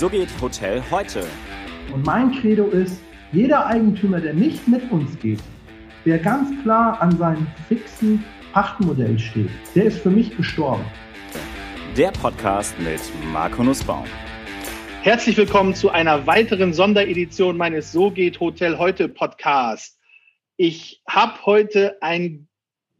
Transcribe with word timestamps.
So 0.00 0.08
geht 0.08 0.30
Hotel 0.40 0.82
heute. 0.90 1.26
Und 1.92 2.06
mein 2.06 2.32
Credo 2.32 2.68
ist, 2.68 3.02
jeder 3.32 3.66
Eigentümer, 3.66 4.18
der 4.18 4.32
nicht 4.32 4.66
mit 4.66 4.90
uns 4.90 5.18
geht, 5.18 5.40
der 6.06 6.18
ganz 6.18 6.48
klar 6.62 7.02
an 7.02 7.18
seinem 7.18 7.46
fixen 7.68 8.24
Pachtmodell 8.54 9.18
steht, 9.18 9.50
der 9.74 9.84
ist 9.84 9.98
für 9.98 10.08
mich 10.08 10.34
gestorben. 10.34 10.86
Der 11.98 12.12
Podcast 12.12 12.74
mit 12.78 12.98
Marco 13.30 13.62
Nussbaum. 13.62 14.06
Herzlich 15.02 15.36
willkommen 15.36 15.74
zu 15.74 15.90
einer 15.90 16.26
weiteren 16.26 16.72
Sonderedition 16.72 17.58
meines 17.58 17.92
So 17.92 18.10
geht 18.10 18.40
Hotel 18.40 18.78
heute 18.78 19.06
Podcast. 19.06 19.98
Ich 20.56 21.02
habe 21.10 21.44
heute 21.44 22.00
einen 22.00 22.48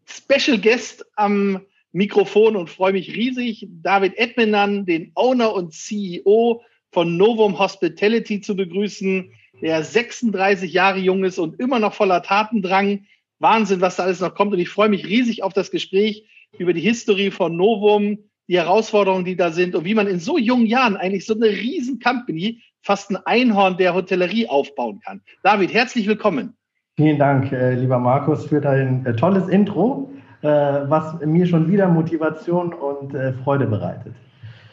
Special 0.04 0.58
Guest 0.58 1.06
am 1.16 1.62
Mikrofon 1.92 2.56
und 2.56 2.68
freue 2.68 2.92
mich 2.92 3.14
riesig, 3.14 3.66
David 3.70 4.18
Edmenan, 4.18 4.84
den 4.84 5.12
Owner 5.14 5.54
und 5.54 5.72
CEO 5.72 6.62
von 6.92 7.16
Novum 7.16 7.58
Hospitality 7.58 8.40
zu 8.40 8.56
begrüßen, 8.56 9.32
der 9.62 9.82
36 9.82 10.72
Jahre 10.72 10.98
jung 10.98 11.24
ist 11.24 11.38
und 11.38 11.60
immer 11.60 11.78
noch 11.78 11.94
voller 11.94 12.22
Tatendrang. 12.22 13.06
Wahnsinn, 13.38 13.80
was 13.80 13.96
da 13.96 14.04
alles 14.04 14.20
noch 14.20 14.34
kommt. 14.34 14.52
Und 14.52 14.58
ich 14.58 14.68
freue 14.68 14.88
mich 14.88 15.06
riesig 15.06 15.42
auf 15.42 15.52
das 15.52 15.70
Gespräch 15.70 16.26
über 16.58 16.72
die 16.72 16.80
Historie 16.80 17.30
von 17.30 17.56
Novum, 17.56 18.18
die 18.48 18.58
Herausforderungen, 18.58 19.24
die 19.24 19.36
da 19.36 19.50
sind 19.50 19.74
und 19.74 19.84
wie 19.84 19.94
man 19.94 20.06
in 20.06 20.18
so 20.18 20.36
jungen 20.36 20.66
Jahren 20.66 20.96
eigentlich 20.96 21.24
so 21.24 21.34
eine 21.34 21.46
riesen 21.46 22.00
Company, 22.00 22.60
fast 22.82 23.10
ein 23.10 23.16
Einhorn 23.24 23.76
der 23.76 23.94
Hotellerie 23.94 24.48
aufbauen 24.48 25.00
kann. 25.04 25.20
David, 25.42 25.72
herzlich 25.72 26.06
willkommen. 26.06 26.56
Vielen 26.96 27.18
Dank, 27.18 27.52
äh, 27.52 27.74
lieber 27.74 27.98
Markus, 27.98 28.46
für 28.46 28.60
dein 28.60 29.06
äh, 29.06 29.14
tolles 29.14 29.48
Intro, 29.48 30.10
äh, 30.42 30.48
was 30.48 31.24
mir 31.24 31.46
schon 31.46 31.70
wieder 31.70 31.88
Motivation 31.88 32.74
und 32.74 33.14
Freude 33.44 33.66
bereitet. 33.66 34.14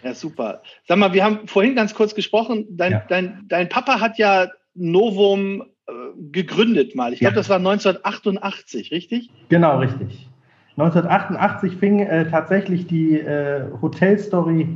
Ja, 0.07 0.13
super. 0.13 0.61
Sag 0.87 0.97
mal, 0.99 1.11
wir 1.11 1.25
haben 1.25 1.47
vorhin 1.47 1.75
ganz 1.75 1.93
kurz 1.93 2.15
gesprochen. 2.15 2.65
Dein, 2.69 2.93
ja. 2.93 3.03
dein, 3.09 3.43
dein 3.49 3.67
Papa 3.67 3.99
hat 3.99 4.17
ja 4.17 4.47
Novum 4.73 5.63
äh, 5.85 5.91
gegründet 6.31 6.95
mal. 6.95 7.11
Ich 7.11 7.19
glaube, 7.19 7.35
ja. 7.35 7.39
das 7.41 7.49
war 7.49 7.57
1988, 7.57 8.91
richtig? 8.91 9.29
Genau, 9.49 9.79
richtig. 9.79 10.29
1988 10.77 11.75
fing 11.75 11.99
äh, 11.99 12.29
tatsächlich 12.29 12.87
die 12.87 13.19
äh, 13.19 13.63
Hotelstory 13.81 14.69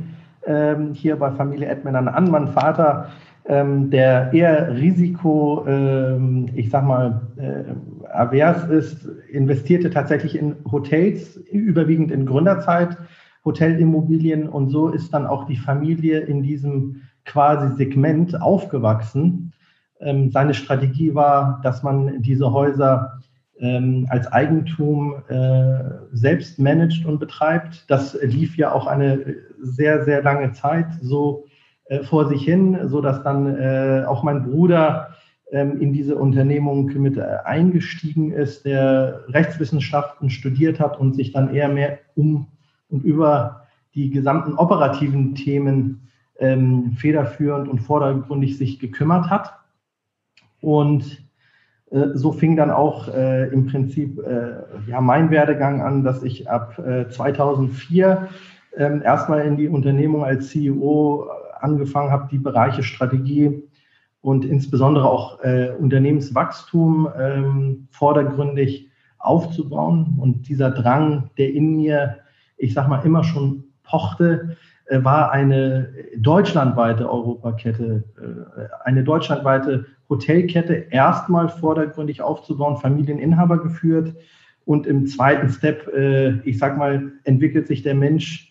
ähm, 0.46 0.92
hier 0.92 1.16
bei 1.16 1.30
Familie 1.30 1.68
Edmund 1.68 1.96
an. 1.96 2.30
Mein 2.30 2.48
Vater, 2.48 3.08
ähm, 3.46 3.88
der 3.88 4.34
eher 4.34 4.76
Risiko, 4.76 5.64
ähm, 5.66 6.50
ich 6.54 6.68
sag 6.68 6.84
mal, 6.84 7.22
äh, 7.38 8.12
avers 8.12 8.68
ist, 8.68 9.06
investierte 9.30 9.88
tatsächlich 9.88 10.36
in 10.36 10.56
Hotels, 10.70 11.38
überwiegend 11.50 12.10
in 12.10 12.26
Gründerzeit 12.26 12.98
Hotelimmobilien 13.44 14.48
und 14.48 14.70
so 14.70 14.88
ist 14.88 15.12
dann 15.12 15.26
auch 15.26 15.46
die 15.46 15.56
Familie 15.56 16.20
in 16.20 16.42
diesem 16.42 17.02
quasi 17.24 17.74
Segment 17.76 18.40
aufgewachsen. 18.40 19.52
Ähm, 20.00 20.30
seine 20.30 20.54
Strategie 20.54 21.14
war, 21.14 21.60
dass 21.62 21.82
man 21.82 22.22
diese 22.22 22.52
Häuser 22.52 23.20
ähm, 23.58 24.06
als 24.10 24.26
Eigentum 24.32 25.22
äh, 25.28 25.78
selbst 26.12 26.58
managt 26.58 27.06
und 27.06 27.18
betreibt. 27.18 27.84
Das 27.88 28.16
lief 28.22 28.56
ja 28.56 28.72
auch 28.72 28.86
eine 28.86 29.36
sehr, 29.60 30.04
sehr 30.04 30.22
lange 30.22 30.52
Zeit 30.52 30.86
so 31.00 31.46
äh, 31.86 32.02
vor 32.02 32.28
sich 32.28 32.44
hin, 32.44 32.78
so 32.88 33.00
dass 33.00 33.22
dann 33.22 33.56
äh, 33.56 34.04
auch 34.06 34.22
mein 34.22 34.42
Bruder 34.44 35.08
ähm, 35.52 35.80
in 35.80 35.92
diese 35.92 36.16
Unternehmung 36.16 36.86
mit 36.94 37.16
äh, 37.16 37.38
eingestiegen 37.44 38.32
ist, 38.32 38.64
der 38.64 39.20
Rechtswissenschaften 39.28 40.30
studiert 40.30 40.80
hat 40.80 40.98
und 40.98 41.14
sich 41.14 41.32
dann 41.32 41.54
eher 41.54 41.68
mehr 41.68 41.98
um 42.16 42.48
und 42.92 43.02
über 43.02 43.66
die 43.94 44.10
gesamten 44.10 44.54
operativen 44.54 45.34
Themen 45.34 46.08
ähm, 46.38 46.92
federführend 46.92 47.68
und 47.68 47.80
vordergründig 47.80 48.56
sich 48.56 48.78
gekümmert 48.78 49.28
hat. 49.28 49.58
Und 50.60 51.24
äh, 51.90 52.08
so 52.14 52.32
fing 52.32 52.56
dann 52.56 52.70
auch 52.70 53.08
äh, 53.08 53.48
im 53.48 53.66
Prinzip 53.66 54.18
äh, 54.18 54.62
ja, 54.86 55.00
mein 55.00 55.30
Werdegang 55.30 55.82
an, 55.82 56.04
dass 56.04 56.22
ich 56.22 56.48
ab 56.48 56.76
2004 56.76 58.28
äh, 58.76 58.84
ähm, 58.84 59.02
erstmal 59.02 59.40
in 59.40 59.56
die 59.56 59.68
Unternehmung 59.68 60.24
als 60.24 60.48
CEO 60.48 61.28
angefangen 61.60 62.10
habe, 62.10 62.28
die 62.30 62.38
Bereiche 62.38 62.82
Strategie 62.82 63.62
und 64.20 64.44
insbesondere 64.44 65.08
auch 65.08 65.42
äh, 65.42 65.70
Unternehmenswachstum 65.78 67.08
ähm, 67.18 67.88
vordergründig 67.90 68.88
aufzubauen. 69.18 70.16
Und 70.18 70.48
dieser 70.48 70.70
Drang, 70.70 71.30
der 71.38 71.52
in 71.52 71.76
mir 71.76 72.18
ich 72.62 72.74
sag 72.74 72.88
mal, 72.88 73.04
immer 73.04 73.24
schon 73.24 73.64
pochte, 73.82 74.56
äh, 74.86 75.02
war 75.02 75.32
eine 75.32 75.92
deutschlandweite 76.16 77.10
Europakette, 77.10 78.04
äh, 78.16 78.68
eine 78.84 79.02
deutschlandweite 79.02 79.86
Hotelkette 80.08 80.74
erstmal 80.90 81.48
vordergründig 81.48 82.22
aufzubauen, 82.22 82.76
Familieninhaber 82.76 83.60
geführt. 83.62 84.14
Und 84.64 84.86
im 84.86 85.06
zweiten 85.06 85.48
Step, 85.48 85.88
äh, 85.88 86.38
ich 86.48 86.58
sag 86.58 86.78
mal, 86.78 87.12
entwickelt 87.24 87.66
sich 87.66 87.82
der 87.82 87.94
Mensch 87.94 88.48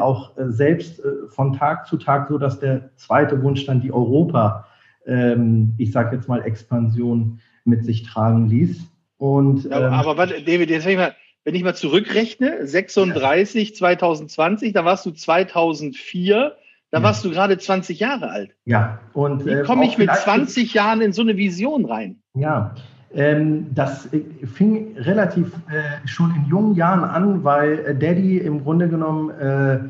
auch 0.00 0.32
selbst 0.48 1.00
von 1.28 1.52
Tag 1.52 1.86
zu 1.86 1.96
Tag, 1.96 2.26
so 2.26 2.36
dass 2.36 2.58
der 2.58 2.90
zweite 2.96 3.40
Wunsch 3.44 3.64
dann 3.64 3.80
die 3.80 3.92
Europa, 3.92 4.66
ähm, 5.06 5.74
ich 5.78 5.92
sag 5.92 6.12
jetzt 6.12 6.28
mal, 6.28 6.42
Expansion 6.42 7.38
mit 7.64 7.84
sich 7.84 8.02
tragen 8.02 8.48
ließ. 8.48 8.88
Und, 9.18 9.66
ähm, 9.66 9.72
aber 9.72 10.16
warte, 10.16 10.42
David, 10.42 10.68
jetzt 10.68 10.84
mal, 10.84 11.14
wenn 11.44 11.54
ich 11.54 11.64
mal 11.64 11.74
zurückrechne, 11.74 12.66
36, 12.66 13.70
ja. 13.70 13.74
2020, 13.74 14.72
da 14.72 14.84
warst 14.84 15.06
du 15.06 15.10
2004, 15.10 16.56
da 16.90 16.98
ja. 16.98 17.04
warst 17.04 17.24
du 17.24 17.30
gerade 17.30 17.58
20 17.58 17.98
Jahre 17.98 18.30
alt. 18.30 18.50
Ja, 18.64 19.00
und. 19.12 19.44
Wie 19.44 19.50
äh, 19.50 19.62
komme 19.62 19.86
ich 19.86 19.98
mit 19.98 20.10
20 20.10 20.74
Jahren 20.74 21.00
in 21.00 21.12
so 21.12 21.22
eine 21.22 21.36
Vision 21.36 21.84
rein? 21.84 22.20
Ja, 22.34 22.74
ähm, 23.14 23.74
das 23.74 24.12
äh, 24.12 24.22
fing 24.46 24.96
relativ 24.96 25.52
äh, 25.68 26.06
schon 26.06 26.34
in 26.34 26.46
jungen 26.48 26.74
Jahren 26.74 27.04
an, 27.04 27.44
weil 27.44 27.78
äh, 27.80 27.94
Daddy 27.94 28.38
im 28.38 28.62
Grunde 28.62 28.88
genommen 28.88 29.30
äh, 29.30 29.80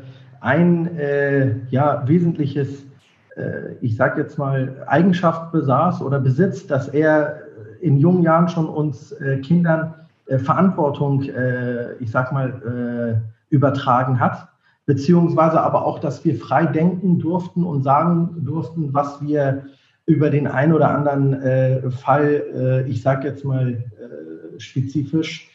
ein 0.41 0.97
äh, 0.97 1.55
ja, 1.69 2.03
wesentliches, 2.07 2.85
ich 3.81 3.95
sage 3.95 4.21
jetzt 4.21 4.37
mal, 4.37 4.85
Eigenschaft 4.85 5.51
besaß 5.51 6.03
oder 6.03 6.19
besitzt, 6.19 6.69
dass 6.69 6.87
er 6.87 7.39
in 7.81 7.97
jungen 7.97 8.21
Jahren 8.21 8.47
schon 8.47 8.69
uns 8.69 9.15
Kindern 9.41 9.95
äh, 10.25 10.39
Verantwortung, 10.39 11.23
äh, 11.23 11.95
ich 11.95 12.11
sag 12.11 12.31
mal, 12.31 13.21
äh, 13.21 13.53
übertragen 13.53 14.19
hat, 14.19 14.47
beziehungsweise 14.85 15.61
aber 15.61 15.85
auch, 15.85 15.99
dass 15.99 16.23
wir 16.23 16.35
frei 16.35 16.65
denken 16.65 17.19
durften 17.19 17.63
und 17.63 17.83
sagen 17.83 18.43
durften, 18.43 18.93
was 18.93 19.21
wir 19.21 19.65
über 20.05 20.29
den 20.29 20.47
einen 20.47 20.73
oder 20.73 20.89
anderen 20.89 21.33
äh, 21.41 21.91
Fall, 21.91 22.43
äh, 22.55 22.89
ich 22.89 23.01
sage 23.01 23.27
jetzt 23.27 23.45
mal 23.45 23.83
spezifisch, 24.57 25.49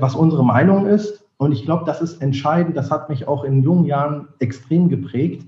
was 0.00 0.14
unsere 0.14 0.44
Meinung 0.44 0.86
ist. 0.86 1.24
Und 1.36 1.52
ich 1.52 1.64
glaube, 1.64 1.84
das 1.84 2.00
ist 2.00 2.22
entscheidend. 2.22 2.76
Das 2.76 2.90
hat 2.90 3.10
mich 3.10 3.28
auch 3.28 3.44
in 3.44 3.62
jungen 3.62 3.84
Jahren 3.84 4.28
extrem 4.38 4.88
geprägt, 4.88 5.46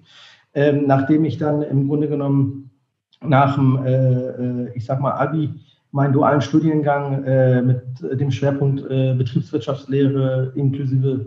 ähm, 0.53 0.85
nachdem 0.87 1.25
ich 1.25 1.39
dann 1.39 1.63
im 1.63 1.89
Grunde 1.89 2.09
genommen 2.09 2.71
nach 3.23 3.55
dem, 3.55 4.69
ich 4.75 4.85
sag 4.85 5.01
mal, 5.01 5.13
Abi 5.13 5.55
meinen 5.93 6.13
dualen 6.13 6.41
Studiengang 6.41 7.25
äh, 7.25 7.63
mit 7.63 7.83
dem 8.01 8.31
Schwerpunkt 8.31 8.83
äh, 8.91 9.15
Betriebswirtschaftslehre 9.15 10.53
inklusive 10.55 11.27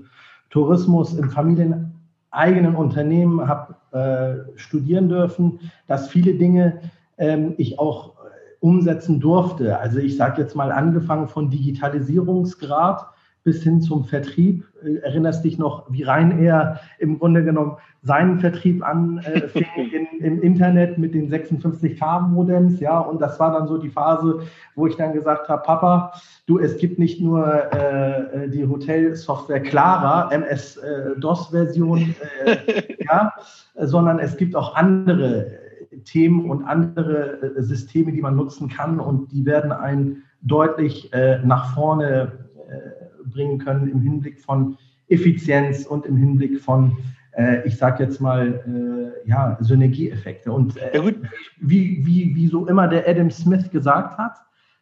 Tourismus 0.49 1.13
im 1.15 1.29
familieneigenen 1.29 2.75
Unternehmen 2.75 3.47
habe 3.47 3.75
äh, 3.91 4.57
studieren 4.57 5.09
dürfen, 5.09 5.59
dass 5.87 6.07
viele 6.07 6.35
Dinge 6.35 6.79
ähm, 7.17 7.55
ich 7.57 7.79
auch 7.79 8.13
umsetzen 8.59 9.19
durfte. 9.19 9.77
Also 9.77 9.99
ich 9.99 10.15
sage 10.15 10.41
jetzt 10.41 10.55
mal 10.55 10.71
angefangen 10.71 11.27
von 11.27 11.49
Digitalisierungsgrad 11.49 13.05
bis 13.43 13.63
hin 13.63 13.81
zum 13.81 14.05
Vertrieb. 14.05 14.65
Äh, 14.83 14.95
erinnerst 14.97 15.43
dich 15.43 15.57
noch, 15.57 15.85
wie 15.89 16.03
Ryanair 16.03 16.79
im 16.99 17.19
Grunde 17.19 17.43
genommen 17.43 17.77
seinen 18.01 18.39
Vertrieb 18.39 18.83
anfing 18.83 19.65
äh, 19.77 20.25
im 20.25 20.41
Internet 20.41 20.97
mit 20.97 21.13
den 21.13 21.31
56K-Modems, 21.31 22.79
ja, 22.79 22.99
und 22.99 23.21
das 23.21 23.39
war 23.39 23.51
dann 23.51 23.67
so 23.67 23.77
die 23.77 23.89
Phase, 23.89 24.41
wo 24.75 24.87
ich 24.87 24.95
dann 24.95 25.13
gesagt 25.13 25.49
habe, 25.49 25.63
Papa, 25.63 26.13
du, 26.45 26.59
es 26.59 26.77
gibt 26.77 26.99
nicht 26.99 27.21
nur 27.21 27.73
äh, 27.73 28.49
die 28.49 28.67
Hotelsoftware 28.67 29.61
Clara, 29.61 30.29
MS-DOS-Version, 30.31 32.15
äh, 32.45 32.57
ja, 33.03 33.33
sondern 33.77 34.19
es 34.19 34.37
gibt 34.37 34.55
auch 34.55 34.75
andere 34.75 35.59
Themen 36.05 36.49
und 36.49 36.63
andere 36.63 37.53
Systeme, 37.57 38.11
die 38.11 38.21
man 38.21 38.35
nutzen 38.35 38.67
kann 38.69 38.99
und 38.99 39.31
die 39.31 39.45
werden 39.45 39.71
einen 39.71 40.23
deutlich 40.41 41.13
äh, 41.13 41.39
nach 41.43 41.73
vorne 41.73 42.31
bringen 43.33 43.57
können 43.57 43.89
im 43.89 44.01
Hinblick 44.01 44.39
von 44.39 44.77
Effizienz 45.07 45.85
und 45.85 46.05
im 46.05 46.17
Hinblick 46.17 46.59
von, 46.59 46.97
äh, 47.33 47.67
ich 47.67 47.77
sage 47.77 48.03
jetzt 48.03 48.21
mal, 48.21 49.13
äh, 49.25 49.29
ja, 49.29 49.57
Synergieeffekte. 49.59 50.51
Und 50.51 50.77
äh, 50.77 51.01
wie, 51.59 52.05
wie, 52.05 52.35
wie 52.35 52.47
so 52.47 52.65
immer 52.67 52.87
der 52.87 53.07
Adam 53.07 53.29
Smith 53.29 53.69
gesagt 53.71 54.17
hat, 54.17 54.37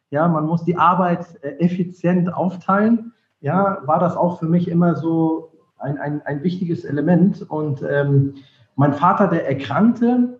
ja, 0.09 0.27
man 0.27 0.45
muss 0.45 0.63
die 0.63 0.75
Arbeit 0.75 1.25
äh, 1.42 1.51
effizient 1.59 2.33
aufteilen. 2.33 3.13
Ja, 3.39 3.80
war 3.86 4.00
das 4.00 4.15
auch 4.15 4.39
für 4.39 4.48
mich 4.48 4.68
immer 4.68 4.95
so 4.95 5.54
ein, 5.80 5.97
ein, 5.97 6.21
ein 6.25 6.44
wichtiges 6.44 6.86
Element. 6.86 7.42
Und 7.50 7.83
ähm, 7.89 8.36
mein 8.75 8.94
Vater, 8.94 9.27
der 9.27 9.47
erkrankte 9.47 10.39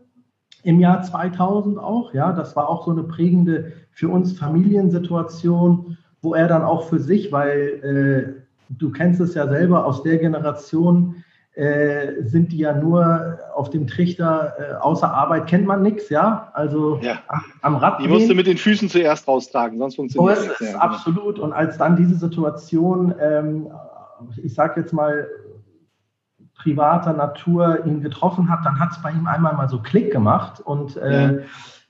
im 0.64 0.80
Jahr 0.80 1.02
2000 1.02 1.80
auch. 1.80 2.14
Ja, 2.14 2.32
das 2.34 2.56
war 2.56 2.70
auch 2.70 2.86
so 2.86 2.92
eine 2.92 3.04
prägende 3.04 3.74
für 3.92 4.10
uns 4.10 4.38
Familiensituation, 4.38 5.98
wo 6.22 6.34
er 6.34 6.48
dann 6.48 6.64
auch 6.64 6.88
für 6.88 7.00
sich, 7.00 7.32
weil 7.32 8.38
äh, 8.38 8.42
du 8.70 8.92
kennst 8.92 9.20
es 9.20 9.34
ja 9.34 9.48
selber 9.48 9.86
aus 9.86 10.04
der 10.04 10.18
Generation, 10.18 11.24
äh, 11.54 12.24
sind 12.24 12.54
die 12.54 12.60
ja 12.60 12.74
nur 12.74 13.40
auf 13.56 13.70
dem 13.70 13.86
Trichter, 13.86 14.54
äh, 14.58 14.74
außer 14.76 15.14
Arbeit 15.14 15.48
kennt 15.48 15.66
man 15.66 15.82
nichts, 15.82 16.10
ja? 16.10 16.50
Also 16.54 17.00
ja. 17.02 17.20
Am, 17.62 17.76
Rad. 17.76 18.02
Die 18.02 18.08
musst 18.08 18.30
du 18.30 18.36
mit 18.36 18.48
den 18.48 18.58
Füßen 18.58 18.88
zuerst 18.88 19.28
raustragen, 19.28 19.78
sonst 19.78 19.96
funktioniert 19.96 20.38
es 20.38 20.48
nicht. 20.48 20.62
Ja, 20.62 20.68
genau. 20.68 20.80
absolut. 20.80 21.40
Und 21.40 21.52
als 21.52 21.78
dann 21.78 21.98
diese 21.98 22.16
Situation, 22.16 23.14
ähm, 23.20 23.68
ich 24.42 24.54
sag 24.54 24.78
jetzt 24.78 24.94
mal, 24.94 25.28
privater 26.56 27.14
Natur 27.14 27.86
ihn 27.86 28.02
getroffen 28.02 28.50
hat, 28.50 28.60
dann 28.64 28.80
hat 28.80 28.92
es 28.92 29.02
bei 29.02 29.12
ihm 29.12 29.28
einmal 29.28 29.56
mal 29.56 29.68
so 29.68 29.80
Klick 29.80 30.12
gemacht 30.12 30.62
und 30.62 30.96
äh, 30.96 31.34
ja. 31.34 31.40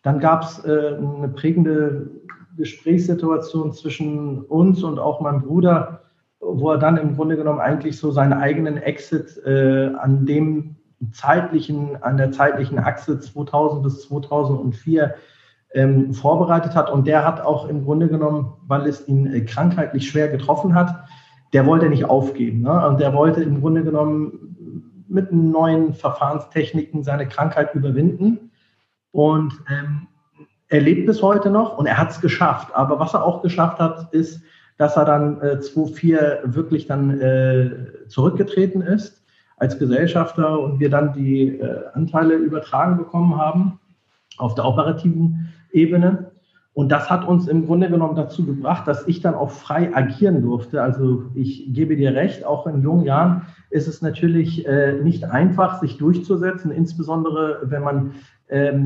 dann 0.02 0.20
gab 0.20 0.44
es 0.44 0.64
äh, 0.64 0.96
eine 0.98 1.28
prägende 1.28 2.10
Gesprächssituation 2.58 3.74
zwischen 3.74 4.42
uns 4.44 4.84
und 4.84 5.00
auch 5.00 5.22
meinem 5.22 5.42
Bruder, 5.42 6.02
wo 6.40 6.72
er 6.72 6.78
dann 6.78 6.98
im 6.98 7.16
Grunde 7.16 7.38
genommen 7.38 7.60
eigentlich 7.60 7.98
so 7.98 8.12
seinen 8.12 8.34
eigenen 8.34 8.78
Exit 8.78 9.38
äh, 9.46 9.92
an 9.96 10.26
dem 10.26 10.76
zeitlichen, 11.12 12.02
an 12.04 12.18
der 12.18 12.32
zeitlichen 12.32 12.80
Achse 12.80 13.20
2000 13.20 13.84
bis 13.84 14.02
2004 14.04 15.16
ähm, 15.74 16.14
vorbereitet 16.14 16.76
hat. 16.76 16.90
Und 16.90 17.08
der 17.08 17.26
hat 17.26 17.42
auch 17.42 17.68
im 17.68 17.86
Grunde 17.86 18.08
genommen, 18.08 18.54
weil 18.68 18.88
es 18.88 19.08
ihn 19.08 19.28
äh, 19.28 19.42
krankheitlich 19.42 20.10
schwer 20.10 20.28
getroffen 20.30 20.76
hat, 20.76 21.06
der 21.54 21.66
wollte 21.66 21.90
nicht 21.90 22.06
aufgeben. 22.06 22.62
Ne? 22.62 22.88
Und 22.88 23.00
der 23.00 23.14
wollte 23.14 23.44
im 23.44 23.62
Grunde 23.62 23.84
genommen 23.84 25.06
mit 25.08 25.32
neuen 25.32 25.94
Verfahrenstechniken 25.94 27.04
seine 27.04 27.28
Krankheit 27.28 27.76
überwinden. 27.76 28.52
Und 29.12 29.54
ähm, 29.70 30.08
er 30.72 30.80
lebt 30.80 31.06
bis 31.06 31.22
heute 31.22 31.50
noch 31.50 31.78
und 31.78 31.86
er 31.86 31.98
hat 31.98 32.12
es 32.12 32.22
geschafft. 32.22 32.74
Aber 32.74 32.98
was 32.98 33.14
er 33.14 33.26
auch 33.26 33.42
geschafft 33.42 33.80
hat, 33.80 34.14
ist, 34.14 34.42
dass 34.78 34.96
er 34.96 35.04
dann 35.04 35.42
äh, 35.42 35.60
2004 35.60 36.40
wirklich 36.46 36.88
dann 36.88 37.20
äh, 37.20 37.72
zurückgetreten 38.08 38.82
ist 38.82 39.22
als 39.58 39.78
Gesellschafter 39.78 40.60
und 40.60 40.80
wir 40.80 40.90
dann 40.90 41.12
die 41.12 41.60
äh, 41.60 41.84
Anteile 41.94 42.36
übertragen 42.36 42.98
bekommen 42.98 43.38
haben 43.38 43.80
auf 44.38 44.56
der 44.56 44.66
operativen 44.66 45.50
Ebene. 45.74 46.32
Und 46.74 46.90
das 46.90 47.10
hat 47.10 47.28
uns 47.28 47.50
im 47.50 47.66
Grunde 47.66 47.90
genommen 47.90 48.16
dazu 48.16 48.46
gebracht, 48.46 48.88
dass 48.88 49.06
ich 49.06 49.20
dann 49.20 49.36
auch 49.36 49.52
frei 49.52 49.94
agieren 49.94 50.42
durfte. 50.42 50.82
Also 50.82 51.26
ich 51.36 51.74
gebe 51.74 51.98
dir 51.98 52.16
recht, 52.16 52.46
auch 52.46 52.66
in 52.66 52.82
jungen 52.82 53.04
Jahren 53.04 53.42
ist 53.72 53.90
es 53.90 54.02
natürlich 54.02 54.66
äh, 54.66 54.94
nicht 54.94 55.26
einfach, 55.26 55.82
sich 55.82 55.98
durchzusetzen, 55.98 56.72
insbesondere 56.72 57.60
wenn 57.66 57.84
man, 57.84 58.12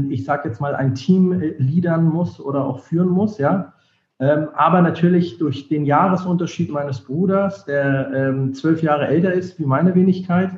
ich 0.10 0.24
sage 0.26 0.50
jetzt 0.50 0.62
mal, 0.62 0.76
ein 0.76 0.94
Team 0.96 1.42
äh, 1.42 1.56
liedern 1.58 2.06
muss 2.06 2.40
oder 2.40 2.64
auch 2.66 2.80
führen 2.80 3.10
muss, 3.10 3.38
ja. 3.38 3.74
Ähm, 4.20 4.48
aber 4.56 4.82
natürlich 4.82 5.38
durch 5.38 5.68
den 5.68 5.86
Jahresunterschied 5.86 6.72
meines 6.72 7.02
Bruders, 7.02 7.66
der 7.66 8.12
ähm, 8.14 8.54
zwölf 8.54 8.82
Jahre 8.82 9.08
älter 9.08 9.34
ist 9.34 9.60
wie 9.60 9.66
meine 9.66 9.94
Wenigkeit, 9.94 10.52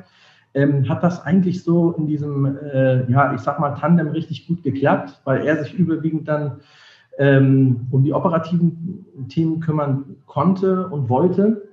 ähm, 0.54 0.88
hat 0.88 1.02
das 1.02 1.24
eigentlich 1.24 1.64
so 1.64 1.92
in 1.92 2.06
diesem, 2.06 2.56
äh, 2.56 3.10
ja, 3.10 3.34
ich 3.34 3.40
sag 3.40 3.58
mal, 3.58 3.74
Tandem 3.74 4.08
richtig 4.08 4.46
gut 4.46 4.62
geklappt, 4.62 5.20
weil 5.24 5.44
er 5.44 5.62
sich 5.62 5.74
überwiegend 5.74 6.28
dann 6.28 6.60
ähm, 7.18 7.88
um 7.90 8.04
die 8.04 8.12
operativen 8.12 9.06
Themen 9.28 9.60
kümmern 9.60 10.16
konnte 10.26 10.86
und 10.88 11.08
wollte. 11.08 11.68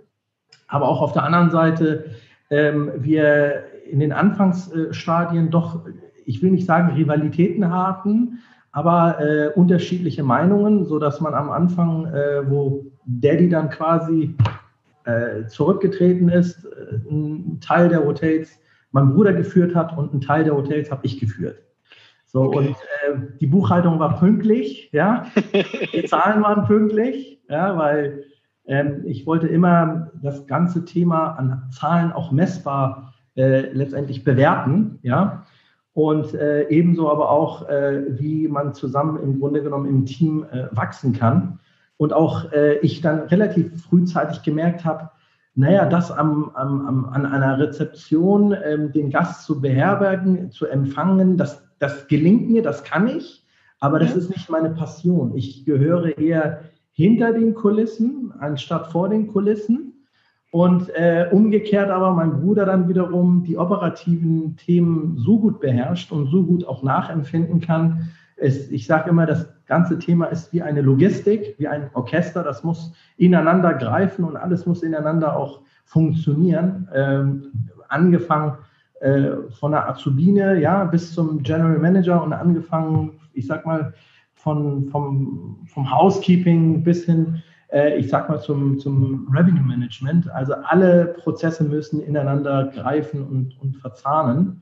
Aber 0.68 0.88
auch 0.88 1.02
auf 1.02 1.14
der 1.14 1.24
anderen 1.24 1.52
Seite 1.52 2.06
ähm, 2.50 2.92
wir 2.98 3.64
in 3.90 4.00
den 4.00 4.12
Anfangsstadien 4.12 5.52
doch, 5.52 5.86
ich 6.26 6.42
will 6.42 6.52
nicht 6.52 6.66
sagen 6.66 6.96
Rivalitäten 6.96 7.72
hatten, 7.72 8.40
aber 8.72 9.22
äh, 9.22 9.48
unterschiedliche 9.56 10.24
Meinungen, 10.24 10.84
so 10.86 11.00
dass 11.00 11.22
man 11.22 11.34
am 11.34 11.50
Anfang, 11.50 12.08
äh, 12.08 12.50
wo 12.50 12.86
Daddy 13.06 13.48
dann 13.48 13.70
quasi 13.70 14.36
äh, 15.06 15.46
zurückgetreten 15.48 16.28
ist, 16.28 16.66
äh, 16.66 17.10
ein 17.10 17.60
Teil 17.62 17.90
der 17.90 18.06
Hotels 18.06 18.60
mein 18.92 19.14
Bruder 19.14 19.34
geführt 19.34 19.76
hat 19.76 19.98
und 19.98 20.14
ein 20.14 20.22
Teil 20.22 20.44
der 20.44 20.56
Hotels 20.56 20.92
habe 20.92 21.06
ich 21.06 21.20
geführt. 21.20 21.62
So 22.26 22.44
okay. 22.44 22.58
und 22.58 22.70
äh, 22.70 23.38
die 23.40 23.48
Buchhaltung 23.48 24.00
war 24.00 24.20
pünktlich, 24.20 24.90
ja, 24.92 25.26
die 25.94 26.04
Zahlen 26.04 26.44
waren 26.44 26.66
pünktlich, 26.66 27.40
ja, 27.48 27.78
weil 27.78 28.26
ähm, 28.66 29.04
ich 29.06 29.26
wollte 29.26 29.48
immer 29.48 30.12
das 30.22 30.48
ganze 30.48 30.84
Thema 30.84 31.38
an 31.38 31.70
Zahlen 31.72 32.12
auch 32.12 32.32
messbar 32.32 33.14
äh, 33.38 33.72
letztendlich 33.72 34.26
bewerten, 34.26 35.00
ja 35.02 35.46
und 35.96 36.34
äh, 36.34 36.68
ebenso 36.68 37.10
aber 37.10 37.30
auch, 37.30 37.70
äh, 37.70 38.04
wie 38.20 38.50
man 38.50 38.74
zusammen 38.74 39.18
im 39.24 39.40
Grunde 39.40 39.64
genommen 39.64 39.88
im 39.88 40.06
Team 40.06 40.46
äh, 40.52 40.68
wachsen 40.72 41.14
kann. 41.14 41.60
Und 41.96 42.12
auch 42.12 42.52
äh, 42.52 42.80
ich 42.80 43.00
dann 43.00 43.22
relativ 43.22 43.82
frühzeitig 43.82 44.44
gemerkt 44.44 44.84
habe, 44.84 45.10
naja, 45.56 45.86
das 45.86 46.12
am, 46.12 46.52
am, 46.54 46.86
am, 46.86 47.06
an 47.06 47.26
einer 47.26 47.58
Rezeption 47.58 48.54
ähm, 48.62 48.92
den 48.92 49.10
Gast 49.10 49.46
zu 49.46 49.62
beherbergen, 49.62 50.52
zu 50.52 50.66
empfangen, 50.66 51.38
das, 51.38 51.66
das 51.80 52.10
gelingt 52.10 52.50
mir, 52.50 52.62
das 52.62 52.84
kann 52.84 53.08
ich, 53.08 53.48
aber 53.80 53.98
das 53.98 54.12
ja. 54.12 54.18
ist 54.18 54.30
nicht 54.30 54.50
meine 54.50 54.72
Passion. 54.72 55.34
Ich 55.34 55.64
gehöre 55.64 56.18
eher 56.18 56.60
hinter 56.92 57.32
den 57.32 57.54
Kulissen 57.54 58.34
anstatt 58.38 58.88
vor 58.88 59.08
den 59.08 59.28
Kulissen. 59.28 59.94
Und 60.56 60.90
äh, 60.96 61.28
umgekehrt 61.32 61.90
aber 61.90 62.14
mein 62.14 62.40
Bruder 62.40 62.66
dann 62.66 62.88
wiederum 62.88 63.44
die 63.44 63.58
operativen 63.58 64.56
Themen 64.56 65.18
so 65.18 65.38
gut 65.38 65.60
beherrscht 65.60 66.14
und 66.14 66.28
so 66.28 66.44
gut 66.44 66.66
auch 66.66 66.82
nachempfinden 66.82 67.60
kann. 67.60 68.12
Es, 68.38 68.72
ich 68.72 68.88
sage 68.88 69.10
immer, 69.10 69.26
das 69.26 69.50
ganze 69.66 70.00
Thema 70.00 70.28
ist 70.28 70.54
wie 70.54 70.62
eine 70.62 70.80
Logistik, 70.80 71.56
wie 71.58 71.68
ein 71.68 71.90
Orchester. 71.94 72.42
Das 72.42 72.64
muss 72.64 72.94
ineinander 73.18 73.74
greifen 73.74 74.24
und 74.24 74.38
alles 74.38 74.66
muss 74.66 74.82
ineinander 74.82 75.36
auch 75.36 75.60
funktionieren. 75.84 76.88
Ähm, 76.96 77.52
angefangen 77.90 78.54
äh, 79.02 79.32
von 79.60 79.74
der 79.74 79.90
Azubine 79.90 80.58
ja, 80.62 80.86
bis 80.86 81.14
zum 81.14 81.44
General 81.44 81.80
Manager 81.80 82.24
und 82.24 82.32
angefangen, 82.32 83.20
ich 83.34 83.46
sag 83.46 83.66
mal, 83.66 83.94
von, 84.36 84.88
vom, 84.88 85.58
vom 85.66 85.92
Housekeeping 85.92 86.82
bis 86.82 87.04
hin 87.04 87.44
ich 87.98 88.10
sag 88.10 88.30
mal, 88.30 88.40
zum, 88.40 88.80
zum 88.80 89.28
Revenue 89.36 89.64
Management. 89.64 90.30
Also 90.30 90.54
alle 90.54 91.16
Prozesse 91.18 91.64
müssen 91.64 92.02
ineinander 92.02 92.72
greifen 92.74 93.24
und, 93.24 93.60
und 93.60 93.78
verzahnen. 93.78 94.62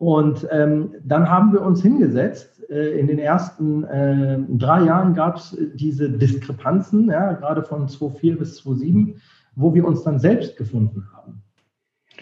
Und 0.00 0.48
ähm, 0.50 0.94
dann 1.04 1.28
haben 1.28 1.52
wir 1.52 1.60
uns 1.60 1.82
hingesetzt. 1.82 2.62
Äh, 2.70 2.98
in 2.98 3.06
den 3.06 3.18
ersten 3.18 3.84
äh, 3.84 4.38
drei 4.48 4.84
Jahren 4.84 5.12
gab 5.12 5.36
es 5.36 5.54
diese 5.74 6.08
Diskrepanzen, 6.10 7.10
ja, 7.10 7.34
gerade 7.34 7.62
von 7.62 7.86
2004 7.86 8.38
bis 8.38 8.56
2007, 8.56 9.20
wo 9.56 9.74
wir 9.74 9.84
uns 9.84 10.02
dann 10.02 10.18
selbst 10.18 10.56
gefunden 10.56 11.06
haben. 11.12 11.42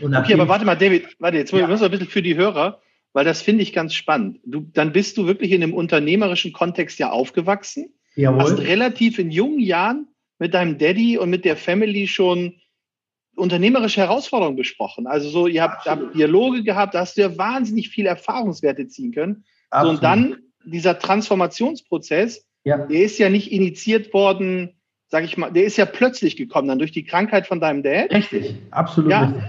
okay, 0.03 0.35
aber 0.35 0.49
warte 0.49 0.65
mal, 0.65 0.75
David, 0.75 1.07
warte, 1.21 1.37
jetzt 1.37 1.53
ja. 1.53 1.69
müssen 1.69 1.83
wir 1.83 1.87
ein 1.87 1.91
bisschen 1.93 2.09
für 2.09 2.21
die 2.21 2.37
Hörer, 2.37 2.81
weil 3.13 3.25
das 3.25 3.43
finde 3.43 3.63
ich 3.63 3.73
ganz 3.73 3.95
spannend. 3.95 4.41
Du, 4.45 4.63
dann 4.73 4.93
bist 4.93 5.17
du 5.17 5.27
wirklich 5.27 5.53
in 5.53 5.63
einem 5.63 5.75
unternehmerischen 5.75 6.53
Kontext 6.53 6.99
ja 6.99 7.11
aufgewachsen 7.11 7.93
Jawohl. 8.19 8.43
Hast 8.43 8.59
relativ 8.59 9.21
in 9.21 9.31
jungen 9.31 9.61
Jahren 9.61 10.09
mit 10.41 10.53
deinem 10.53 10.77
Daddy 10.77 11.19
und 11.19 11.31
mit 11.31 11.45
der 11.45 11.57
Family 11.57 12.09
schon 12.09 12.55
unternehmerische 13.37 14.01
Herausforderungen 14.01 14.57
besprochen. 14.57 15.07
Also 15.07 15.29
so, 15.29 15.47
ihr 15.47 15.63
habt, 15.63 15.87
habt 15.87 16.17
Dialoge 16.17 16.65
gehabt, 16.65 16.95
da 16.95 17.01
hast 17.01 17.17
du 17.17 17.21
ja 17.21 17.39
wahnsinnig 17.39 17.91
viel 17.91 18.07
Erfahrungswerte 18.07 18.89
ziehen 18.89 19.13
können. 19.13 19.45
So, 19.73 19.89
und 19.89 20.03
dann 20.03 20.39
dieser 20.65 20.99
Transformationsprozess, 20.99 22.45
ja. 22.65 22.79
der 22.79 23.03
ist 23.03 23.19
ja 23.19 23.29
nicht 23.29 23.53
initiiert 23.53 24.13
worden, 24.13 24.75
sag 25.07 25.23
ich 25.23 25.37
mal, 25.37 25.53
der 25.53 25.63
ist 25.63 25.77
ja 25.77 25.87
plötzlich 25.87 26.37
gekommen, 26.37 26.67
dann 26.67 26.81
durch 26.81 26.93
die 26.93 27.05
Krankheit 27.05 27.47
von 27.47 27.61
deinem 27.61 27.85
Dad. 27.85 28.11
Richtig, 28.11 28.57
absolut 28.73 29.13
ja. 29.13 29.27
richtig. 29.27 29.43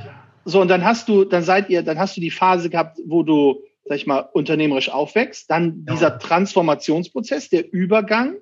So, 0.46 0.62
und 0.62 0.68
dann 0.68 0.86
hast 0.86 1.10
du, 1.10 1.26
dann 1.26 1.42
seid 1.42 1.72
ihr, 1.72 1.82
dann 1.82 1.98
hast 1.98 2.16
du 2.16 2.22
die 2.22 2.32
Phase 2.32 2.70
gehabt, 2.70 3.00
wo 3.06 3.24
du, 3.24 3.64
sag 3.86 3.98
ich 3.98 4.06
mal, 4.06 4.20
unternehmerisch 4.20 4.90
aufwächst, 4.90 5.50
dann 5.50 5.86
dieser 5.86 6.10
ja. 6.10 6.18
Transformationsprozess, 6.18 7.50
der 7.50 7.74
Übergang 7.74 8.36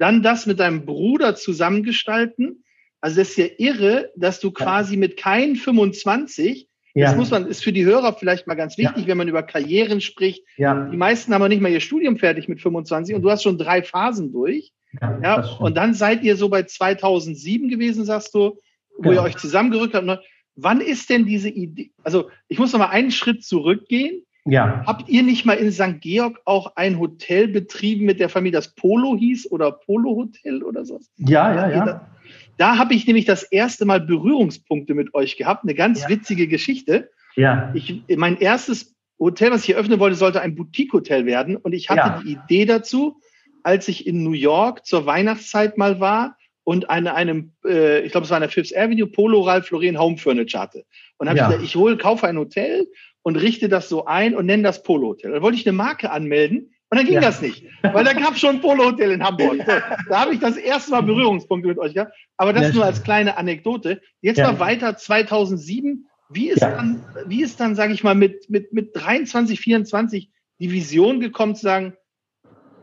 dann 0.00 0.22
das 0.22 0.46
mit 0.46 0.58
deinem 0.58 0.86
Bruder 0.86 1.36
zusammengestalten. 1.36 2.64
Also 3.02 3.18
das 3.18 3.30
ist 3.30 3.36
ja 3.36 3.46
irre, 3.58 4.10
dass 4.16 4.40
du 4.40 4.50
quasi 4.50 4.96
mit 4.96 5.18
keinen 5.18 5.56
25, 5.56 6.68
ja. 6.94 7.06
das 7.06 7.16
muss 7.16 7.30
man, 7.30 7.46
ist 7.46 7.62
für 7.62 7.72
die 7.72 7.84
Hörer 7.84 8.14
vielleicht 8.14 8.46
mal 8.46 8.54
ganz 8.54 8.78
wichtig, 8.78 9.02
ja. 9.02 9.06
wenn 9.08 9.18
man 9.18 9.28
über 9.28 9.42
Karrieren 9.42 10.00
spricht. 10.00 10.42
Ja. 10.56 10.88
Die 10.88 10.96
meisten 10.96 11.34
haben 11.34 11.42
ja 11.42 11.48
nicht 11.48 11.60
mal 11.60 11.70
ihr 11.70 11.80
Studium 11.80 12.16
fertig 12.16 12.48
mit 12.48 12.62
25 12.62 13.14
und 13.14 13.22
du 13.22 13.30
hast 13.30 13.42
schon 13.42 13.58
drei 13.58 13.82
Phasen 13.82 14.32
durch. 14.32 14.72
Ja, 15.00 15.20
ja 15.22 15.46
und 15.58 15.76
dann 15.76 15.92
seid 15.92 16.22
ihr 16.22 16.36
so 16.36 16.48
bei 16.48 16.62
2007 16.62 17.68
gewesen, 17.68 18.06
sagst 18.06 18.34
du, 18.34 18.58
wo 18.96 19.02
genau. 19.02 19.16
ihr 19.16 19.22
euch 19.22 19.36
zusammengerückt 19.36 19.94
habt. 19.94 20.24
Wann 20.56 20.80
ist 20.80 21.10
denn 21.10 21.26
diese 21.26 21.50
Idee? 21.50 21.90
Also 22.02 22.30
ich 22.48 22.58
muss 22.58 22.72
noch 22.72 22.80
mal 22.80 22.88
einen 22.88 23.10
Schritt 23.10 23.44
zurückgehen. 23.44 24.24
Ja. 24.46 24.82
Habt 24.86 25.08
ihr 25.08 25.22
nicht 25.22 25.44
mal 25.44 25.54
in 25.54 25.70
St. 25.70 26.00
Georg 26.00 26.40
auch 26.44 26.76
ein 26.76 26.98
Hotel 26.98 27.48
betrieben 27.48 28.06
mit 28.06 28.20
der 28.20 28.28
Familie, 28.28 28.58
das 28.58 28.74
Polo 28.74 29.16
hieß 29.16 29.50
oder 29.50 29.72
Polo 29.72 30.16
Hotel 30.16 30.62
oder 30.62 30.84
so? 30.84 30.98
Ja, 31.18 31.54
ja, 31.54 31.70
ja. 31.70 31.84
Da, 31.84 32.10
da 32.56 32.78
habe 32.78 32.94
ich 32.94 33.06
nämlich 33.06 33.26
das 33.26 33.42
erste 33.42 33.84
Mal 33.84 34.00
Berührungspunkte 34.00 34.94
mit 34.94 35.14
euch 35.14 35.36
gehabt. 35.36 35.64
Eine 35.64 35.74
ganz 35.74 36.02
ja. 36.02 36.08
witzige 36.08 36.48
Geschichte. 36.48 37.10
Ja. 37.36 37.70
Ich, 37.74 38.02
mein 38.16 38.38
erstes 38.38 38.94
Hotel, 39.18 39.50
was 39.50 39.64
ich 39.64 39.74
eröffnen 39.74 40.00
wollte, 40.00 40.16
sollte 40.16 40.40
ein 40.40 40.54
Boutique-Hotel 40.54 41.26
werden. 41.26 41.56
Und 41.56 41.72
ich 41.72 41.90
hatte 41.90 42.00
ja. 42.00 42.22
die 42.22 42.32
Idee 42.32 42.64
dazu, 42.64 43.20
als 43.62 43.88
ich 43.88 44.06
in 44.06 44.22
New 44.22 44.32
York 44.32 44.86
zur 44.86 45.04
Weihnachtszeit 45.06 45.76
mal 45.76 46.00
war 46.00 46.36
und 46.64 46.88
an 46.88 47.06
einem, 47.06 47.52
äh, 47.64 48.00
ich 48.00 48.12
glaube, 48.12 48.24
es 48.24 48.30
war 48.30 48.36
an 48.36 48.42
der 48.42 48.50
Fifth 48.50 48.76
Avenue, 48.76 49.06
Polo 49.06 49.40
Ralph 49.40 49.70
Lauren 49.70 49.98
Home 49.98 50.16
Furniture 50.16 50.62
hatte. 50.62 50.84
Und 51.18 51.28
habe 51.28 51.38
ja. 51.38 51.44
ich 51.44 51.50
gesagt, 51.50 51.66
ich 51.66 51.76
hole, 51.76 51.96
kaufe 51.96 52.26
ein 52.26 52.38
Hotel 52.38 52.86
und 53.22 53.36
richte 53.36 53.68
das 53.68 53.88
so 53.88 54.06
ein 54.06 54.34
und 54.34 54.46
nenne 54.46 54.62
das 54.62 54.82
Polo 54.82 55.08
Hotel. 55.08 55.32
Dann 55.32 55.42
wollte 55.42 55.58
ich 55.58 55.66
eine 55.66 55.76
Marke 55.76 56.10
anmelden 56.10 56.72
und 56.90 56.98
dann 56.98 57.04
ging 57.04 57.14
ja. 57.14 57.20
das 57.20 57.40
nicht, 57.40 57.64
weil 57.82 58.04
da 58.04 58.12
gab 58.12 58.32
es 58.34 58.40
schon 58.40 58.56
ein 58.56 58.60
Polo 58.60 58.86
Hotel 58.86 59.12
in 59.12 59.22
Hamburg. 59.22 59.58
So, 59.58 59.72
da 60.08 60.20
habe 60.20 60.34
ich 60.34 60.40
das 60.40 60.56
erste 60.56 60.90
Mal 60.90 61.02
Berührungspunkte 61.02 61.68
mit 61.68 61.78
euch 61.78 61.94
gehabt. 61.94 62.12
Aber 62.36 62.52
das 62.52 62.68
ja, 62.68 62.74
nur 62.74 62.84
als 62.84 63.02
kleine 63.02 63.36
Anekdote. 63.36 64.00
Jetzt 64.20 64.38
ja. 64.38 64.50
mal 64.50 64.58
weiter 64.58 64.96
2007. 64.96 66.06
Wie 66.30 66.48
ist 66.48 66.62
dann, 66.62 67.04
wie 67.26 67.42
ist 67.42 67.60
dann, 67.60 67.74
sage 67.74 67.92
ich 67.92 68.04
mal, 68.04 68.14
mit, 68.14 68.48
mit, 68.48 68.72
mit 68.72 68.90
23, 68.94 69.60
24 69.60 70.30
die 70.60 70.72
Vision 70.72 71.20
gekommen 71.20 71.54
zu 71.54 71.62
sagen, 71.62 71.94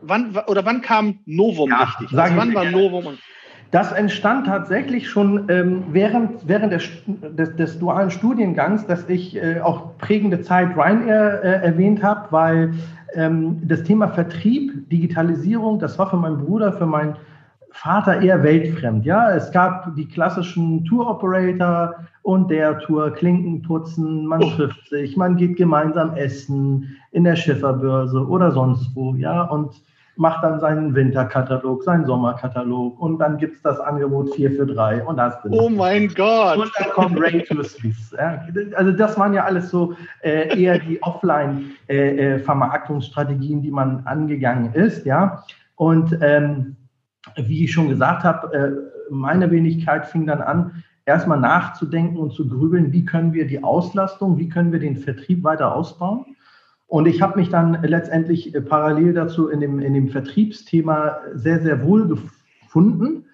wann 0.02 0.36
oder 0.46 0.64
wann 0.64 0.82
kam 0.82 1.20
Novum 1.24 1.72
richtig? 1.72 2.16
Also 2.16 2.36
wann 2.36 2.54
war 2.54 2.64
Novum? 2.64 3.18
Das 3.70 3.92
entstand 3.92 4.46
tatsächlich 4.46 5.10
schon 5.10 5.44
ähm, 5.48 5.84
während, 5.92 6.48
während 6.48 6.72
des, 6.72 6.88
des, 7.06 7.54
des, 7.56 7.78
dualen 7.78 8.10
Studiengangs, 8.10 8.86
dass 8.86 9.06
ich 9.10 9.36
äh, 9.36 9.60
auch 9.60 9.98
prägende 9.98 10.40
Zeit 10.40 10.74
Ryanair 10.74 11.42
äh, 11.44 11.66
erwähnt 11.66 12.02
habe, 12.02 12.28
weil 12.30 12.74
ähm, 13.14 13.60
das 13.68 13.82
Thema 13.82 14.08
Vertrieb, 14.08 14.88
Digitalisierung, 14.88 15.78
das 15.78 15.98
war 15.98 16.08
für 16.08 16.16
meinen 16.16 16.38
Bruder, 16.38 16.72
für 16.72 16.86
meinen 16.86 17.16
Vater 17.72 18.22
eher 18.22 18.42
weltfremd. 18.42 19.04
Ja, 19.04 19.30
es 19.32 19.52
gab 19.52 19.94
die 19.96 20.08
klassischen 20.08 20.84
Tour-Operator 20.86 21.94
und 22.22 22.50
der 22.50 22.78
Tour 22.78 23.10
Klinken 23.12 23.62
putzen, 23.62 24.26
man 24.26 24.42
oh. 24.42 24.50
trifft 24.50 24.88
sich, 24.88 25.16
man 25.16 25.36
geht 25.36 25.56
gemeinsam 25.56 26.14
essen 26.14 26.96
in 27.12 27.24
der 27.24 27.36
Schifferbörse 27.36 28.26
oder 28.26 28.50
sonst 28.50 28.94
wo. 28.94 29.14
Ja, 29.14 29.42
und 29.42 29.82
macht 30.18 30.42
dann 30.42 30.58
seinen 30.58 30.96
Winterkatalog, 30.96 31.84
seinen 31.84 32.04
Sommerkatalog 32.04 33.00
und 33.00 33.18
dann 33.18 33.38
gibt 33.38 33.54
es 33.56 33.62
das 33.62 33.78
Angebot 33.78 34.34
4 34.34 34.50
für 34.50 34.66
3 34.66 35.04
und 35.04 35.16
das 35.16 35.36
Oh 35.50 35.68
mein 35.68 36.08
Gott! 36.08 36.58
Und 36.58 36.72
dann 36.76 36.90
kommt 36.90 37.20
Rain 37.20 37.44
to 37.44 37.62
Swiss. 37.62 38.12
Ja, 38.18 38.44
also 38.74 38.90
das 38.92 39.16
waren 39.16 39.32
ja 39.32 39.44
alles 39.44 39.70
so 39.70 39.94
äh, 40.22 40.60
eher 40.60 40.80
die 40.80 41.00
Offline-Vermarktungsstrategien, 41.02 43.58
äh, 43.58 43.60
äh 43.60 43.62
die 43.62 43.70
man 43.70 44.04
angegangen 44.06 44.74
ist, 44.74 45.06
ja. 45.06 45.44
Und 45.76 46.18
ähm, 46.20 46.74
wie 47.36 47.62
ich 47.64 47.72
schon 47.72 47.88
gesagt 47.88 48.24
habe, 48.24 48.52
äh, 48.52 48.72
meine 49.10 49.52
Wenigkeit 49.52 50.06
fing 50.06 50.26
dann 50.26 50.40
an, 50.40 50.82
erstmal 51.06 51.38
nachzudenken 51.38 52.18
und 52.18 52.32
zu 52.32 52.48
grübeln, 52.48 52.92
wie 52.92 53.04
können 53.04 53.32
wir 53.32 53.46
die 53.46 53.62
Auslastung, 53.62 54.36
wie 54.36 54.48
können 54.48 54.72
wir 54.72 54.80
den 54.80 54.96
Vertrieb 54.96 55.44
weiter 55.44 55.72
ausbauen. 55.74 56.34
Und 56.88 57.06
ich 57.06 57.22
habe 57.22 57.38
mich 57.38 57.50
dann 57.50 57.82
letztendlich 57.82 58.54
äh, 58.54 58.60
parallel 58.60 59.12
dazu 59.12 59.48
in 59.48 59.60
dem, 59.60 59.78
in 59.78 59.94
dem 59.94 60.08
Vertriebsthema 60.08 61.18
sehr, 61.34 61.60
sehr 61.60 61.84
wohl 61.84 62.08
gefunden 62.08 63.26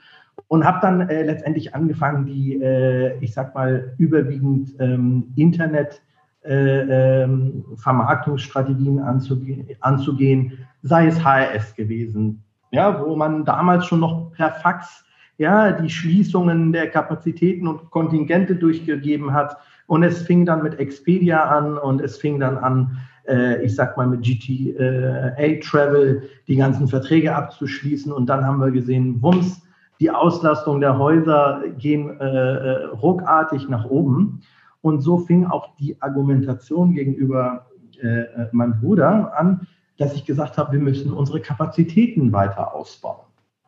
und 0.48 0.64
habe 0.64 0.78
dann 0.82 1.08
äh, 1.08 1.22
letztendlich 1.22 1.74
angefangen, 1.74 2.26
die, 2.26 2.60
äh, 2.60 3.16
ich 3.20 3.32
sag 3.32 3.54
mal, 3.54 3.94
überwiegend 3.96 4.74
ähm, 4.78 5.32
Internet- 5.36 6.02
äh, 6.44 7.22
ähm, 7.22 7.64
Vermarktungsstrategien 7.76 9.00
anzugehen, 9.00 9.66
anzugehen, 9.80 10.52
sei 10.82 11.06
es 11.06 11.24
HRS 11.24 11.74
gewesen, 11.74 12.42
ja, 12.70 13.02
wo 13.02 13.16
man 13.16 13.46
damals 13.46 13.86
schon 13.86 14.00
noch 14.00 14.30
per 14.32 14.50
Fax 14.50 15.06
ja, 15.38 15.72
die 15.72 15.88
Schließungen 15.88 16.72
der 16.72 16.90
Kapazitäten 16.90 17.66
und 17.66 17.90
Kontingente 17.90 18.56
durchgegeben 18.56 19.32
hat. 19.32 19.56
Und 19.86 20.02
es 20.02 20.22
fing 20.22 20.44
dann 20.44 20.62
mit 20.62 20.78
Expedia 20.78 21.44
an 21.44 21.78
und 21.78 22.02
es 22.02 22.18
fing 22.18 22.38
dann 22.38 22.58
an, 22.58 22.98
äh, 23.28 23.62
ich 23.62 23.74
sag 23.74 23.96
mal, 23.96 24.06
mit 24.06 24.22
GTA 24.22 25.34
Travel 25.62 26.22
die 26.46 26.56
ganzen 26.56 26.88
Verträge 26.88 27.34
abzuschließen. 27.34 28.12
Und 28.12 28.26
dann 28.26 28.44
haben 28.44 28.60
wir 28.60 28.70
gesehen, 28.70 29.22
wumms, 29.22 29.62
die 30.00 30.10
Auslastung 30.10 30.80
der 30.80 30.98
Häuser 30.98 31.62
gehen 31.78 32.18
äh, 32.20 32.24
äh, 32.24 32.84
ruckartig 32.86 33.68
nach 33.68 33.84
oben. 33.84 34.42
Und 34.80 35.00
so 35.00 35.18
fing 35.18 35.46
auch 35.46 35.76
die 35.76 35.96
Argumentation 36.02 36.94
gegenüber 36.94 37.66
äh, 38.02 38.06
äh, 38.06 38.48
meinem 38.52 38.80
Bruder 38.80 39.32
an, 39.38 39.66
dass 39.96 40.14
ich 40.14 40.24
gesagt 40.24 40.58
habe, 40.58 40.72
wir 40.72 40.80
müssen 40.80 41.12
unsere 41.12 41.40
Kapazitäten 41.40 42.32
weiter 42.32 42.74
ausbauen. 42.74 43.24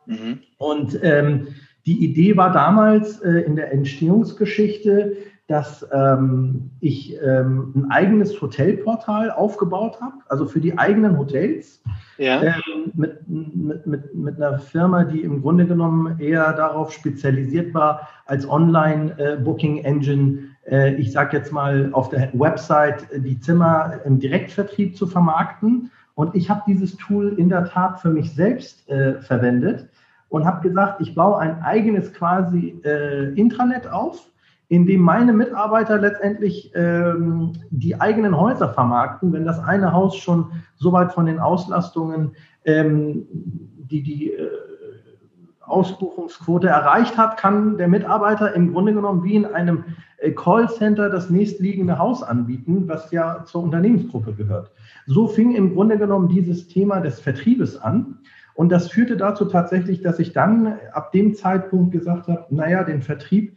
Mhm. 0.07 0.41
Und 0.59 0.99
ähm, 1.03 1.49
die 1.87 2.05
Idee 2.05 2.37
war 2.37 2.53
damals 2.53 3.21
äh, 3.21 3.41
in 3.41 3.57
der 3.57 3.73
Entstehungsgeschichte, 3.73 5.17
dass 5.49 5.87
ähm, 5.93 6.71
ich 6.81 7.17
ähm, 7.23 7.73
ein 7.77 7.91
eigenes 7.91 8.41
Hotelportal 8.41 9.31
aufgebaut 9.31 10.01
habe, 10.01 10.17
also 10.29 10.47
für 10.47 10.59
die 10.61 10.77
eigenen 10.77 11.17
Hotels, 11.19 11.81
ja. 12.19 12.43
ähm, 12.43 12.93
mit, 12.95 13.29
mit, 13.29 13.87
mit, 13.87 14.13
mit 14.15 14.43
einer 14.43 14.59
Firma, 14.59 15.05
die 15.05 15.23
im 15.23 15.43
Grunde 15.43 15.65
genommen 15.67 16.19
eher 16.19 16.53
darauf 16.53 16.93
spezialisiert 16.93 17.73
war, 17.75 18.09
als 18.27 18.49
Online-Booking-Engine, 18.49 20.39
äh, 20.69 20.95
ich 20.95 21.13
sage 21.13 21.37
jetzt 21.37 21.53
mal, 21.53 21.91
auf 21.93 22.09
der 22.09 22.31
Website 22.33 23.07
die 23.15 23.39
Zimmer 23.39 24.01
im 24.05 24.19
Direktvertrieb 24.19 24.97
zu 24.97 25.07
vermarkten. 25.07 25.93
Und 26.17 26.35
ich 26.35 26.51
habe 26.51 26.63
dieses 26.67 26.97
Tool 26.97 27.35
in 27.39 27.51
der 27.51 27.67
Tat 27.67 28.01
für 28.01 28.11
mich 28.11 28.35
selbst 28.35 28.89
äh, 28.89 29.21
verwendet 29.21 29.89
und 30.29 30.45
habe 30.45 30.67
gesagt, 30.69 31.01
ich 31.01 31.15
baue 31.15 31.39
ein 31.39 31.63
eigenes 31.63 32.13
quasi 32.13 32.81
äh, 32.85 33.33
Intranet 33.35 33.87
auf 33.87 34.29
in 34.69 34.87
dem 34.87 35.01
meine 35.01 35.33
Mitarbeiter 35.33 35.99
letztendlich 35.99 36.73
ähm, 36.75 37.53
die 37.71 38.01
eigenen 38.01 38.39
Häuser 38.39 38.69
vermarkten, 38.69 39.33
wenn 39.33 39.45
das 39.45 39.61
eine 39.61 39.93
Haus 39.93 40.17
schon 40.17 40.51
so 40.75 40.93
weit 40.93 41.13
von 41.13 41.27
den 41.27 41.39
Auslastungen 41.39 42.33
ähm, 42.65 43.27
die, 43.33 44.03
die 44.03 44.33
äh, 44.33 44.51
Ausbuchungsquote 45.61 46.69
erreicht 46.69 47.17
hat, 47.17 47.37
kann 47.37 47.77
der 47.77 47.89
Mitarbeiter 47.89 48.55
im 48.55 48.73
Grunde 48.73 48.95
genommen 48.95 49.25
wie 49.25 49.35
in 49.35 49.47
einem 49.47 49.85
äh, 50.19 50.33
Callcenter 50.33 51.11
das 51.11 51.31
nächstliegende 51.31 51.99
Haus 51.99 52.23
anbieten, 52.23 52.89
was 52.89 53.11
ja 53.11 53.45
zur 53.45 53.63
Unternehmensgruppe 53.63 54.33
gehört. 54.33 54.71
So 55.07 55.29
fing 55.29 55.55
im 55.55 55.75
Grunde 55.75 55.99
genommen 55.99 56.29
dieses 56.29 56.69
Thema 56.69 57.01
des 57.01 57.21
Vertriebes 57.21 57.81
an. 57.81 58.19
Und 58.55 58.71
das 58.71 58.89
führte 58.89 59.17
dazu 59.17 59.45
tatsächlich, 59.45 60.01
dass 60.01 60.19
ich 60.19 60.33
dann 60.33 60.79
ab 60.93 61.13
dem 61.13 61.35
Zeitpunkt 61.35 61.93
gesagt 61.93 62.29
habe, 62.29 62.47
naja, 62.51 62.85
den 62.85 63.03
Vertrieb 63.03 63.57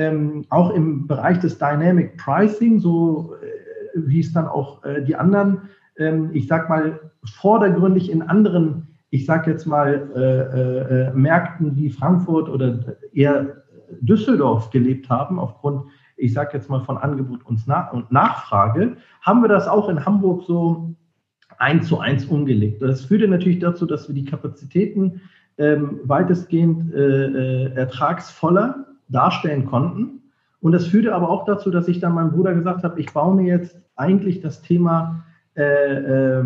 ähm, 0.00 0.46
auch 0.48 0.70
im 0.70 1.06
Bereich 1.06 1.38
des 1.40 1.58
Dynamic 1.58 2.16
Pricing, 2.16 2.80
so 2.80 3.34
äh, 3.42 3.46
wie 3.94 4.20
es 4.20 4.32
dann 4.32 4.46
auch 4.46 4.82
äh, 4.82 5.02
die 5.02 5.14
anderen, 5.14 5.68
ähm, 5.98 6.30
ich 6.32 6.46
sag 6.46 6.70
mal, 6.70 7.12
vordergründig 7.24 8.10
in 8.10 8.22
anderen, 8.22 8.88
ich 9.10 9.26
sag 9.26 9.46
jetzt 9.46 9.66
mal, 9.66 10.08
äh, 10.16 11.08
äh, 11.08 11.12
Märkten 11.12 11.76
wie 11.76 11.90
Frankfurt 11.90 12.48
oder 12.48 12.96
eher 13.12 13.62
Düsseldorf 14.00 14.70
gelebt 14.70 15.10
haben, 15.10 15.38
aufgrund, 15.38 15.84
ich 16.16 16.32
sag 16.32 16.54
jetzt 16.54 16.70
mal, 16.70 16.80
von 16.80 16.96
Angebot 16.96 17.44
und, 17.44 17.66
Nach 17.66 17.92
und 17.92 18.10
Nachfrage, 18.10 18.96
haben 19.20 19.42
wir 19.42 19.48
das 19.48 19.68
auch 19.68 19.90
in 19.90 20.06
Hamburg 20.06 20.44
so 20.46 20.94
eins 21.58 21.88
zu 21.88 21.98
eins 21.98 22.24
umgelegt. 22.24 22.80
Das 22.80 23.04
führte 23.04 23.28
natürlich 23.28 23.58
dazu, 23.58 23.84
dass 23.84 24.08
wir 24.08 24.14
die 24.14 24.24
Kapazitäten 24.24 25.20
ähm, 25.58 26.00
weitestgehend 26.04 26.94
äh, 26.94 27.26
äh, 27.26 27.74
ertragsvoller 27.74 28.86
darstellen 29.10 29.66
konnten. 29.66 30.22
Und 30.60 30.72
das 30.72 30.86
führte 30.86 31.14
aber 31.14 31.28
auch 31.28 31.44
dazu, 31.44 31.70
dass 31.70 31.88
ich 31.88 32.00
dann 32.00 32.14
meinem 32.14 32.32
Bruder 32.32 32.54
gesagt 32.54 32.84
habe, 32.84 33.00
ich 33.00 33.12
baue 33.12 33.34
mir 33.34 33.46
jetzt 33.46 33.76
eigentlich 33.96 34.40
das 34.40 34.62
Thema 34.62 35.24
äh, 35.56 35.62
äh, 35.62 36.44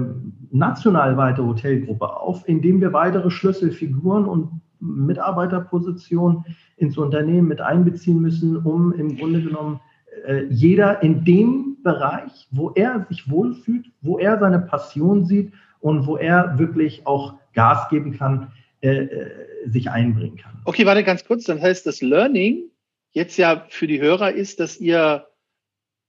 national 0.51 1.17
weite 1.17 1.45
Hotelgruppe 1.45 2.17
auf, 2.17 2.49
indem 2.49 2.81
wir 2.81 2.93
weitere 2.93 3.31
Schlüsselfiguren 3.31 4.25
und 4.25 4.61
Mitarbeiterpositionen 4.81 6.45
ins 6.77 6.97
Unternehmen 6.97 7.49
mit 7.49 7.61
einbeziehen 7.61 8.21
müssen, 8.21 8.57
um 8.57 8.93
im 8.93 9.17
Grunde 9.17 9.43
genommen 9.43 9.81
äh, 10.27 10.45
jeder 10.49 11.03
in 11.03 11.25
dem 11.25 11.77
Bereich, 11.83 12.49
wo 12.51 12.71
er 12.71 13.05
sich 13.09 13.31
wohlfühlt, 13.31 13.87
wo 14.01 14.19
er 14.19 14.39
seine 14.39 14.61
Passion 14.61 15.25
sieht 15.27 15.53
und 15.81 16.07
wo 16.07 16.17
er 16.17 16.59
wirklich 16.59 17.07
auch 17.07 17.35
Gas 17.53 17.89
geben 17.89 18.13
kann, 18.13 18.49
äh, 18.85 19.05
äh, 19.05 19.31
sich 19.71 19.89
einbringen 19.89 20.37
kann. 20.37 20.61
Okay, 20.67 20.85
warte 20.85 21.05
ganz 21.05 21.25
kurz. 21.25 21.45
Dann 21.45 21.63
heißt 21.63 21.87
das 21.87 22.03
Learning 22.03 22.65
jetzt 23.13 23.39
ja 23.39 23.65
für 23.71 23.87
die 23.87 23.99
Hörer 23.99 24.33
ist, 24.33 24.61
dass 24.61 24.79
ihr 24.79 25.27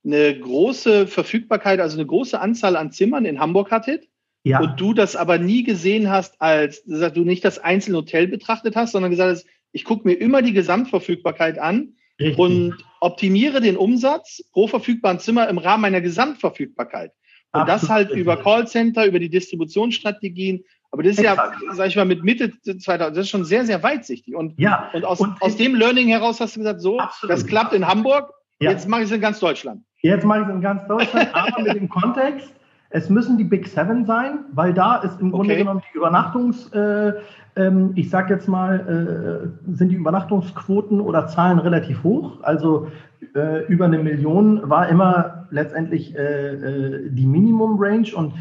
eine 0.04 0.38
große 0.38 1.08
Verfügbarkeit, 1.08 1.80
also 1.80 1.98
eine 1.98 2.06
große 2.06 2.38
Anzahl 2.38 2.76
an 2.76 2.92
Zimmern 2.92 3.24
in 3.24 3.40
Hamburg 3.40 3.72
hattet. 3.72 4.10
Ja. 4.44 4.60
Und 4.60 4.78
du 4.78 4.94
das 4.94 5.16
aber 5.16 5.38
nie 5.38 5.64
gesehen 5.64 6.10
hast, 6.10 6.42
als 6.42 6.84
du 6.84 7.24
nicht 7.24 7.46
das 7.46 7.60
einzelne 7.60 7.98
Hotel 7.98 8.28
betrachtet 8.28 8.76
hast, 8.76 8.92
sondern 8.92 9.10
gesagt 9.10 9.32
hast, 9.32 9.48
ich 9.72 9.86
gucke 9.86 10.06
mir 10.06 10.16
immer 10.16 10.42
die 10.42 10.54
Gesamtverfügbarkeit 10.54 11.58
an 11.58 11.94
Richtig. 12.20 12.38
und 12.38 12.76
optimiere 13.00 13.62
den 13.62 13.78
Umsatz 13.78 14.44
pro 14.52 14.68
verfügbaren 14.68 15.20
Zimmer 15.20 15.48
im 15.48 15.60
Rahmen 15.60 15.82
meiner 15.82 16.02
Gesamtverfügbarkeit. 16.02 17.14
Und 17.54 17.62
Absolut. 17.62 17.82
das 17.84 17.90
halt 17.90 18.10
über 18.12 18.36
Callcenter, 18.36 19.06
über 19.06 19.20
die 19.20 19.30
Distributionsstrategien, 19.30 20.66
aber 20.96 21.04
das 21.04 21.18
ist 21.18 21.26
Exakt. 21.26 21.58
ja, 21.62 21.74
sag 21.74 21.88
ich 21.88 21.96
mal, 21.98 22.06
mit 22.06 22.24
Mitte 22.24 22.54
2000, 22.62 23.18
das 23.18 23.26
ist 23.26 23.30
schon 23.30 23.44
sehr, 23.44 23.66
sehr 23.66 23.84
weitsichtig. 23.84 24.34
Und, 24.34 24.58
ja. 24.58 24.90
und, 24.94 25.04
aus, 25.04 25.20
und 25.20 25.42
aus 25.42 25.58
dem 25.58 25.76
Learning 25.76 26.08
heraus 26.08 26.40
hast 26.40 26.56
du 26.56 26.62
gesagt, 26.62 26.80
so, 26.80 27.00
Absolut. 27.00 27.34
das 27.34 27.46
klappt 27.46 27.74
in 27.74 27.86
Hamburg, 27.86 28.32
ja. 28.62 28.72
jetzt 28.72 28.88
mache 28.88 29.02
ich 29.02 29.08
es 29.08 29.12
in 29.12 29.20
ganz 29.20 29.42
Deutschland. 29.42 29.84
Jetzt 30.02 30.24
mache 30.24 30.40
ich 30.40 30.48
es 30.48 30.54
in 30.54 30.62
ganz 30.62 30.88
Deutschland, 30.88 31.30
aber 31.34 31.64
mit 31.64 31.76
dem 31.76 31.90
Kontext, 31.90 32.54
Es 32.92 33.10
müssen 33.10 33.38
die 33.38 33.44
Big 33.44 33.68
Seven 33.68 34.06
sein, 34.06 34.46
weil 34.54 34.74
da 34.74 34.96
ist 34.98 35.20
im 35.20 35.34
Grunde 35.34 35.58
genommen 35.58 35.82
die 35.92 35.98
Übernachtungs, 35.98 36.72
äh, 36.72 37.12
ähm, 37.58 37.92
ich 37.96 38.10
sag 38.10 38.30
jetzt 38.30 38.48
mal, 38.48 39.52
äh, 39.68 39.76
sind 39.76 39.90
die 39.90 39.96
Übernachtungsquoten 39.96 41.02
oder 41.02 41.28
Zahlen 41.28 41.60
relativ 41.60 42.04
hoch. 42.04 42.38
Also 42.42 42.88
äh, 43.36 43.66
über 43.66 43.86
eine 43.86 43.98
Million 43.98 44.70
war 44.70 44.88
immer 44.88 45.48
letztendlich 45.52 46.16
äh, 46.16 46.54
äh, 46.54 47.10
die 47.10 47.26
Minimum 47.26 47.76
Range 47.78 48.08
und 48.16 48.34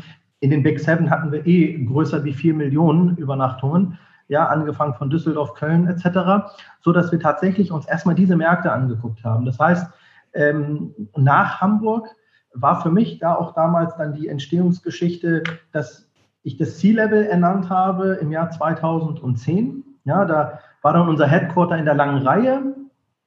in 0.45 0.51
den 0.51 0.63
Big 0.63 0.79
Seven 0.79 1.09
hatten 1.09 1.33
wir 1.33 1.47
eh 1.47 1.83
größer 1.85 2.23
wie 2.23 2.35
vier 2.35 2.53
Millionen 2.53 3.17
Übernachtungen 3.17 3.99
ja, 4.29 4.47
angefangen 4.47 4.93
von 4.93 5.09
Düsseldorf, 5.09 5.55
Köln 5.55 5.89
etc., 5.89 6.53
so 6.81 6.93
dass 6.93 7.11
wir 7.11 7.19
tatsächlich 7.19 7.73
uns 7.73 7.87
erstmal 7.87 8.15
diese 8.15 8.37
Märkte 8.37 8.71
angeguckt 8.71 9.25
haben. 9.25 9.47
Das 9.47 9.59
heißt, 9.59 9.91
ähm, 10.35 10.95
nach 11.17 11.63
Hamburg 11.63 12.09
war 12.53 12.83
für 12.83 12.91
mich 12.91 13.19
da 13.21 13.35
auch 13.35 13.55
damals 13.55 13.97
dann 13.97 14.13
die 14.13 14.29
Entstehungsgeschichte, 14.29 15.45
dass 15.73 16.11
ich 16.43 16.59
das 16.59 16.79
C-Level 16.79 17.25
ernannt 17.25 17.71
habe 17.71 18.19
im 18.21 18.31
Jahr 18.31 18.51
2010. 18.51 19.83
Ja, 20.05 20.27
da 20.27 20.59
war 20.83 20.93
dann 20.93 21.09
unser 21.09 21.27
Headquarter 21.27 21.79
in 21.79 21.87
der 21.87 21.95
langen 21.95 22.23
Reihe, 22.23 22.75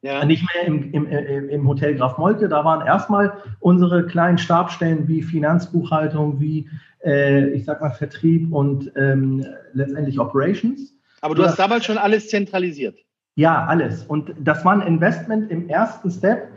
ja. 0.08 0.26
nicht 0.26 0.44
mehr 0.54 0.66
im, 0.66 0.92
im, 0.94 1.50
im 1.50 1.68
Hotel 1.68 1.96
Graf 1.96 2.18
Molke. 2.18 2.48
Da 2.48 2.64
waren 2.64 2.86
erstmal 2.86 3.34
unsere 3.60 4.06
kleinen 4.06 4.38
Stabstellen 4.38 5.08
wie 5.08 5.22
Finanzbuchhaltung, 5.22 6.40
wie 6.40 6.70
äh, 7.06 7.50
ich 7.50 7.66
sag 7.66 7.82
mal 7.82 7.92
Vertrieb 7.92 8.52
und 8.52 8.92
ähm, 8.96 9.46
letztendlich 9.74 10.20
Operations. 10.20 10.94
Aber 11.22 11.36
du 11.36 11.44
hast 11.44 11.58
damals 11.58 11.86
schon 11.86 11.98
alles 11.98 12.30
zentralisiert. 12.30 12.96
Ja, 13.36 13.66
alles. 13.66 14.04
Und 14.04 14.34
das 14.40 14.66
war 14.66 14.74
ein 14.74 14.82
Investment 14.82 15.52
im 15.52 15.70
ersten 15.70 16.10
Step 16.10 16.48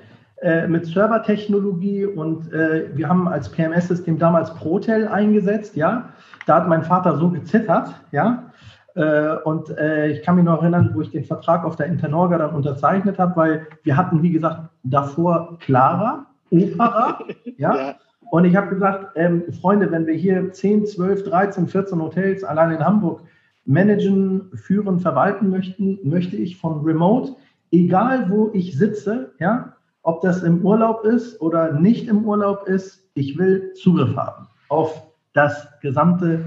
äh, 0.41 0.67
mit 0.67 0.87
Servertechnologie 0.87 2.07
und 2.07 2.51
äh, 2.53 2.89
wir 2.97 3.09
haben 3.09 3.29
als 3.29 3.51
PMS-System 3.51 4.19
damals 4.19 4.55
Protel 4.55 5.07
eingesetzt, 5.09 5.77
ja. 5.77 6.11
Da 6.47 6.57
hat 6.57 6.69
mein 6.69 6.83
Vater 6.83 7.19
so 7.19 7.29
gezittert, 7.29 7.95
ja. 8.13 8.51
Äh, 8.95 9.37
und 9.45 9.71
äh, 9.79 10.09
ich 10.09 10.23
kann 10.23 10.37
mich 10.37 10.45
noch 10.45 10.63
erinnern, 10.63 10.91
wo 10.95 11.01
ich 11.01 11.11
den 11.11 11.25
Vertrag 11.25 11.65
auf 11.65 11.77
der 11.77 11.87
Internorga 11.87 12.39
dann 12.39 12.55
unterzeichnet 12.55 13.19
habe, 13.19 13.37
weil 13.37 13.67
wir 13.83 13.97
hatten, 13.97 14.23
wie 14.23 14.31
gesagt, 14.31 14.69
davor 14.83 15.59
Clara, 15.61 16.27
Opera, 16.51 17.21
ja. 17.57 17.77
ja. 17.77 17.95
Und 18.31 18.45
ich 18.45 18.55
habe 18.55 18.69
gesagt, 18.69 19.13
ähm, 19.17 19.45
Freunde, 19.61 19.91
wenn 19.91 20.07
wir 20.07 20.15
hier 20.15 20.53
10, 20.53 20.87
12, 20.87 21.25
13, 21.25 21.67
14 21.67 22.01
Hotels 22.01 22.45
allein 22.45 22.73
in 22.73 22.85
Hamburg 22.85 23.23
managen, 23.65 24.51
führen, 24.55 25.01
verwalten 25.01 25.51
möchten, 25.51 25.99
möchte 26.03 26.37
ich 26.37 26.57
von 26.57 26.83
Remote, 26.85 27.33
egal 27.73 28.31
wo 28.31 28.51
ich 28.53 28.77
sitze, 28.77 29.33
ja, 29.39 29.75
ob 30.03 30.23
das 30.23 30.43
im 30.43 30.65
Urlaub 30.65 31.05
ist 31.05 31.41
oder 31.41 31.73
nicht 31.73 32.09
im 32.09 32.25
Urlaub 32.25 32.67
ist, 32.67 33.09
ich 33.15 33.37
will 33.39 33.73
Zugriff 33.75 34.17
haben 34.17 34.47
auf 34.69 35.03
das 35.35 35.69
gesamte 35.81 36.45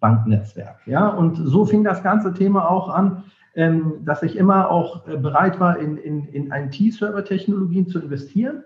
Datenbanknetzwerk. 0.00 0.86
Ja, 0.86 1.08
und 1.08 1.36
so 1.36 1.64
fing 1.64 1.84
das 1.84 2.02
ganze 2.02 2.32
Thema 2.32 2.70
auch 2.70 2.88
an, 2.88 3.24
ähm, 3.54 4.04
dass 4.04 4.22
ich 4.22 4.36
immer 4.36 4.70
auch 4.70 5.06
äh, 5.08 5.16
bereit 5.16 5.58
war, 5.60 5.78
in, 5.78 5.96
in, 5.96 6.24
in 6.26 6.52
IT-Server-Technologien 6.52 7.88
zu 7.88 8.00
investieren. 8.00 8.62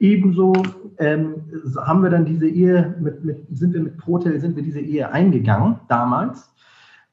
Ebenso 0.00 0.52
ähm, 0.98 1.34
haben 1.84 2.02
wir 2.02 2.10
dann 2.10 2.24
diese 2.24 2.48
Ehe 2.48 2.94
mit, 3.00 3.24
mit, 3.24 3.44
sind 3.50 3.74
wir 3.74 3.82
mit 3.82 3.98
Protel, 3.98 4.38
sind 4.38 4.54
wir 4.54 4.62
diese 4.62 4.80
Ehe 4.80 5.10
eingegangen 5.10 5.80
damals, 5.88 6.54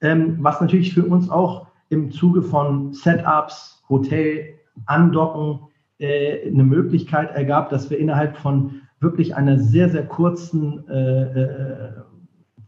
ähm, 0.02 0.38
was 0.40 0.62
natürlich 0.62 0.94
für 0.94 1.04
uns 1.04 1.30
auch 1.30 1.68
im 1.90 2.12
Zuge 2.12 2.44
von 2.44 2.94
Setups, 2.94 3.84
Hotel, 3.90 4.54
Andocken 4.86 5.62
äh, 5.98 6.48
eine 6.48 6.64
Möglichkeit 6.64 7.32
ergab, 7.32 7.70
dass 7.70 7.90
wir 7.90 7.98
innerhalb 7.98 8.38
von 8.38 8.82
wirklich 9.00 9.36
einer 9.36 9.58
sehr, 9.58 9.90
sehr 9.90 10.06
kurzen 10.06 10.88
äh, 10.88 11.24
äh, 11.24 11.94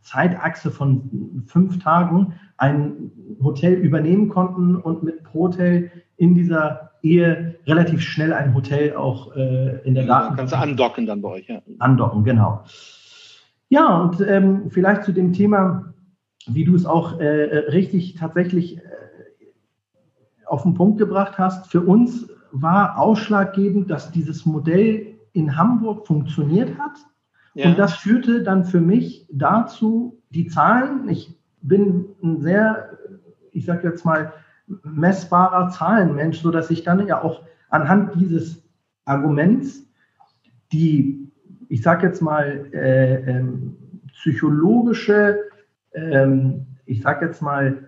Zeitachse 0.07 0.71
von 0.71 1.43
fünf 1.47 1.79
Tagen 1.79 2.33
ein 2.55 3.11
Hotel 3.43 3.73
übernehmen 3.73 4.29
konnten 4.29 4.77
und 4.77 5.03
mit 5.03 5.23
Protel 5.23 5.91
in 6.15 6.33
dieser 6.33 6.91
Ehe 7.03 7.55
relativ 7.65 8.01
schnell 8.01 8.31
ein 8.31 8.53
Hotel 8.53 8.95
auch 8.95 9.35
äh, 9.35 9.81
in 9.83 9.95
der 9.95 10.05
ja, 10.05 10.21
Daten. 10.21 10.37
Kannst 10.37 10.53
du 10.53 10.57
andocken 10.57 11.05
dann 11.05 11.21
bei 11.21 11.29
euch, 11.29 11.47
ja. 11.49 11.61
Andocken, 11.79 12.23
genau. 12.23 12.63
Ja, 13.67 13.97
und 13.97 14.21
ähm, 14.21 14.71
vielleicht 14.71 15.03
zu 15.03 15.11
dem 15.11 15.33
Thema, 15.33 15.93
wie 16.47 16.63
du 16.63 16.73
es 16.73 16.85
auch 16.85 17.19
äh, 17.19 17.25
richtig 17.25 18.15
tatsächlich 18.15 18.77
äh, 18.77 18.81
auf 20.45 20.63
den 20.63 20.73
Punkt 20.73 20.99
gebracht 20.99 21.37
hast. 21.37 21.67
Für 21.69 21.81
uns 21.81 22.29
war 22.51 22.97
ausschlaggebend, 22.97 23.91
dass 23.91 24.13
dieses 24.13 24.45
Modell 24.45 25.17
in 25.33 25.57
Hamburg 25.57 26.07
funktioniert 26.07 26.79
hat. 26.79 26.97
Ja. 27.57 27.69
Und 27.69 27.79
das 27.79 27.95
führte 27.95 28.43
dann 28.43 28.65
für 28.65 28.79
mich 28.79 29.27
dazu, 29.31 30.21
die 30.29 30.47
Zahlen, 30.47 31.09
ich 31.09 31.35
bin 31.63 32.05
ein 32.21 32.39
sehr, 32.39 32.89
ich 33.51 33.65
sage 33.65 33.87
jetzt 33.87 34.05
mal, 34.05 34.31
messbarer 34.83 35.69
Zahlenmensch, 35.69 36.39
so 36.39 36.51
dass 36.51 36.69
ich 36.69 36.83
dann 36.83 37.07
ja 37.07 37.23
auch 37.23 37.41
anhand 37.69 38.13
dieses 38.13 38.63
Arguments 39.05 39.83
die, 40.71 41.31
ich 41.67 41.81
sage 41.81 42.05
jetzt 42.05 42.21
mal, 42.21 42.69
äh, 42.73 43.37
ähm, 43.37 43.75
psychologische, 44.13 45.39
ähm, 45.93 46.67
ich 46.85 47.01
sage 47.01 47.25
jetzt 47.25 47.41
mal, 47.41 47.87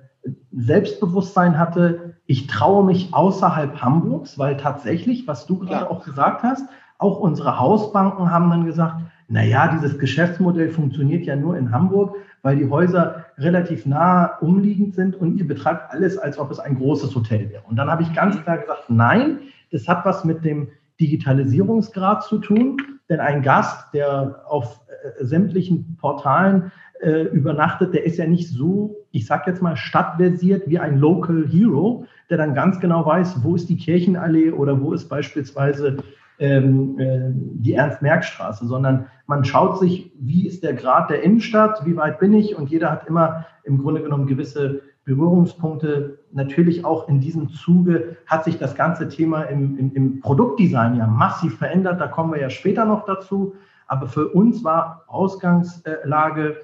Selbstbewusstsein 0.51 1.59
hatte, 1.59 2.15
ich 2.25 2.47
traue 2.47 2.83
mich 2.83 3.13
außerhalb 3.13 3.83
Hamburgs, 3.83 4.39
weil 4.39 4.57
tatsächlich, 4.57 5.27
was 5.27 5.45
du 5.45 5.59
gerade 5.59 5.85
ja. 5.85 5.89
auch 5.91 6.03
gesagt 6.03 6.41
hast, 6.41 6.67
auch 6.97 7.19
unsere 7.19 7.59
Hausbanken 7.59 8.31
haben 8.31 8.49
dann 8.49 8.65
gesagt, 8.65 9.01
naja, 9.29 9.67
dieses 9.75 9.99
Geschäftsmodell 9.99 10.69
funktioniert 10.69 11.25
ja 11.25 11.35
nur 11.35 11.55
in 11.55 11.71
Hamburg, 11.71 12.15
weil 12.41 12.57
die 12.57 12.67
Häuser 12.67 13.25
relativ 13.37 13.85
nah 13.85 14.37
umliegend 14.41 14.95
sind 14.95 15.15
und 15.15 15.37
ihr 15.37 15.47
betreibt 15.47 15.91
alles, 15.91 16.17
als 16.17 16.39
ob 16.39 16.49
es 16.49 16.59
ein 16.59 16.75
großes 16.75 17.13
Hotel 17.15 17.49
wäre. 17.51 17.61
Und 17.69 17.75
dann 17.75 17.89
habe 17.91 18.01
ich 18.01 18.11
ganz 18.13 18.35
mhm. 18.35 18.41
klar 18.41 18.57
gesagt, 18.57 18.89
nein, 18.89 19.39
das 19.71 19.87
hat 19.87 20.03
was 20.03 20.25
mit 20.25 20.43
dem 20.43 20.69
Digitalisierungsgrad 20.99 22.23
zu 22.23 22.39
tun, 22.39 22.77
denn 23.07 23.19
ein 23.19 23.43
Gast, 23.43 23.93
der 23.93 24.41
auf 24.47 24.81
äh, 24.87 25.23
sämtlichen 25.23 25.95
Portalen 25.97 26.71
äh, 27.01 27.23
übernachtet, 27.27 27.93
der 27.93 28.05
ist 28.05 28.17
ja 28.17 28.25
nicht 28.25 28.49
so, 28.49 28.97
ich 29.11 29.27
sag 29.27 29.45
jetzt 29.45 29.61
mal, 29.61 29.77
stadtversiert 29.77 30.67
wie 30.67 30.79
ein 30.79 30.97
Local 30.97 31.45
Hero, 31.47 32.05
der 32.31 32.37
dann 32.37 32.55
ganz 32.55 32.79
genau 32.79 33.05
weiß, 33.05 33.43
wo 33.43 33.55
ist 33.55 33.69
die 33.69 33.77
Kirchenallee 33.77 34.51
oder 34.51 34.81
wo 34.81 34.91
ist 34.91 35.07
beispielsweise 35.07 35.97
die 36.39 37.73
Ernst-Merck-Straße, 37.73 38.65
sondern 38.65 39.07
man 39.27 39.43
schaut 39.43 39.79
sich, 39.79 40.13
wie 40.19 40.47
ist 40.47 40.63
der 40.63 40.73
Grad 40.73 41.09
der 41.09 41.21
Innenstadt, 41.21 41.85
wie 41.85 41.97
weit 41.97 42.19
bin 42.19 42.33
ich 42.33 42.57
und 42.57 42.69
jeder 42.69 42.91
hat 42.91 43.07
immer 43.07 43.45
im 43.63 43.79
Grunde 43.79 44.01
genommen 44.01 44.25
gewisse 44.25 44.81
Berührungspunkte. 45.03 46.19
Natürlich 46.31 46.85
auch 46.85 47.09
in 47.09 47.19
diesem 47.19 47.49
Zuge 47.49 48.17
hat 48.25 48.45
sich 48.45 48.57
das 48.57 48.75
ganze 48.75 49.09
Thema 49.09 49.43
im, 49.43 49.77
im, 49.77 49.93
im 49.93 50.19
Produktdesign 50.21 50.95
ja 50.95 51.07
massiv 51.07 51.57
verändert, 51.57 51.99
da 51.99 52.07
kommen 52.07 52.31
wir 52.31 52.39
ja 52.39 52.49
später 52.49 52.85
noch 52.85 53.05
dazu. 53.05 53.55
Aber 53.87 54.07
für 54.07 54.29
uns 54.29 54.63
war 54.63 55.03
Ausgangslage 55.07 56.57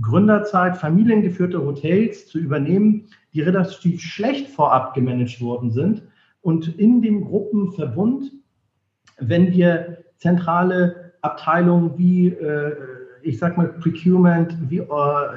Gründerzeit, 0.00 0.76
familiengeführte 0.76 1.64
Hotels 1.64 2.26
zu 2.26 2.38
übernehmen, 2.38 3.06
die 3.34 3.42
relativ 3.42 4.00
schlecht 4.00 4.48
vorab 4.48 4.94
gemanagt 4.94 5.40
worden 5.40 5.70
sind 5.70 6.02
und 6.40 6.78
in 6.78 7.02
dem 7.02 7.24
Gruppenverbund 7.24 8.32
wenn 9.28 9.52
wir 9.52 9.98
zentrale 10.16 11.12
Abteilungen 11.22 11.96
wie, 11.96 12.28
äh, 12.28 12.74
ich 13.22 13.38
sag 13.38 13.56
mal, 13.56 13.68
Procurement, 13.68 14.56
wie, 14.68 14.78
äh, 14.78 14.86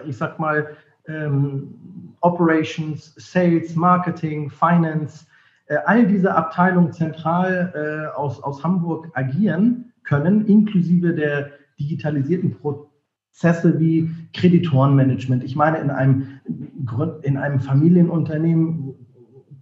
ich 0.08 0.18
sag 0.18 0.40
mal, 0.40 0.68
ähm, 1.08 1.76
Operations, 2.22 3.14
Sales, 3.18 3.76
Marketing, 3.76 4.50
Finance, 4.50 5.26
äh, 5.68 5.78
all 5.86 6.06
diese 6.06 6.34
Abteilungen 6.34 6.92
zentral 6.92 7.74
äh, 7.76 8.16
aus, 8.18 8.42
aus 8.42 8.64
Hamburg 8.64 9.10
agieren 9.14 9.92
können, 10.04 10.46
inklusive 10.46 11.14
der 11.14 11.52
digitalisierten 11.80 12.52
Prozesse 12.52 13.80
wie 13.80 14.10
Kreditorenmanagement. 14.34 15.44
Ich 15.44 15.56
meine, 15.56 15.80
in 15.80 15.90
einem, 15.90 16.40
in 17.24 17.38
einem 17.38 17.60
Familienunternehmen 17.60 18.96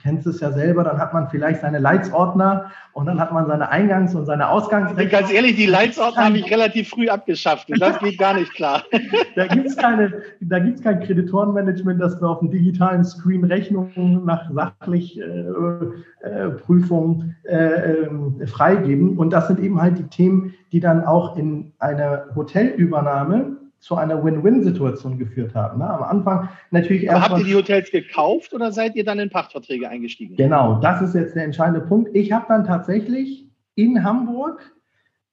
kennst 0.03 0.27
es 0.27 0.41
ja 0.41 0.51
selber, 0.51 0.83
dann 0.83 0.97
hat 0.97 1.13
man 1.13 1.29
vielleicht 1.29 1.61
seine 1.61 1.79
Leitsordner 1.79 2.71
und 2.91 3.05
dann 3.05 3.19
hat 3.19 3.31
man 3.31 3.47
seine 3.47 3.71
Eingangs- 3.71 4.13
und 4.13 4.25
seine 4.25 4.49
Ausgangsrechte. 4.49 5.09
Ganz 5.09 5.31
ehrlich, 5.31 5.55
die 5.55 5.65
Leitsordner 5.65 6.25
habe 6.25 6.37
ich 6.37 6.51
relativ 6.51 6.89
früh 6.89 7.07
abgeschafft 7.07 7.69
und 7.71 7.81
das 7.81 7.97
geht 7.99 8.19
gar 8.19 8.33
nicht 8.33 8.53
klar. 8.53 8.83
da 9.35 9.47
gibt 9.47 9.65
es 9.65 9.77
keine, 9.77 10.21
da 10.41 10.59
gibt's 10.59 10.81
kein 10.81 10.99
Kreditorenmanagement, 10.99 12.01
das 12.01 12.21
wir 12.21 12.29
auf 12.29 12.39
dem 12.39 12.51
digitalen 12.51 13.05
Screen 13.05 13.45
Rechnungen 13.45 14.25
nach 14.25 14.51
sachlich 14.51 15.17
äh, 15.19 15.23
äh, 15.23 16.49
Prüfung 16.49 17.33
äh, 17.43 17.55
ähm, 17.55 18.41
freigeben. 18.45 19.17
Und 19.17 19.31
das 19.31 19.47
sind 19.47 19.59
eben 19.59 19.81
halt 19.81 19.97
die 19.97 20.07
Themen, 20.07 20.53
die 20.73 20.81
dann 20.81 21.05
auch 21.05 21.37
in 21.37 21.71
einer 21.79 22.25
Hotelübernahme 22.35 23.62
zu 23.83 23.97
einer 23.97 24.23
Win-Win-Situation 24.23 25.17
geführt 25.17 25.53
haben. 25.55 25.79
Ne? 25.79 25.89
Am 25.89 26.03
Anfang 26.03 26.47
natürlich 26.71 27.03
erst. 27.03 27.29
Habt 27.29 27.39
ihr 27.39 27.43
die 27.43 27.55
Hotels 27.55 27.91
gekauft 27.91 28.53
oder 28.53 28.71
seid 28.71 28.95
ihr 28.95 29.03
dann 29.03 29.19
in 29.19 29.29
Pachtverträge 29.29 29.89
eingestiegen? 29.89 30.37
Genau, 30.37 30.79
das 30.79 31.01
ist 31.01 31.15
jetzt 31.15 31.35
der 31.35 31.43
entscheidende 31.43 31.81
Punkt. 31.81 32.15
Ich 32.15 32.31
habe 32.31 32.45
dann 32.47 32.63
tatsächlich 32.63 33.45
in 33.75 34.01
Hamburg 34.05 34.61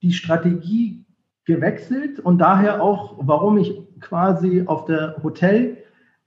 die 0.03 0.11
Strategie 0.11 1.05
gewechselt 1.45 2.19
und 2.19 2.39
daher 2.39 2.83
auch, 2.83 3.19
warum 3.21 3.57
ich 3.57 3.73
quasi 4.01 4.65
auf 4.67 4.85
der 4.85 5.15
Hotel 5.23 5.77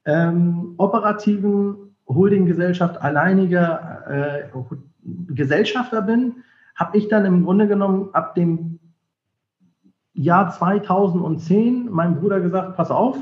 ähm, 0.06 0.76
operativen 0.78 1.94
Holdinggesellschaft 2.08 3.02
alleiniger 3.02 4.48
äh, 4.54 5.34
Gesellschafter 5.34 6.02
bin, 6.02 6.36
habe 6.76 6.98
ich 6.98 7.10
dann 7.10 7.26
im 7.26 7.44
Grunde 7.44 7.68
genommen 7.68 8.12
ab 8.14 8.34
dem 8.34 8.80
Jahr 10.14 10.52
2010 10.52 11.90
meinem 11.92 12.20
Bruder 12.20 12.40
gesagt, 12.40 12.76
pass 12.76 12.92
auf, 12.92 13.18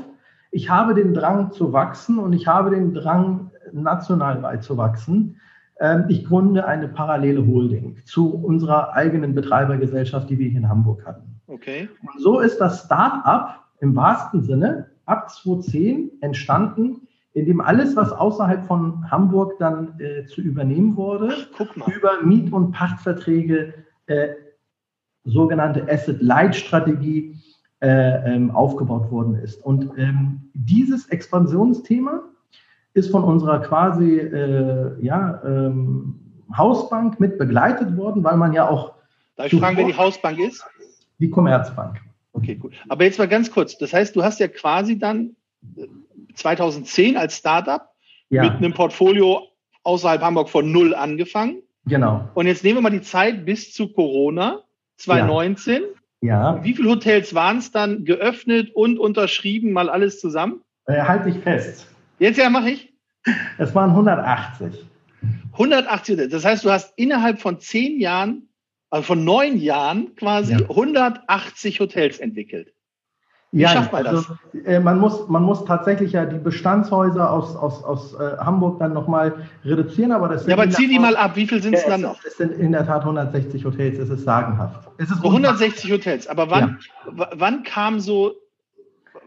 ich 0.50 0.68
habe 0.68 0.94
den 0.94 1.14
Drang 1.14 1.52
zu 1.52 1.72
wachsen 1.72 2.18
und 2.18 2.32
ich 2.32 2.46
habe 2.46 2.70
den 2.70 2.92
Drang, 2.92 3.50
national 3.72 4.42
weit 4.42 4.62
zu 4.62 4.76
wachsen. 4.76 5.40
Ähm, 5.80 6.04
ich 6.08 6.24
gründe 6.24 6.66
eine 6.66 6.88
parallele 6.88 7.46
Holding 7.46 7.96
zu 8.04 8.34
unserer 8.34 8.92
eigenen 8.92 9.34
Betreibergesellschaft, 9.34 10.28
die 10.28 10.38
wir 10.38 10.48
hier 10.48 10.60
in 10.60 10.68
Hamburg 10.68 11.06
hatten. 11.06 11.40
Okay. 11.46 11.88
Und 12.02 12.20
so 12.20 12.40
ist 12.40 12.58
das 12.60 12.84
Start-up 12.84 13.64
im 13.80 13.96
wahrsten 13.96 14.42
Sinne 14.42 14.90
ab 15.06 15.30
2010 15.30 16.10
entstanden, 16.20 17.08
in 17.34 17.46
dem 17.46 17.60
alles, 17.60 17.96
was 17.96 18.12
außerhalb 18.12 18.66
von 18.66 19.10
Hamburg 19.10 19.58
dann 19.58 19.98
äh, 19.98 20.26
zu 20.26 20.42
übernehmen 20.42 20.96
wurde, 20.96 21.32
über 21.96 22.22
Miet- 22.22 22.52
und 22.52 22.72
Pachtverträge, 22.72 23.74
äh, 24.06 24.28
sogenannte 25.24 25.86
Asset-Light-Strategie 25.88 27.36
äh, 27.80 28.34
ähm, 28.34 28.50
aufgebaut 28.50 29.10
worden 29.10 29.34
ist. 29.36 29.64
Und 29.64 29.90
ähm, 29.96 30.50
dieses 30.54 31.08
Expansionsthema 31.08 32.22
ist 32.94 33.10
von 33.10 33.24
unserer 33.24 33.60
quasi 33.60 34.18
äh, 34.18 35.02
ja, 35.04 35.42
ähm, 35.44 36.20
Hausbank 36.56 37.18
mit 37.20 37.38
begleitet 37.38 37.96
worden, 37.96 38.22
weil 38.22 38.36
man 38.36 38.52
ja 38.52 38.68
auch. 38.68 38.94
Darf 39.36 39.52
ich 39.52 39.58
fragen, 39.58 39.76
wer 39.76 39.86
die 39.86 39.96
Hausbank 39.96 40.38
ist? 40.38 40.64
Die 41.18 41.30
Commerzbank. 41.30 42.00
Okay, 42.32 42.54
gut. 42.54 42.74
Aber 42.88 43.04
jetzt 43.04 43.18
mal 43.18 43.28
ganz 43.28 43.50
kurz. 43.50 43.78
Das 43.78 43.92
heißt, 43.92 44.14
du 44.14 44.22
hast 44.22 44.40
ja 44.40 44.48
quasi 44.48 44.98
dann 44.98 45.36
2010 46.34 47.16
als 47.16 47.36
Startup 47.36 47.82
ja. 48.30 48.42
mit 48.42 48.52
einem 48.52 48.74
Portfolio 48.74 49.42
außerhalb 49.84 50.22
Hamburg 50.22 50.48
von 50.48 50.70
null 50.70 50.94
angefangen. 50.94 51.62
Genau. 51.86 52.28
Und 52.34 52.46
jetzt 52.46 52.62
nehmen 52.64 52.78
wir 52.78 52.82
mal 52.82 52.90
die 52.90 53.02
Zeit 53.02 53.44
bis 53.44 53.72
zu 53.72 53.92
Corona 53.92 54.62
2019. 55.02 55.82
Ja. 56.20 56.56
ja. 56.56 56.64
Wie 56.64 56.74
viele 56.74 56.90
Hotels 56.90 57.34
waren 57.34 57.58
es 57.58 57.70
dann 57.70 58.04
geöffnet 58.04 58.70
und 58.74 58.98
unterschrieben, 58.98 59.72
mal 59.72 59.88
alles 59.90 60.20
zusammen? 60.20 60.60
Äh, 60.86 61.02
halte 61.02 61.28
ich 61.28 61.38
fest. 61.38 61.88
Jetzt 62.18 62.38
ja, 62.38 62.48
mache 62.50 62.70
ich. 62.70 62.92
Es 63.58 63.74
waren 63.74 63.90
180. 63.90 64.86
180 65.52 66.14
Hotels. 66.14 66.32
Das 66.32 66.44
heißt, 66.44 66.64
du 66.64 66.70
hast 66.70 66.92
innerhalb 66.96 67.40
von 67.40 67.60
zehn 67.60 68.00
Jahren, 68.00 68.48
also 68.90 69.04
von 69.04 69.24
neun 69.24 69.58
Jahren 69.58 70.14
quasi 70.16 70.52
ja. 70.52 70.60
180 70.60 71.80
Hotels 71.80 72.18
entwickelt. 72.18 72.72
Wie 73.54 73.60
ja, 73.60 73.68
schafft 73.68 73.92
man 73.92 74.06
also, 74.06 74.34
das? 74.54 74.64
Äh, 74.64 74.80
man, 74.80 74.98
muss, 74.98 75.28
man 75.28 75.42
muss 75.42 75.62
tatsächlich 75.66 76.12
ja 76.12 76.24
die 76.24 76.38
Bestandshäuser 76.38 77.30
aus, 77.30 77.54
aus, 77.54 77.84
aus 77.84 78.14
äh, 78.14 78.38
Hamburg 78.38 78.78
dann 78.78 78.94
nochmal 78.94 79.34
reduzieren, 79.62 80.10
aber 80.10 80.30
das 80.30 80.46
Ja, 80.46 80.54
aber 80.54 80.70
zieh 80.70 80.88
die 80.88 80.98
mal 80.98 81.14
ab, 81.16 81.36
wie 81.36 81.46
viel 81.46 81.62
sind 81.62 81.74
es 81.74 81.84
dann 81.84 82.00
noch? 82.00 82.18
Es 82.24 82.38
sind 82.38 82.52
in 82.52 82.72
der 82.72 82.86
Tat 82.86 83.02
160 83.02 83.62
Hotels, 83.66 83.98
es 83.98 84.08
ist 84.08 84.24
sagenhaft. 84.24 84.88
Es 84.96 85.10
ist 85.10 85.22
160 85.22 85.92
Hotels, 85.92 86.26
aber 86.26 86.50
wann, 86.50 86.78
ja. 87.14 87.28
wann 87.34 87.62
kam 87.62 88.00
so, 88.00 88.32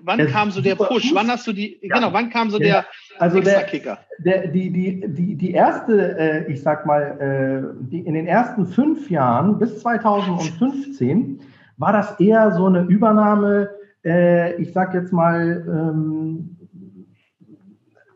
wann 0.02 0.20
es 0.20 0.32
kam 0.32 0.50
so 0.50 0.60
der 0.60 0.74
Push? 0.74 1.12
Wann 1.14 1.28
hast 1.28 1.46
du 1.46 1.54
die, 1.54 1.78
ja. 1.84 1.96
genau, 1.96 2.12
wann 2.12 2.32
kam 2.32 2.50
so 2.50 2.58
der 2.58 2.84
also 3.20 3.40
der, 3.40 3.62
Kicker? 3.64 4.00
Der, 4.18 4.48
die, 4.48 4.72
die, 4.72 5.04
die, 5.08 5.36
die 5.36 5.52
erste, 5.52 6.18
äh, 6.18 6.52
ich 6.52 6.64
sag 6.64 6.88
mal, 6.88 7.02
äh, 7.20 7.86
die, 7.92 8.00
in 8.00 8.16
den 8.16 8.26
ersten 8.26 8.66
fünf 8.66 9.08
Jahren 9.12 9.60
bis 9.60 9.82
2015 9.82 11.42
war 11.78 11.94
das 11.94 12.20
eher 12.20 12.52
so 12.54 12.66
eine 12.66 12.82
Übernahme 12.82 13.70
äh, 14.06 14.56
ich 14.62 14.72
sage 14.72 15.00
jetzt 15.00 15.12
mal, 15.12 15.66
ähm, 15.68 16.56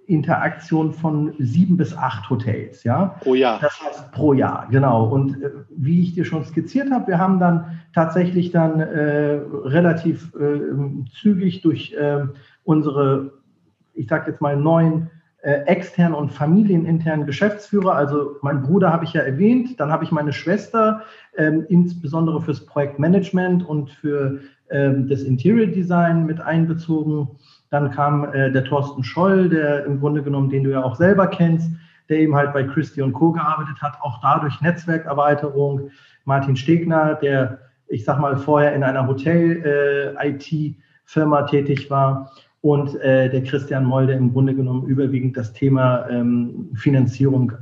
Interaktion 0.10 0.92
von 0.92 1.36
sieben 1.38 1.78
bis 1.78 1.96
acht 1.96 2.30
Hotels, 2.32 2.84
ja. 2.84 3.16
Pro 3.22 3.36
Jahr. 3.36 3.60
Das 3.62 3.80
heißt 3.80 4.12
pro 4.12 4.34
Jahr, 4.34 4.68
genau. 4.72 5.06
Und 5.08 5.42
äh, 5.42 5.52
wie 5.70 6.02
ich 6.02 6.16
dir 6.16 6.26
schon 6.26 6.44
skizziert 6.44 6.92
habe, 6.92 7.08
wir 7.08 7.20
haben 7.20 7.40
dann 7.40 7.80
tatsächlich 7.94 8.52
dann 8.52 8.80
äh, 8.80 9.40
relativ 9.66 10.34
äh, 10.34 10.62
zügig 11.14 11.62
durch 11.62 11.94
äh, 11.94 12.26
unsere, 12.64 13.34
ich 13.94 14.08
sage 14.08 14.32
jetzt 14.32 14.42
mal 14.42 14.58
neuen 14.58 15.12
äh, 15.42 15.62
externen 15.68 16.16
und 16.16 16.32
familieninternen 16.32 17.28
Geschäftsführer. 17.28 17.94
Also 17.94 18.38
mein 18.42 18.64
Bruder 18.64 18.92
habe 18.92 19.06
ich 19.06 19.14
ja 19.14 19.22
erwähnt, 19.22 19.80
dann 19.80 19.92
habe 19.92 20.04
ich 20.04 20.12
meine 20.12 20.34
Schwester, 20.34 21.04
ähm, 21.38 21.66
insbesondere 21.70 22.42
fürs 22.42 22.66
Projektmanagement 22.66 23.64
und 23.64 23.92
für 23.92 24.18
ähm, 24.32 24.40
das 24.70 25.24
Interior 25.24 25.68
Design 25.68 26.26
mit 26.26 26.40
einbezogen. 26.40 27.28
Dann 27.70 27.92
kam 27.92 28.34
äh, 28.34 28.52
der 28.52 28.64
Thorsten 28.64 29.04
Scholl, 29.04 29.50
der 29.50 29.86
im 29.86 30.00
Grunde 30.00 30.24
genommen, 30.24 30.50
den 30.50 30.64
du 30.64 30.72
ja 30.72 30.82
auch 30.84 30.96
selber 30.96 31.28
kennst, 31.28 31.70
der 32.10 32.20
eben 32.20 32.36
halt 32.36 32.54
bei 32.54 32.64
Christie 32.64 33.02
und 33.02 33.14
Co. 33.14 33.32
gearbeitet 33.32 33.82
hat, 33.82 33.98
auch 34.02 34.20
dadurch 34.22 34.62
Netzwerkerweiterung. 34.62 35.90
Martin 36.26 36.56
Stegner, 36.56 37.16
der, 37.16 37.58
ich 37.88 38.06
sag 38.06 38.20
mal, 38.20 38.38
vorher 38.38 38.76
in 38.76 38.84
einer 38.84 39.08
Hotel-IT-Firma 39.08 41.42
äh, 41.42 41.46
tätig 41.46 41.90
war. 41.90 42.32
Und 42.62 43.00
äh, 43.02 43.30
der 43.30 43.42
Christian 43.44 43.86
Moll, 43.86 44.08
der 44.08 44.18
im 44.18 44.34
Grunde 44.34 44.54
genommen 44.54 44.86
überwiegend 44.88 45.38
das 45.38 45.54
Thema 45.54 46.10
ähm, 46.10 46.72
Finanzierung 46.74 47.52
äh, 47.52 47.56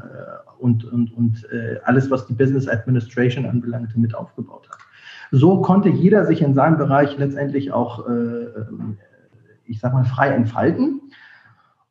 und, 0.57 0.85
und, 0.85 1.13
und 1.13 1.45
äh, 1.51 1.79
alles, 1.83 2.09
was 2.09 2.25
die 2.25 2.33
Business 2.33 2.67
Administration 2.67 3.45
anbelangte, 3.45 3.99
mit 3.99 4.15
aufgebaut 4.15 4.67
hat. 4.69 4.79
So 5.31 5.61
konnte 5.61 5.89
jeder 5.89 6.25
sich 6.25 6.41
in 6.41 6.53
seinem 6.53 6.77
Bereich 6.77 7.17
letztendlich 7.17 7.71
auch, 7.71 8.07
äh, 8.07 8.11
ähm, 8.11 8.97
ich 9.65 9.79
sag 9.79 9.93
mal, 9.93 10.03
frei 10.05 10.29
entfalten. 10.29 11.01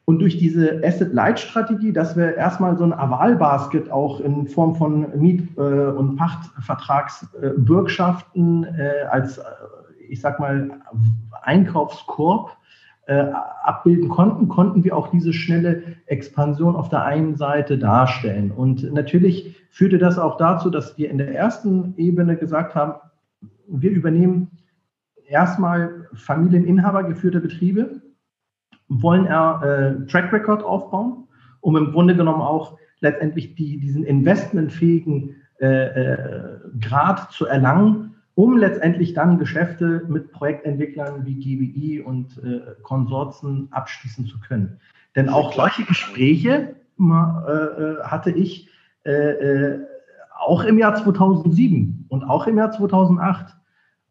Und 0.05 0.21
durch 0.21 0.39
diese 0.39 0.83
Asset-Light-Strategie, 0.85 1.93
dass 1.93 2.17
wir 2.17 2.37
erstmal 2.37 2.77
so 2.77 2.85
ein 2.85 2.93
Aval-Basket 2.93 3.91
auch 3.91 4.21
in 4.21 4.47
Form 4.47 4.77
von 4.77 5.19
Miet- 5.19 5.59
äh, 5.59 5.91
und 5.91 6.15
Pachtvertragsbürgschaften 6.17 8.65
äh, 8.65 9.07
als, 9.11 9.41
ich 10.09 10.21
sag 10.21 10.39
mal, 10.39 10.71
Einkaufskorb 11.43 12.57
abbilden 13.63 14.09
konnten, 14.09 14.49
konnten 14.49 14.83
wir 14.83 14.97
auch 14.97 15.13
diese 15.13 15.33
schnelle 15.33 15.85
Expansion 16.07 16.75
auf 16.75 16.89
der 16.89 17.05
einen 17.05 17.37
Seite 17.37 17.79
darstellen. 17.79 18.51
Und 18.51 18.93
natürlich 18.93 19.55
führte 19.71 19.99
das 19.99 20.19
auch 20.19 20.39
dazu, 20.39 20.71
dass 20.71 20.99
wir 20.99 21.09
in 21.09 21.19
der 21.19 21.33
ersten 21.33 21.95
Ebene 21.99 22.37
gesagt 22.37 22.75
haben, 22.75 22.95
wir 23.69 23.91
übernehmen 23.91 24.51
erstmal 25.29 26.09
familieninhaber 26.15 27.05
geführte 27.05 27.41
Betriebe, 27.41 28.03
wollen 28.89 29.27
äh, 29.27 30.07
Track 30.07 30.33
Record 30.33 30.63
aufbauen, 30.63 31.29
um 31.61 31.77
im 31.77 31.93
Grunde 31.93 32.15
genommen 32.15 32.43
auch 32.43 32.79
letztendlich 33.01 33.55
die, 33.55 33.79
diesen 33.79 34.05
investmentfähigen 34.05 35.37
äh, 35.61 35.67
äh, 35.67 36.59
Grad 36.81 37.33
zu 37.33 37.47
erlangen, 37.47 38.15
um 38.35 38.59
letztendlich 38.59 39.15
dann 39.15 39.39
Geschäfte 39.39 40.05
mit 40.09 40.31
Projektentwicklern 40.31 41.25
wie 41.25 41.35
GBI 41.35 42.01
und 42.03 42.39
äh, 42.45 42.61
Konsorten 42.83 43.69
abschließen 43.71 44.27
zu 44.27 44.39
können. 44.41 44.79
Denn 45.17 45.29
auch 45.29 45.55
solche 45.55 45.85
Gespräche 45.85 46.77
äh, 46.99 47.03
äh, 47.03 48.03
hatte 48.03 48.31
ich 48.31 48.71
auch 50.39 50.65
im 50.65 50.79
Jahr 50.79 50.95
2007 50.95 52.07
und 52.09 52.25
auch 52.25 52.47
im 52.47 52.59
Jahr 52.59 52.73
2008. 52.73 53.55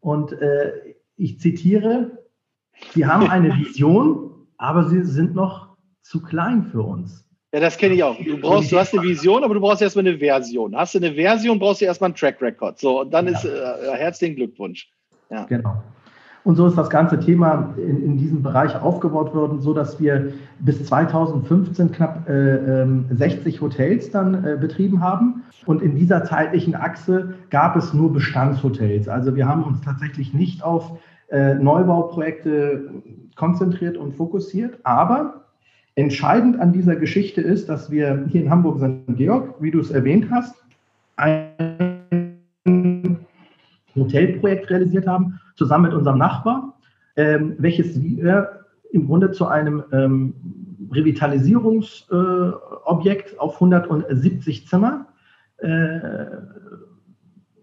Und 0.00 0.32
äh, 0.32 0.72
ich 1.16 1.40
zitiere, 1.40 2.22
Sie 2.92 3.06
haben 3.06 3.28
eine 3.30 3.56
Vision, 3.56 4.46
aber 4.58 4.84
Sie 4.84 5.02
sind 5.02 5.34
noch 5.34 5.76
zu 6.02 6.22
klein 6.22 6.64
für 6.64 6.82
uns. 6.82 7.26
Ja, 7.52 7.60
das 7.60 7.78
kenne 7.78 7.94
ich 7.94 8.02
auch. 8.02 8.16
Du 8.22 8.38
brauchst, 8.38 8.70
du 8.70 8.78
hast 8.78 8.92
eine 8.92 9.02
Vision, 9.02 9.42
aber 9.42 9.54
du 9.54 9.60
brauchst 9.60 9.80
erstmal 9.80 10.06
eine 10.06 10.18
Version. 10.18 10.76
Hast 10.76 10.94
du 10.94 10.98
eine 10.98 11.14
Version, 11.14 11.58
brauchst 11.58 11.80
du 11.80 11.86
erstmal 11.86 12.08
einen 12.08 12.16
Track 12.16 12.42
Record. 12.42 12.78
So, 12.78 13.00
und 13.00 13.10
dann 13.12 13.26
ja. 13.26 13.32
ist 13.32 13.44
äh, 13.44 13.96
herzlichen 13.96 14.36
Glückwunsch. 14.36 14.90
Ja. 15.30 15.44
Genau. 15.44 15.82
Und 16.46 16.54
so 16.54 16.68
ist 16.68 16.78
das 16.78 16.90
ganze 16.90 17.18
Thema 17.18 17.74
in, 17.76 18.00
in 18.04 18.18
diesem 18.18 18.40
Bereich 18.40 18.80
aufgebaut 18.80 19.34
worden, 19.34 19.60
so 19.60 19.74
dass 19.74 19.98
wir 19.98 20.32
bis 20.60 20.84
2015 20.84 21.90
knapp 21.90 22.28
äh, 22.28 22.86
60 23.10 23.56
ähm, 23.56 23.60
Hotels 23.60 24.12
dann 24.12 24.44
äh, 24.44 24.56
betrieben 24.56 25.00
haben. 25.00 25.42
Und 25.64 25.82
in 25.82 25.96
dieser 25.96 26.22
zeitlichen 26.22 26.76
Achse 26.76 27.34
gab 27.50 27.74
es 27.74 27.92
nur 27.92 28.12
Bestandshotels. 28.12 29.08
Also 29.08 29.34
wir 29.34 29.48
haben 29.48 29.64
uns 29.64 29.80
tatsächlich 29.80 30.34
nicht 30.34 30.62
auf 30.62 30.96
äh, 31.30 31.54
Neubauprojekte 31.54 32.90
konzentriert 33.34 33.96
und 33.96 34.14
fokussiert. 34.14 34.78
Aber 34.84 35.46
entscheidend 35.96 36.60
an 36.60 36.72
dieser 36.72 36.94
Geschichte 36.94 37.40
ist, 37.40 37.68
dass 37.68 37.90
wir 37.90 38.24
hier 38.28 38.42
in 38.42 38.50
Hamburg 38.50 38.78
St. 38.78 39.16
Georg, 39.16 39.56
wie 39.58 39.72
du 39.72 39.80
es 39.80 39.90
erwähnt 39.90 40.28
hast, 40.30 40.54
ein 41.16 41.95
Hotelprojekt 43.96 44.70
realisiert 44.70 45.06
haben 45.06 45.38
zusammen 45.54 45.84
mit 45.84 45.94
unserem 45.94 46.18
Nachbar, 46.18 46.74
ähm, 47.16 47.54
welches 47.58 48.02
wir 48.02 48.66
im 48.92 49.06
Grunde 49.06 49.32
zu 49.32 49.46
einem 49.46 49.82
ähm, 49.92 50.34
Revitalisierungsobjekt 50.92 53.32
äh, 53.32 53.38
auf 53.38 53.54
170 53.54 54.68
Zimmer 54.68 55.06
äh, 55.58 55.98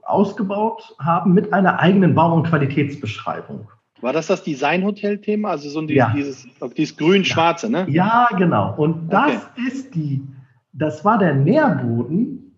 ausgebaut 0.01 0.95
haben 0.99 1.33
mit 1.33 1.53
einer 1.53 1.79
eigenen 1.79 2.15
Bau- 2.15 2.35
und 2.35 2.47
Qualitätsbeschreibung. 2.47 3.69
War 4.01 4.11
das 4.11 4.27
das 4.27 4.43
Designhotel-Thema? 4.43 5.51
Also 5.51 5.69
so 5.69 5.79
ein, 5.79 5.87
ja. 5.87 6.11
dieses, 6.13 6.45
dieses 6.75 6.97
grün-schwarze, 6.97 7.69
ne? 7.69 7.85
Ja, 7.89 8.27
genau. 8.37 8.75
Und 8.75 9.07
das 9.07 9.31
okay. 9.31 9.67
ist 9.67 9.95
die, 9.95 10.21
das 10.73 11.05
war 11.05 11.17
der 11.17 11.35
Nährboden 11.35 12.53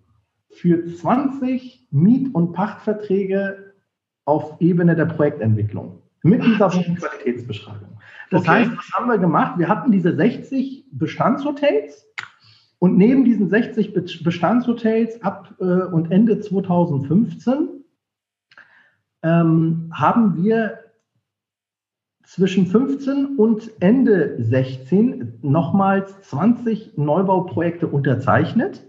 für 0.50 0.84
20 0.86 1.90
Miet- 1.92 2.34
und 2.34 2.54
Pachtverträge 2.54 3.65
auf 4.26 4.60
Ebene 4.60 4.96
der 4.96 5.06
Projektentwicklung 5.06 6.02
mit 6.24 6.44
dieser 6.44 6.70
Qualitätsbeschreibung. 6.70 8.00
Das 8.32 8.42
okay. 8.42 8.52
heißt, 8.52 8.72
was 8.76 8.92
haben 8.94 9.08
wir 9.08 9.20
gemacht? 9.20 9.60
Wir 9.60 9.70
hatten 9.70 9.92
diese 9.92 10.16
60 10.16 10.86
Bestandshotels 10.92 12.08
und 12.80 12.98
neben 12.98 13.24
diesen 13.24 13.50
60 13.50 13.94
Bestandshotels 14.24 15.22
ab 15.22 15.54
äh, 15.60 15.64
und 15.64 16.12
Ende 16.12 16.40
2015 16.40 17.70
ähm, 19.24 19.92
haben 19.94 20.44
wir 20.44 20.80
zwischen 22.24 22.66
15 22.66 23.38
und 23.38 23.72
Ende 23.80 24.36
16 24.40 25.40
nochmals 25.44 26.20
20 26.22 26.98
Neubauprojekte 26.98 27.88
unterzeichnet. 27.88 28.84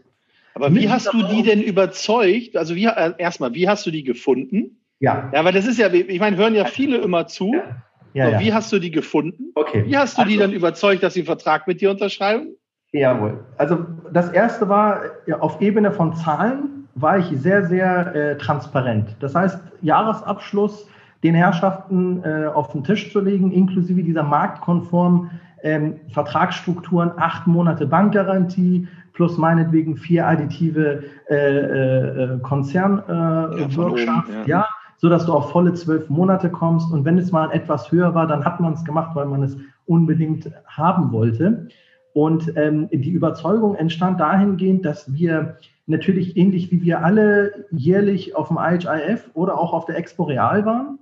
Aber 0.54 0.74
wie 0.74 0.88
hast 0.88 1.12
du 1.12 1.22
die 1.22 1.42
denn 1.42 1.62
überzeugt? 1.62 2.56
Also 2.56 2.74
wie, 2.74 2.86
äh, 2.86 3.12
erstmal, 3.18 3.52
wie 3.52 3.68
hast 3.68 3.84
du 3.84 3.90
die 3.90 4.04
gefunden? 4.04 4.78
Ja. 5.00 5.30
Ja, 5.32 5.44
weil 5.44 5.52
das 5.52 5.66
ist 5.66 5.78
ja, 5.78 5.92
ich 5.92 6.20
meine, 6.20 6.36
hören 6.36 6.54
ja 6.54 6.64
viele 6.64 6.98
immer 6.98 7.26
zu. 7.26 7.52
Ja. 7.54 7.82
Ja, 8.14 8.38
so, 8.38 8.44
Wie 8.44 8.54
hast 8.54 8.72
du 8.72 8.78
die 8.78 8.90
gefunden? 8.90 9.52
Okay. 9.54 9.84
Wie 9.86 9.96
hast 9.96 10.16
du 10.16 10.22
also, 10.22 10.32
die 10.32 10.38
dann 10.38 10.52
überzeugt, 10.52 11.02
dass 11.02 11.12
sie 11.12 11.20
einen 11.20 11.26
Vertrag 11.26 11.66
mit 11.66 11.82
dir 11.82 11.90
unterschreiben? 11.90 12.56
Jawohl. 12.92 13.44
Also 13.58 13.84
das 14.10 14.30
erste 14.30 14.70
war, 14.70 15.02
ja, 15.26 15.38
auf 15.40 15.60
Ebene 15.60 15.92
von 15.92 16.14
Zahlen 16.14 16.88
war 16.94 17.18
ich 17.18 17.26
sehr, 17.26 17.66
sehr 17.66 18.14
äh, 18.14 18.38
transparent. 18.38 19.16
Das 19.20 19.34
heißt, 19.34 19.60
Jahresabschluss 19.82 20.88
den 21.22 21.34
Herrschaften 21.34 22.22
äh, 22.24 22.46
auf 22.46 22.72
den 22.72 22.84
Tisch 22.84 23.12
zu 23.12 23.20
legen, 23.20 23.52
inklusive 23.52 24.02
dieser 24.02 24.22
marktkonformen 24.22 25.30
ähm, 25.62 25.96
Vertragsstrukturen, 26.08 27.12
acht 27.16 27.46
Monate 27.46 27.86
Bankgarantie 27.86 28.88
plus 29.12 29.36
meinetwegen 29.36 29.96
vier 29.96 30.26
additive 30.26 31.04
äh, 31.28 31.34
äh, 31.34 32.38
Konzernwirtschaft, 32.42 34.28
äh, 34.28 34.32
ja, 34.32 34.44
ja. 34.46 34.68
So 34.98 35.08
dass 35.08 35.26
du 35.26 35.32
auf 35.32 35.50
volle 35.50 35.74
zwölf 35.74 36.08
Monate 36.08 36.50
kommst. 36.50 36.92
Und 36.92 37.04
wenn 37.04 37.18
es 37.18 37.32
mal 37.32 37.50
etwas 37.52 37.90
höher 37.92 38.14
war, 38.14 38.26
dann 38.26 38.44
hat 38.44 38.60
man 38.60 38.72
es 38.72 38.84
gemacht, 38.84 39.14
weil 39.14 39.26
man 39.26 39.42
es 39.42 39.56
unbedingt 39.86 40.50
haben 40.66 41.12
wollte. 41.12 41.68
Und 42.12 42.52
ähm, 42.56 42.88
die 42.90 43.10
Überzeugung 43.10 43.74
entstand 43.74 44.20
dahingehend, 44.20 44.84
dass 44.84 45.12
wir 45.12 45.56
natürlich 45.86 46.36
ähnlich 46.36 46.70
wie 46.72 46.82
wir 46.82 47.04
alle 47.04 47.66
jährlich 47.70 48.34
auf 48.34 48.48
dem 48.48 48.58
IHIF 48.58 49.30
oder 49.34 49.58
auch 49.58 49.72
auf 49.72 49.84
der 49.84 49.98
Expo 49.98 50.24
Real 50.24 50.64
waren 50.64 50.98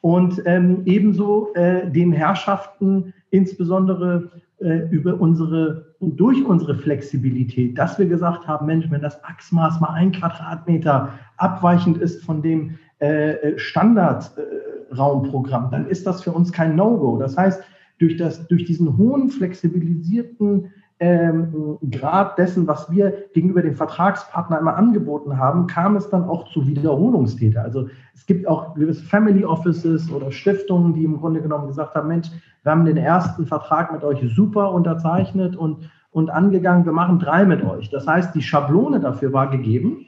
und 0.00 0.42
ähm, 0.46 0.82
ebenso 0.84 1.52
äh, 1.54 1.90
den 1.90 2.12
Herrschaften 2.12 3.12
insbesondere 3.30 4.30
äh, 4.58 4.88
über 4.90 5.20
unsere 5.20 5.94
und 5.98 6.18
durch 6.18 6.44
unsere 6.44 6.74
Flexibilität, 6.74 7.76
dass 7.76 7.98
wir 7.98 8.06
gesagt 8.06 8.46
haben, 8.46 8.66
Mensch, 8.66 8.90
wenn 8.90 9.02
das 9.02 9.22
Achsmaß 9.22 9.80
mal 9.80 9.94
ein 9.94 10.12
Quadratmeter 10.12 11.10
abweichend 11.36 11.98
ist 11.98 12.24
von 12.24 12.42
dem 12.42 12.78
äh, 13.00 13.58
Standardraumprogramm, 13.58 15.70
dann 15.70 15.86
ist 15.86 16.06
das 16.06 16.22
für 16.22 16.32
uns 16.32 16.50
kein 16.52 16.76
No-Go. 16.76 17.18
Das 17.18 17.36
heißt, 17.36 17.62
durch, 17.98 18.16
das, 18.16 18.48
durch 18.48 18.64
diesen 18.64 18.96
hohen 18.96 19.28
flexibilisierten 19.28 20.72
ähm, 21.00 21.78
Grad 21.90 22.38
dessen, 22.38 22.66
was 22.66 22.90
wir 22.90 23.26
gegenüber 23.32 23.62
dem 23.62 23.74
Vertragspartner 23.74 24.58
immer 24.58 24.76
angeboten 24.76 25.38
haben, 25.38 25.66
kam 25.66 25.96
es 25.96 26.10
dann 26.10 26.24
auch 26.24 26.52
zu 26.52 26.66
Wiederholungstäter. 26.66 27.62
Also 27.62 27.88
es 28.14 28.26
gibt 28.26 28.46
auch 28.46 28.74
gewisse 28.74 29.04
Family 29.04 29.44
Offices 29.44 30.12
oder 30.12 30.30
Stiftungen, 30.30 30.92
die 30.92 31.04
im 31.04 31.18
Grunde 31.18 31.40
genommen 31.40 31.68
gesagt 31.68 31.94
haben, 31.94 32.08
Mensch, 32.08 32.28
wir 32.62 32.72
haben 32.72 32.84
den 32.84 32.98
ersten 32.98 33.46
Vertrag 33.46 33.92
mit 33.92 34.04
euch 34.04 34.20
super 34.34 34.72
unterzeichnet 34.72 35.56
und, 35.56 35.90
und 36.10 36.28
angegangen, 36.28 36.84
wir 36.84 36.92
machen 36.92 37.18
drei 37.18 37.46
mit 37.46 37.64
euch. 37.64 37.88
Das 37.88 38.06
heißt, 38.06 38.34
die 38.34 38.42
Schablone 38.42 39.00
dafür 39.00 39.32
war 39.32 39.48
gegeben 39.48 40.06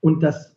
und 0.00 0.22
das, 0.22 0.56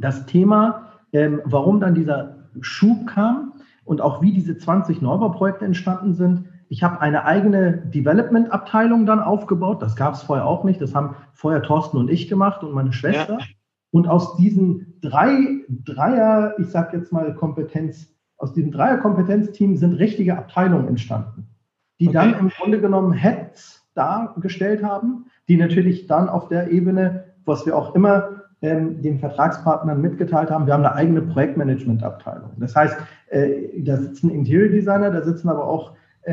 das 0.00 0.26
Thema, 0.26 0.88
ähm, 1.12 1.40
warum 1.44 1.80
dann 1.80 1.94
dieser 1.94 2.36
Schub 2.60 3.06
kam 3.06 3.54
und 3.84 4.00
auch 4.00 4.22
wie 4.22 4.32
diese 4.32 4.56
20 4.56 5.02
Neubauprojekte 5.02 5.64
entstanden 5.64 6.14
sind, 6.14 6.44
ich 6.68 6.84
habe 6.84 7.00
eine 7.00 7.24
eigene 7.24 7.78
Development-Abteilung 7.78 9.04
dann 9.04 9.18
aufgebaut. 9.18 9.82
Das 9.82 9.96
gab 9.96 10.14
es 10.14 10.22
vorher 10.22 10.46
auch 10.46 10.62
nicht. 10.62 10.80
Das 10.80 10.94
haben 10.94 11.16
vorher 11.32 11.62
Thorsten 11.62 11.96
und 11.96 12.08
ich 12.08 12.28
gemacht 12.28 12.62
und 12.62 12.72
meine 12.72 12.92
Schwester. 12.92 13.38
Ja. 13.40 13.46
Und 13.90 14.06
aus 14.06 14.36
diesen 14.36 14.94
drei 15.00 15.64
Dreier, 15.68 16.54
ich 16.58 16.68
sage 16.68 16.96
jetzt 16.96 17.12
mal 17.12 17.34
Kompetenz, 17.34 18.14
aus 18.36 18.52
diesem 18.52 18.70
Dreier-Kompetenzteam 18.70 19.76
sind 19.76 19.94
richtige 19.94 20.38
Abteilungen 20.38 20.86
entstanden, 20.86 21.48
die 21.98 22.08
okay. 22.08 22.14
dann 22.14 22.38
im 22.38 22.48
Grunde 22.50 22.80
genommen 22.80 23.12
Heads 23.12 23.84
dargestellt 23.94 24.84
haben, 24.84 25.26
die 25.48 25.56
natürlich 25.56 26.06
dann 26.06 26.28
auf 26.28 26.46
der 26.46 26.70
Ebene, 26.70 27.24
was 27.44 27.66
wir 27.66 27.76
auch 27.76 27.96
immer 27.96 28.39
ähm, 28.62 29.00
den 29.00 29.18
Vertragspartnern 29.18 30.00
mitgeteilt 30.00 30.50
haben, 30.50 30.66
wir 30.66 30.74
haben 30.74 30.84
eine 30.84 30.94
eigene 30.94 31.22
Projektmanagement-Abteilung. 31.22 32.50
Das 32.58 32.76
heißt, 32.76 32.96
äh, 33.28 33.82
da 33.82 33.96
sitzen 33.96 34.30
Interior 34.30 34.68
Designer, 34.68 35.10
da 35.10 35.22
sitzen 35.22 35.48
aber 35.48 35.66
auch 35.66 35.92
äh, 36.22 36.32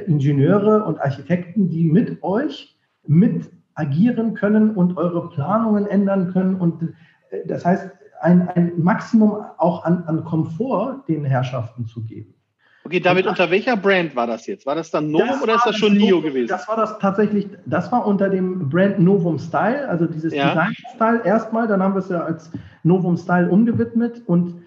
äh, 0.00 0.04
Ingenieure 0.04 0.84
und 0.84 1.00
Architekten, 1.00 1.70
die 1.70 1.84
mit 1.84 2.22
euch 2.22 2.78
mit 3.06 3.50
agieren 3.74 4.34
können 4.34 4.74
und 4.74 4.98
eure 4.98 5.30
Planungen 5.30 5.86
ändern 5.86 6.32
können. 6.32 6.56
Und 6.56 6.94
äh, 7.30 7.46
das 7.46 7.64
heißt, 7.64 7.90
ein, 8.20 8.48
ein 8.50 8.72
Maximum 8.76 9.44
auch 9.56 9.84
an, 9.84 10.04
an 10.04 10.24
Komfort 10.24 11.04
den 11.08 11.24
Herrschaften 11.24 11.86
zu 11.86 12.04
geben. 12.04 12.34
Okay, 12.84 13.00
David, 13.00 13.26
unter 13.26 13.50
welcher 13.50 13.76
Brand 13.76 14.16
war 14.16 14.26
das 14.26 14.46
jetzt? 14.46 14.66
War 14.66 14.74
das 14.74 14.90
dann 14.90 15.10
Novum 15.10 15.28
das 15.28 15.42
oder 15.42 15.54
ist 15.54 15.66
das 15.66 15.76
schon 15.76 15.96
Nio 15.96 16.20
gewesen? 16.20 16.48
Das 16.48 16.66
war 16.68 16.76
das 16.76 16.98
tatsächlich, 16.98 17.48
das 17.66 17.92
war 17.92 18.06
unter 18.06 18.28
dem 18.28 18.68
Brand 18.68 18.98
Novum 18.98 19.38
Style, 19.38 19.88
also 19.88 20.06
dieses 20.06 20.34
ja. 20.34 20.48
Design 20.48 20.74
Style 20.94 21.22
erstmal, 21.24 21.68
dann 21.68 21.82
haben 21.82 21.94
wir 21.94 22.00
es 22.00 22.08
ja 22.08 22.24
als 22.24 22.50
Novum 22.82 23.16
Style 23.16 23.48
umgewidmet 23.48 24.22
und 24.26 24.62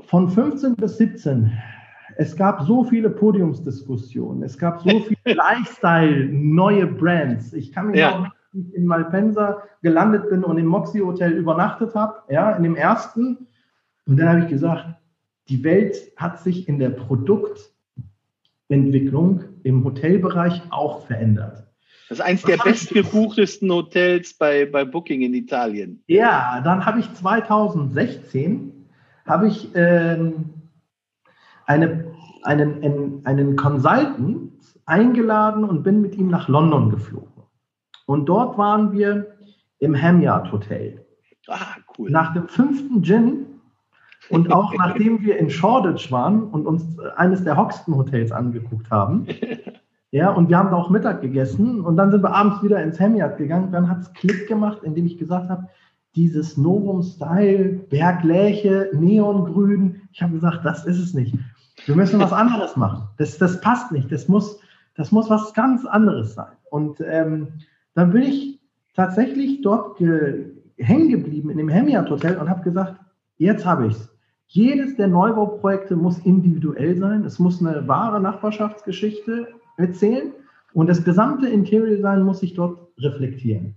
von 0.00 0.28
15 0.28 0.76
bis 0.76 0.98
17 0.98 1.50
es 2.16 2.36
gab 2.36 2.62
so 2.62 2.84
viele 2.84 3.10
Podiumsdiskussionen, 3.10 4.42
es 4.42 4.58
gab 4.58 4.80
so 4.80 5.00
viele 5.24 5.34
Lifestyle, 5.34 6.28
neue 6.30 6.86
Brands. 6.86 7.52
Ich 7.52 7.72
kann 7.72 7.88
mich 7.88 8.00
ja. 8.00 8.18
auch 8.18 8.26
ich 8.54 8.74
in 8.74 8.86
Malpensa 8.86 9.62
gelandet 9.82 10.28
bin 10.28 10.44
und 10.44 10.58
im 10.58 10.66
Moxie 10.66 11.00
Hotel 11.00 11.32
übernachtet 11.32 11.94
habe, 11.94 12.22
ja, 12.28 12.50
in 12.52 12.62
dem 12.62 12.76
ersten. 12.76 13.46
Und 14.06 14.18
dann 14.18 14.28
habe 14.28 14.40
ich 14.40 14.48
gesagt, 14.48 14.86
die 15.48 15.64
Welt 15.64 16.12
hat 16.16 16.38
sich 16.40 16.68
in 16.68 16.78
der 16.78 16.90
Produktentwicklung 16.90 19.44
im 19.62 19.82
Hotelbereich 19.84 20.60
auch 20.70 21.06
verändert. 21.06 21.66
Das 22.08 22.18
ist 22.18 22.24
eines 22.24 22.42
der 22.42 22.56
bestgebuchtesten 22.58 23.72
Hotels 23.72 24.34
bei, 24.34 24.66
bei 24.66 24.84
Booking 24.84 25.22
in 25.22 25.34
Italien. 25.34 26.02
Ja, 26.08 26.60
dann 26.62 26.84
habe 26.84 27.00
ich 27.00 27.10
2016 27.14 28.72
habe 29.24 29.48
ich 29.48 29.70
ähm, 29.74 30.50
eine, 31.66 32.12
einen, 32.42 32.82
einen, 32.82 33.24
einen 33.24 33.56
Consultant 33.56 34.52
eingeladen 34.84 35.64
und 35.64 35.82
bin 35.82 36.02
mit 36.02 36.14
ihm 36.16 36.28
nach 36.28 36.48
London 36.48 36.90
geflogen. 36.90 37.44
Und 38.06 38.26
dort 38.26 38.58
waren 38.58 38.92
wir 38.92 39.34
im 39.78 40.00
Hamyard 40.00 40.52
Hotel. 40.52 41.02
Ah, 41.48 41.76
cool. 41.96 42.10
Nach 42.10 42.34
dem 42.34 42.48
fünften 42.48 43.02
Gin 43.02 43.46
und 44.28 44.52
auch 44.52 44.74
nachdem 44.74 45.22
wir 45.22 45.38
in 45.38 45.50
Shoreditch 45.50 46.10
waren 46.10 46.44
und 46.44 46.66
uns 46.66 46.98
eines 47.16 47.44
der 47.44 47.56
Hoxton 47.56 47.96
Hotels 47.96 48.32
angeguckt 48.32 48.90
haben. 48.90 49.26
Ja, 50.14 50.30
und 50.30 50.50
wir 50.50 50.58
haben 50.58 50.70
da 50.70 50.76
auch 50.76 50.90
Mittag 50.90 51.22
gegessen 51.22 51.80
und 51.80 51.96
dann 51.96 52.10
sind 52.10 52.22
wir 52.22 52.34
abends 52.34 52.62
wieder 52.62 52.82
ins 52.82 53.00
Hamyard 53.00 53.38
gegangen. 53.38 53.72
Dann 53.72 53.88
hat 53.88 54.00
es 54.00 54.12
Klick 54.12 54.46
gemacht, 54.46 54.80
indem 54.82 55.06
ich 55.06 55.16
gesagt 55.16 55.48
habe, 55.48 55.68
dieses 56.14 56.58
Novum 56.58 57.02
Style, 57.02 57.80
Bergläche, 57.88 58.90
Neongrün. 58.92 60.02
Ich 60.12 60.20
habe 60.22 60.34
gesagt, 60.34 60.66
das 60.66 60.84
ist 60.84 60.98
es 60.98 61.14
nicht. 61.14 61.34
Wir 61.86 61.96
müssen 61.96 62.20
was 62.20 62.32
anderes 62.32 62.76
machen. 62.76 63.08
Das, 63.16 63.38
das 63.38 63.62
passt 63.62 63.90
nicht. 63.90 64.12
Das 64.12 64.28
muss, 64.28 64.60
das 64.96 65.12
muss 65.12 65.30
was 65.30 65.54
ganz 65.54 65.86
anderes 65.86 66.34
sein. 66.34 66.52
Und 66.70 67.00
ähm, 67.00 67.48
dann 67.94 68.10
bin 68.12 68.22
ich 68.22 68.60
tatsächlich 68.94 69.62
dort 69.62 69.96
ge 69.96 70.52
hängen 70.76 71.08
geblieben 71.08 71.48
in 71.48 71.58
dem 71.58 71.68
Hemiat 71.68 72.10
Hotel 72.10 72.36
und 72.36 72.50
habe 72.50 72.62
gesagt, 72.62 73.00
jetzt 73.38 73.64
habe 73.64 73.86
ich 73.86 73.94
es. 73.94 74.11
Jedes 74.54 74.96
der 74.96 75.08
Neubauprojekte 75.08 75.96
muss 75.96 76.18
individuell 76.18 76.94
sein. 76.98 77.24
Es 77.24 77.38
muss 77.38 77.64
eine 77.64 77.88
wahre 77.88 78.20
Nachbarschaftsgeschichte 78.20 79.48
erzählen 79.78 80.34
und 80.74 80.90
das 80.90 81.02
gesamte 81.04 81.48
Interior 81.48 81.86
Design 81.86 82.22
muss 82.22 82.40
sich 82.40 82.52
dort 82.52 82.78
reflektieren. 82.98 83.76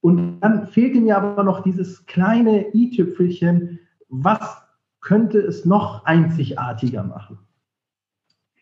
Und 0.00 0.40
dann 0.40 0.66
fehlte 0.66 0.98
mir 0.98 1.18
aber 1.18 1.44
noch 1.44 1.62
dieses 1.62 2.06
kleine 2.06 2.74
i-Tüpfelchen, 2.74 3.80
was 4.08 4.62
könnte 5.02 5.40
es 5.40 5.66
noch 5.66 6.06
einzigartiger 6.06 7.04
machen. 7.04 7.38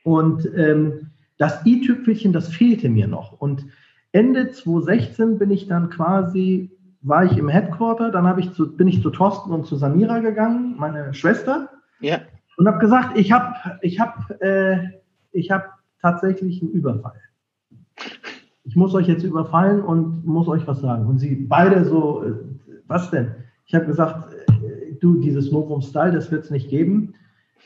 Und 0.02 0.50
ähm, 0.56 1.12
das 1.38 1.64
i-Tüpfelchen, 1.64 2.32
das 2.32 2.52
fehlte 2.52 2.88
mir 2.88 3.06
noch. 3.06 3.40
Und 3.40 3.66
Ende 4.10 4.50
2016 4.50 5.38
bin 5.38 5.52
ich 5.52 5.68
dann 5.68 5.90
quasi 5.90 6.76
war 7.02 7.24
ich 7.24 7.36
im 7.38 7.48
Headquarter, 7.48 8.10
dann 8.10 8.38
ich 8.38 8.52
zu, 8.52 8.76
bin 8.76 8.88
ich 8.88 9.02
zu 9.02 9.10
Thorsten 9.10 9.50
und 9.52 9.66
zu 9.66 9.76
Samira 9.76 10.18
gegangen, 10.18 10.74
meine 10.78 11.14
Schwester, 11.14 11.70
ja. 12.00 12.18
und 12.56 12.66
habe 12.66 12.78
gesagt, 12.78 13.16
ich 13.16 13.32
habe 13.32 13.54
ich 13.80 14.00
hab, 14.00 14.30
äh, 14.42 14.78
hab 15.32 15.78
tatsächlich 16.00 16.62
einen 16.62 16.72
Überfall. 16.72 17.20
Ich 18.64 18.76
muss 18.76 18.94
euch 18.94 19.08
jetzt 19.08 19.24
überfallen 19.24 19.82
und 19.82 20.26
muss 20.26 20.46
euch 20.46 20.66
was 20.66 20.80
sagen. 20.80 21.06
Und 21.06 21.18
sie 21.18 21.34
beide 21.34 21.84
so, 21.84 22.22
äh, 22.22 22.32
was 22.86 23.10
denn? 23.10 23.34
Ich 23.66 23.74
habe 23.74 23.86
gesagt, 23.86 24.34
äh, 24.34 24.94
du, 25.00 25.20
dieses 25.20 25.50
Novum 25.50 25.80
Style, 25.80 26.12
das 26.12 26.30
wird 26.30 26.44
es 26.44 26.50
nicht 26.50 26.68
geben. 26.68 27.14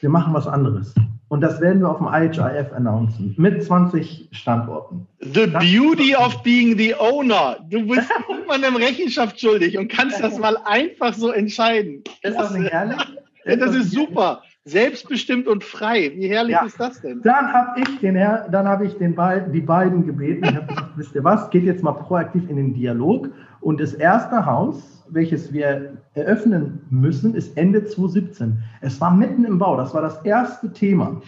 Wir 0.00 0.10
machen 0.10 0.32
was 0.34 0.46
anderes. 0.46 0.94
Und 1.34 1.40
das 1.40 1.60
werden 1.60 1.80
wir 1.80 1.90
auf 1.90 1.98
dem 1.98 2.06
IHIF 2.06 2.72
announcen. 2.72 3.34
Mit 3.36 3.64
20 3.64 4.28
Standorten. 4.30 5.08
The 5.18 5.50
das 5.50 5.64
beauty 5.64 6.14
of 6.14 6.40
being 6.44 6.78
the 6.78 6.94
owner. 6.94 7.56
Du 7.70 7.84
bist 7.88 8.08
niemandem 8.28 8.76
Rechenschaft 8.76 9.40
schuldig 9.40 9.76
und 9.76 9.88
kannst 9.88 10.20
das 10.20 10.38
mal 10.38 10.56
einfach 10.64 11.12
so 11.12 11.32
entscheiden. 11.32 12.04
Ist 12.22 12.38
das 12.38 12.52
nicht 12.54 12.72
ehrlich? 12.72 12.98
Ja, 13.46 13.56
das 13.56 13.74
ist 13.74 13.90
super. 13.90 14.42
Selbstbestimmt 14.66 15.46
und 15.46 15.62
frei. 15.62 16.12
Wie 16.14 16.28
herrlich 16.28 16.54
ja. 16.54 16.64
ist 16.64 16.80
das 16.80 17.00
denn? 17.02 17.20
Dann 17.22 17.52
habe 17.52 17.80
ich 17.80 17.98
den 18.00 18.16
Herr, 18.16 18.48
dann 18.48 18.66
habe 18.66 18.86
ich 18.86 18.96
den 18.96 19.14
Be 19.14 19.46
die 19.52 19.60
beiden 19.60 20.06
gebeten. 20.06 20.44
Ich 20.44 20.56
habe 20.56 20.66
gesagt, 20.66 20.90
wisst 20.96 21.14
ihr 21.14 21.22
was? 21.22 21.50
Geht 21.50 21.64
jetzt 21.64 21.82
mal 21.82 21.92
proaktiv 21.92 22.48
in 22.48 22.56
den 22.56 22.72
Dialog. 22.72 23.28
Und 23.60 23.78
das 23.78 23.92
erste 23.92 24.46
Haus, 24.46 25.04
welches 25.10 25.52
wir 25.52 25.98
eröffnen 26.14 26.80
müssen, 26.88 27.34
ist 27.34 27.56
Ende 27.58 27.84
2017. 27.84 28.62
Es 28.80 28.98
war 29.02 29.10
mitten 29.10 29.44
im 29.44 29.58
Bau. 29.58 29.76
Das 29.76 29.92
war 29.92 30.00
das 30.00 30.24
erste 30.24 30.72
Thema. 30.72 31.20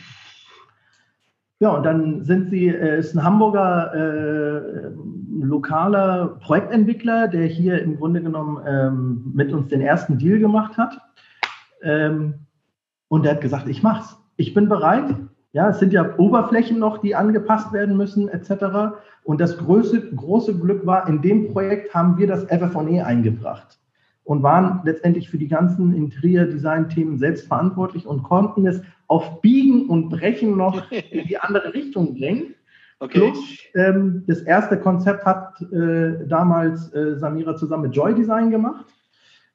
Ja, 1.59 1.70
und 1.70 1.85
dann 1.85 2.25
sind 2.25 2.51
sie, 2.51 2.68
äh, 2.68 2.99
ist 2.99 3.14
ein 3.14 3.22
Hamburger 3.22 3.94
äh, 3.94 4.90
lokaler 5.42 6.38
Projektentwickler, 6.40 7.29
der 7.29 7.46
hier 7.46 7.83
im 7.83 7.99
Grunde 7.99 8.22
genommen 8.22 8.62
ähm, 8.66 9.33
mit 9.35 9.53
uns 9.53 9.68
den 9.68 9.83
ersten 9.83 10.18
Deal 10.18 10.38
gemacht 10.38 10.77
hat. 10.79 10.99
Ähm, 11.83 12.46
und 13.09 13.25
der 13.25 13.33
hat 13.33 13.40
gesagt, 13.40 13.69
ich 13.69 13.83
mach's. 13.83 14.16
Ich 14.37 14.55
bin 14.55 14.69
bereit. 14.69 15.14
Ja, 15.53 15.71
es 15.71 15.79
sind 15.79 15.92
ja 15.92 16.19
Oberflächen 16.19 16.79
noch, 16.79 16.99
die 16.99 17.14
angepasst 17.14 17.73
werden 17.73 17.97
müssen, 17.97 18.29
etc. 18.29 18.97
Und 19.25 19.40
das 19.40 19.57
größte, 19.57 20.14
große 20.14 20.55
Glück 20.59 20.85
war, 20.85 21.09
in 21.09 21.23
dem 21.23 21.53
Projekt 21.53 21.95
haben 21.95 22.19
wir 22.19 22.27
das 22.27 22.45
FFE 22.45 23.05
eingebracht 23.05 23.79
und 24.25 24.42
waren 24.42 24.81
letztendlich 24.85 25.31
für 25.31 25.38
die 25.38 25.49
ganzen 25.49 25.95
Interior-Design-Themen 25.95 27.16
selbst 27.16 27.47
verantwortlich 27.47 28.07
und 28.07 28.23
konnten 28.23 28.66
es 28.66 28.83
auf 29.07 29.40
Biegen 29.40 29.88
und 29.88 30.11
Brechen 30.11 30.57
noch 30.57 30.90
in 30.90 31.27
die 31.27 31.38
andere 31.38 31.73
Richtung 31.73 32.14
bringen. 32.14 32.55
Okay. 32.99 33.19
Plus, 33.19 33.59
ähm, 33.75 34.25
das 34.27 34.40
erste 34.40 34.79
Konzept 34.79 35.25
hat 35.25 35.61
äh, 35.73 36.27
damals 36.27 36.92
äh, 36.95 37.16
Samira 37.16 37.55
zusammen 37.55 37.85
mit 37.85 37.97
Joy 37.97 38.14
Design 38.14 38.51
gemacht. 38.51 38.87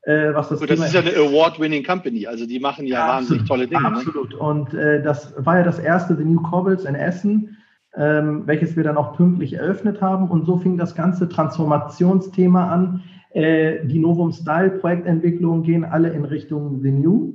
Äh, 0.04 0.34
was 0.34 0.50
das, 0.50 0.60
Gut, 0.60 0.70
das 0.70 0.80
ist 0.80 0.94
ja 0.94 1.02
eine 1.02 1.12
Award-winning 1.12 1.84
Company, 1.84 2.26
also 2.26 2.48
die 2.48 2.60
machen 2.60 2.88
ja, 2.88 3.00
ja 3.00 3.14
wahnsinnig 3.16 3.48
tolle 3.48 3.68
Dinge. 3.68 3.84
Ne? 3.84 3.98
Absolut. 3.98 4.32
Ne? 4.32 4.38
Und 4.38 4.74
äh, 4.74 5.04
das 5.04 5.34
war 5.38 5.58
ja 5.58 5.64
das 5.64 5.78
erste 5.78 6.16
The 6.16 6.24
New 6.24 6.42
Cobbles 6.42 6.86
in 6.86 6.96
Essen, 6.96 7.58
ähm, 7.96 8.44
welches 8.48 8.76
wir 8.76 8.84
dann 8.84 8.98
auch 8.98 9.16
pünktlich 9.16 9.54
eröffnet 9.54 10.02
haben. 10.02 10.30
Und 10.30 10.46
so 10.46 10.58
fing 10.58 10.78
das 10.78 10.96
ganze 10.96 11.30
Transformationsthema 11.30 12.68
an. 12.68 13.04
Äh, 13.34 13.86
die 13.86 14.00
Novum 14.00 14.32
Style 14.32 14.72
Projektentwicklungen 14.72 15.64
gehen 15.64 15.86
alle 15.86 16.10
in 16.10 16.26
Richtung 16.26 16.82
The 16.82 16.92
New. 16.92 17.34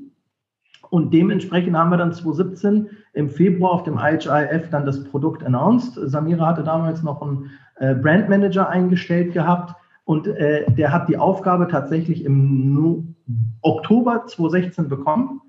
Und 0.91 1.15
dementsprechend 1.15 1.77
haben 1.77 1.91
wir 1.91 1.99
dann 1.99 2.13
2017 2.13 2.89
im 3.13 3.31
Februar 3.31 3.73
auf 3.73 3.85
dem 3.85 3.99
IHIF 3.99 4.71
dann 4.71 4.87
das 4.87 5.05
Produkt 5.05 5.45
announced. 5.45 5.95
Samira 5.95 6.47
hatte 6.47 6.65
damals 6.65 7.03
noch 7.05 7.23
einen 7.23 7.51
äh, 7.77 7.95
Brandmanager 7.95 8.69
eingestellt 8.69 9.33
gehabt 9.33 9.75
und 10.07 10.29
äh, 10.29 10.65
der 10.71 10.93
hat 10.93 11.09
die 11.09 11.19
Aufgabe 11.19 11.67
tatsächlich 11.67 12.25
im 12.25 13.17
Oktober 13.61 14.25
2016 14.27 14.89
bekommen. 14.89 15.43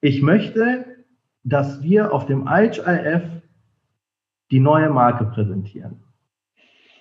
Ich 0.00 0.22
möchte, 0.22 0.86
dass 1.44 1.82
wir 1.82 2.14
auf 2.14 2.24
dem 2.24 2.48
IHIF 2.48 3.22
die 4.50 4.58
neue 4.58 4.88
Marke 4.88 5.26
präsentieren. 5.26 6.02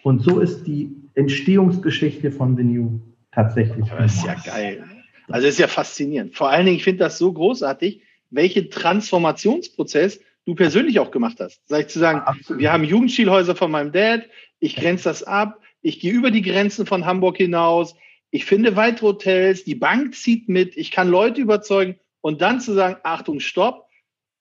Und 0.03 0.23
so 0.23 0.39
ist 0.39 0.67
die 0.67 0.93
Entstehungsgeschichte 1.13 2.31
von 2.31 2.57
The 2.57 2.63
New 2.63 2.99
tatsächlich. 3.31 3.89
Das 3.89 4.15
ist 4.15 4.25
ja 4.25 4.35
geil. 4.35 4.83
Also 5.29 5.47
ist 5.47 5.57
ja 5.57 5.67
faszinierend. 5.67 6.35
Vor 6.35 6.49
allen 6.49 6.65
Dingen, 6.65 6.77
ich 6.77 6.83
finde 6.83 7.05
das 7.05 7.17
so 7.17 7.31
großartig, 7.31 8.01
welchen 8.29 8.69
Transformationsprozess 8.69 10.19
du 10.45 10.55
persönlich 10.55 10.99
auch 10.99 11.11
gemacht 11.11 11.37
hast. 11.39 11.61
Sag 11.69 11.81
ich 11.81 11.87
zu 11.87 11.99
sagen, 11.99 12.23
ja, 12.25 12.57
wir 12.57 12.73
haben 12.73 12.83
Jugendstilhäuser 12.83 13.55
von 13.55 13.71
meinem 13.71 13.93
Dad, 13.93 14.23
ich 14.59 14.75
grenze 14.75 15.05
das 15.05 15.23
ab, 15.23 15.60
ich 15.81 15.99
gehe 15.99 16.13
über 16.13 16.31
die 16.31 16.41
Grenzen 16.41 16.85
von 16.85 17.05
Hamburg 17.05 17.37
hinaus, 17.37 17.95
ich 18.31 18.45
finde 18.45 18.75
weitere 18.75 19.07
Hotels, 19.07 19.65
die 19.65 19.75
Bank 19.75 20.15
zieht 20.15 20.47
mit, 20.47 20.77
ich 20.77 20.91
kann 20.91 21.09
Leute 21.09 21.41
überzeugen 21.41 21.99
und 22.21 22.41
dann 22.41 22.61
zu 22.61 22.73
sagen, 22.73 22.97
Achtung, 23.03 23.39
stopp. 23.39 23.87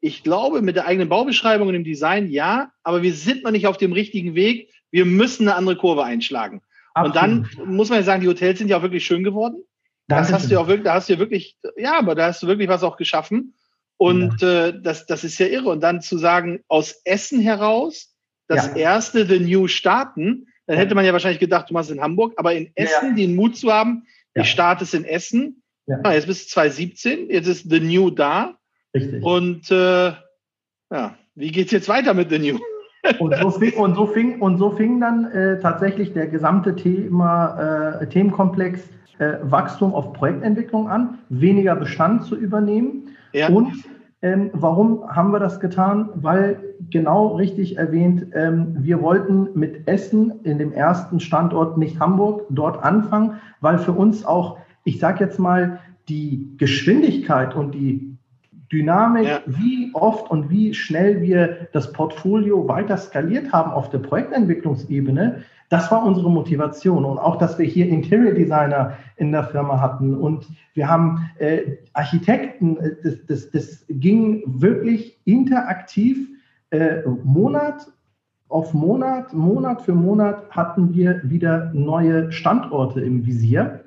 Ich 0.01 0.23
glaube, 0.23 0.63
mit 0.63 0.77
der 0.77 0.87
eigenen 0.87 1.09
Baubeschreibung 1.09 1.69
und 1.69 1.75
dem 1.75 1.85
Design 1.85 2.31
ja, 2.31 2.73
aber 2.83 3.03
wir 3.03 3.13
sind 3.13 3.43
noch 3.43 3.51
nicht 3.51 3.67
auf 3.67 3.77
dem 3.77 3.93
richtigen 3.93 4.35
Weg. 4.35 4.73
Wir 4.91 5.05
müssen 5.05 5.47
eine 5.47 5.57
andere 5.57 5.77
Kurve 5.77 6.05
einschlagen. 6.05 6.63
Absolut. 6.95 7.07
Und 7.07 7.57
dann 7.57 7.75
muss 7.77 7.91
man 7.91 7.99
ja 7.99 8.05
sagen, 8.05 8.23
die 8.23 8.29
Hotels 8.29 8.59
sind 8.59 8.69
ja 8.69 8.79
auch 8.79 8.83
wirklich 8.83 9.05
schön 9.05 9.25
geworden. 9.25 9.63
Das 10.09 10.33
hast 10.33 10.51
du 10.51 10.55
ja 10.55 10.61
auch 10.61 10.67
wirklich, 10.67 10.85
da 10.85 10.95
hast 10.95 11.09
du 11.09 11.13
ja 11.13 11.19
wirklich, 11.19 11.57
ja, 11.77 11.97
aber 11.99 12.15
da 12.15 12.27
hast 12.27 12.43
du 12.43 12.47
wirklich 12.47 12.69
was 12.69 12.83
auch 12.83 12.97
geschaffen. 12.97 13.55
Und 13.97 14.41
ja. 14.41 14.69
äh, 14.69 14.81
das, 14.81 15.07
das 15.07 15.23
ist 15.23 15.39
ja 15.39 15.47
irre. 15.47 15.69
Und 15.69 15.83
dann 15.83 16.01
zu 16.01 16.17
sagen, 16.17 16.61
aus 16.67 17.01
Essen 17.05 17.41
heraus, 17.41 18.15
das 18.49 18.69
ja. 18.69 18.77
erste 18.77 19.27
The 19.27 19.39
New 19.39 19.69
starten, 19.69 20.49
dann 20.67 20.77
hätte 20.77 20.95
man 20.95 21.05
ja 21.05 21.13
wahrscheinlich 21.13 21.41
gedacht, 21.41 21.71
du 21.71 21.75
machst 21.75 21.91
es 21.91 21.97
in 21.97 22.03
Hamburg, 22.03 22.35
aber 22.37 22.55
in 22.55 22.71
Essen 22.75 23.11
ja. 23.11 23.15
den 23.15 23.37
Mut 23.37 23.57
zu 23.57 23.73
haben, 23.73 24.05
ja. 24.35 24.43
ich 24.43 24.51
starte 24.51 24.85
es 24.85 24.95
in 24.95 25.05
Essen. 25.05 25.63
Ja. 25.87 25.99
Ah, 26.05 26.13
jetzt 26.13 26.27
bist 26.27 26.47
du 26.47 26.55
2017, 26.55 27.31
jetzt 27.31 27.49
ist 27.49 27.71
The 27.71 27.81
New 27.81 28.11
da. 28.11 28.57
Richtig. 28.95 29.23
Und 29.23 29.71
äh, 29.71 30.13
ja, 30.93 31.17
wie 31.35 31.51
geht 31.51 31.67
es 31.67 31.73
jetzt 31.73 31.89
weiter 31.89 32.15
mit 32.15 32.31
The 32.31 32.39
New? 32.39 32.59
und, 33.19 33.35
so 33.37 33.51
fing, 33.51 33.73
und, 33.75 33.95
so 33.95 34.07
fing, 34.07 34.41
und 34.41 34.59
so 34.59 34.71
fing 34.71 35.01
dann 35.01 35.25
äh, 35.33 35.61
tatsächlich 35.61 36.13
der 36.13 36.27
gesamte 36.27 36.77
Thema, 36.77 37.99
äh, 38.01 38.07
Themenkomplex 38.07 38.81
äh, 39.19 39.39
Wachstum 39.43 39.95
auf 39.95 40.13
Projektentwicklung 40.13 40.89
an, 40.89 41.19
weniger 41.29 41.77
Bestand 41.77 42.25
zu 42.25 42.37
übernehmen 42.37 43.17
ja. 43.33 43.49
und 43.49 43.73
ähm, 44.23 44.51
warum 44.53 45.09
haben 45.09 45.31
wir 45.33 45.39
das 45.39 45.61
getan? 45.61 46.11
Weil 46.15 46.75
genau 46.91 47.37
richtig 47.37 47.79
erwähnt, 47.79 48.27
ähm, 48.35 48.77
wir 48.79 49.01
wollten 49.01 49.49
mit 49.55 49.89
Essen 49.89 50.41
in 50.43 50.59
dem 50.59 50.73
ersten 50.73 51.21
Standort 51.21 51.79
nicht 51.79 52.01
Hamburg 52.01 52.45
dort 52.51 52.83
anfangen, 52.83 53.35
weil 53.61 53.79
für 53.79 53.93
uns 53.93 54.25
auch, 54.25 54.59
ich 54.85 54.99
sage 54.99 55.25
jetzt 55.25 55.39
mal, 55.39 55.81
die 56.09 56.55
Geschwindigkeit 56.59 57.55
und 57.55 57.75
die 57.75 58.10
Dynamik, 58.73 59.27
ja. 59.27 59.41
wie 59.47 59.91
oft 59.95 60.31
und 60.31 60.49
wie 60.51 60.75
schnell 60.75 61.23
wir 61.23 61.69
das 61.73 61.93
Portfolio 61.93 62.69
weiter 62.69 62.97
skaliert 62.97 63.53
haben 63.53 63.73
auf 63.73 63.91
der 63.91 63.99
Projektentwicklungsebene, 63.99 65.43
das 65.71 65.91
war 65.93 66.05
unsere 66.05 66.31
Motivation 66.31 67.05
und 67.05 67.19
auch, 67.19 67.37
dass 67.37 67.59
wir 67.59 67.65
hier 67.67 67.89
Interior 67.89 68.35
Designer 68.35 68.95
in 69.17 69.31
der 69.31 69.45
Firma 69.45 69.81
hatten 69.81 70.17
und 70.17 70.47
wir 70.75 70.89
haben 70.89 71.31
äh, 71.39 71.77
Architekten, 71.93 72.77
äh, 72.79 72.97
das, 73.03 73.27
das, 73.27 73.51
das 73.51 73.85
ging 73.89 74.43
wirklich 74.47 75.19
interaktiv 75.25 76.29
äh, 76.71 77.03
Monat 77.23 77.87
auf 78.51 78.75
Monat, 78.75 79.33
Monat 79.33 79.83
für 79.83 79.95
Monat 79.95 80.51
hatten 80.51 80.93
wir 80.93 81.21
wieder 81.23 81.71
neue 81.73 82.33
Standorte 82.33 83.01
im 83.01 83.25
Visier. 83.25 83.85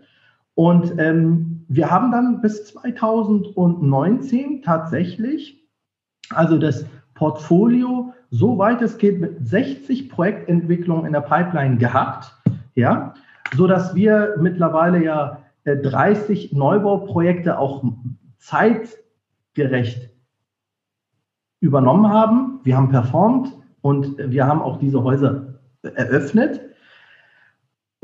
Und 0.56 0.94
ähm, 1.00 1.43
wir 1.68 1.90
haben 1.90 2.12
dann 2.12 2.42
bis 2.42 2.66
2019 2.66 4.62
tatsächlich, 4.64 5.64
also 6.30 6.58
das 6.58 6.86
Portfolio 7.14 8.14
so 8.32 8.58
weit 8.58 8.82
es 8.82 8.98
geht 8.98 9.22
mit 9.22 9.48
60 9.48 10.10
Projektentwicklungen 10.10 11.06
in 11.06 11.14
der 11.14 11.22
Pipeline 11.22 11.78
gehabt, 11.78 12.36
ja, 12.74 13.14
so 13.56 13.68
wir 13.94 14.36
mittlerweile 14.40 15.04
ja 15.04 15.44
30 15.66 16.52
äh, 16.52 16.56
Neubauprojekte 16.56 17.60
auch 17.60 17.84
zeitgerecht 18.40 20.10
übernommen 21.60 22.10
haben. 22.10 22.60
Wir 22.64 22.76
haben 22.76 22.90
performt 22.90 23.54
und 23.82 24.18
wir 24.18 24.48
haben 24.48 24.62
auch 24.62 24.80
diese 24.80 25.04
Häuser 25.04 25.60
eröffnet. 25.84 26.73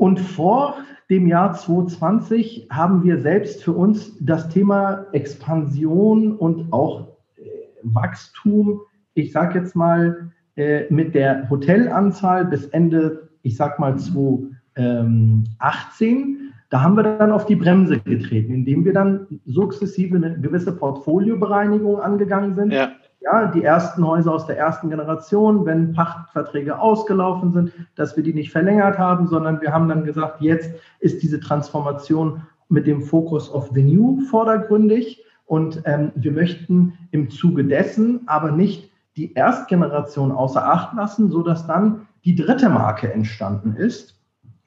Und 0.00 0.18
vor 0.18 0.76
dem 1.08 1.26
Jahr 1.26 1.54
2020 1.54 2.68
haben 2.70 3.04
wir 3.04 3.18
selbst 3.18 3.62
für 3.62 3.72
uns 3.72 4.16
das 4.20 4.48
Thema 4.48 5.06
Expansion 5.12 6.36
und 6.36 6.72
auch 6.72 7.08
äh, 7.36 7.42
Wachstum 7.82 8.80
ich 9.14 9.32
sage 9.32 9.58
jetzt 9.58 9.74
mal, 9.76 10.30
äh, 10.56 10.84
mit 10.90 11.14
der 11.14 11.48
Hotelanzahl 11.48 12.44
bis 12.44 12.66
Ende, 12.66 13.30
ich 13.42 13.56
sag 13.56 13.78
mal 13.78 13.98
2018, 13.98 16.52
da 16.70 16.82
haben 16.82 16.96
wir 16.96 17.02
dann 17.02 17.32
auf 17.32 17.46
die 17.46 17.56
Bremse 17.56 17.98
getreten, 17.98 18.52
indem 18.54 18.84
wir 18.84 18.92
dann 18.92 19.26
sukzessive 19.44 20.14
eine 20.16 20.38
gewisse 20.40 20.76
Portfoliobereinigung 20.76 22.00
angegangen 22.00 22.54
sind. 22.54 22.72
Ja. 22.72 22.92
Ja, 23.20 23.46
die 23.46 23.62
ersten 23.62 24.06
Häuser 24.06 24.32
aus 24.32 24.46
der 24.46 24.58
ersten 24.58 24.88
Generation, 24.88 25.66
wenn 25.66 25.92
Pachtverträge 25.92 26.78
ausgelaufen 26.78 27.52
sind, 27.52 27.72
dass 27.94 28.16
wir 28.16 28.24
die 28.24 28.32
nicht 28.32 28.50
verlängert 28.50 28.98
haben, 28.98 29.26
sondern 29.26 29.60
wir 29.60 29.72
haben 29.72 29.88
dann 29.88 30.04
gesagt, 30.04 30.40
jetzt 30.40 30.70
ist 31.00 31.22
diese 31.22 31.38
Transformation 31.38 32.42
mit 32.68 32.86
dem 32.86 33.02
Fokus 33.02 33.50
auf 33.50 33.70
the 33.74 33.82
new 33.82 34.20
vordergründig 34.30 35.22
und 35.44 35.82
ähm, 35.84 36.12
wir 36.14 36.32
möchten 36.32 36.96
im 37.10 37.28
Zuge 37.28 37.64
dessen 37.64 38.22
aber 38.26 38.52
nicht 38.52 38.90
die 39.16 39.34
Erstgeneration 39.34 40.32
außer 40.32 40.64
Acht 40.64 40.94
lassen, 40.94 41.30
sodass 41.30 41.66
dann 41.66 42.06
die 42.24 42.36
dritte 42.36 42.68
Marke 42.68 43.12
entstanden 43.12 43.74
ist, 43.74 44.18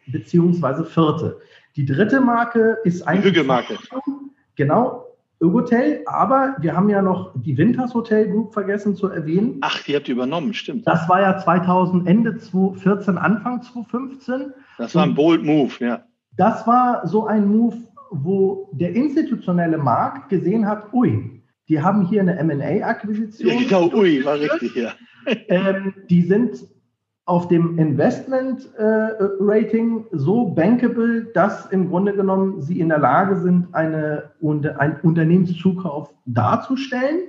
beziehungsweise 0.08 0.84
vierte. 0.84 1.39
Die 1.76 1.86
dritte 1.86 2.20
Marke 2.20 2.78
ist 2.84 3.08
eigentlich. 3.08 3.34
Hügelmarke. 3.34 3.78
Genau, 4.56 5.03
Ögotel, 5.43 6.01
aber 6.05 6.55
wir 6.61 6.73
haben 6.73 6.87
ja 6.87 7.01
noch 7.01 7.33
die 7.35 7.57
Winters 7.57 7.93
Hotel 7.93 8.29
Group 8.29 8.53
vergessen 8.53 8.95
zu 8.95 9.09
erwähnen. 9.09 9.57
Ach, 9.59 9.83
die 9.83 9.93
habt 9.93 10.07
ihr 10.07 10.15
übernommen, 10.15 10.53
stimmt. 10.53 10.87
Das 10.87 11.07
war 11.09 11.21
ja 11.21 11.37
2000, 11.37 12.07
Ende 12.07 12.37
2014, 12.37 13.17
Anfang 13.17 13.61
2015. 13.61 14.53
Das 14.77 14.95
war 14.95 15.03
ein 15.03 15.13
bold 15.13 15.43
Move, 15.43 15.73
ja. 15.79 16.05
Das 16.37 16.65
war 16.65 17.05
so 17.05 17.27
ein 17.27 17.45
Move, 17.45 17.75
wo 18.11 18.69
der 18.71 18.95
institutionelle 18.95 19.77
Markt 19.77 20.29
gesehen 20.29 20.65
hat, 20.65 20.93
ui, 20.93 21.43
die 21.67 21.81
haben 21.81 22.07
hier 22.07 22.21
eine 22.21 22.37
M&A-Akquisition. 22.37 23.49
Ja, 23.49 23.59
genau, 23.59 23.93
ui, 23.93 24.23
war 24.23 24.39
richtig, 24.39 24.75
ja. 24.75 24.93
Ähm, 25.47 25.93
die 26.09 26.21
sind 26.21 26.67
auf 27.26 27.47
dem 27.47 27.80
Investment-Rating 27.80 29.99
äh, 29.99 30.03
so 30.11 30.49
bankable, 30.49 31.24
dass 31.34 31.67
im 31.67 31.88
Grunde 31.89 32.13
genommen 32.13 32.61
sie 32.61 32.82
in 32.82 32.89
der 32.89 32.99
Lage 32.99 33.38
sind, 33.38 33.74
eine, 33.74 34.32
einen 34.41 34.97
Unternehmenszukauf 35.01 36.13
darzustellen. 36.26 37.21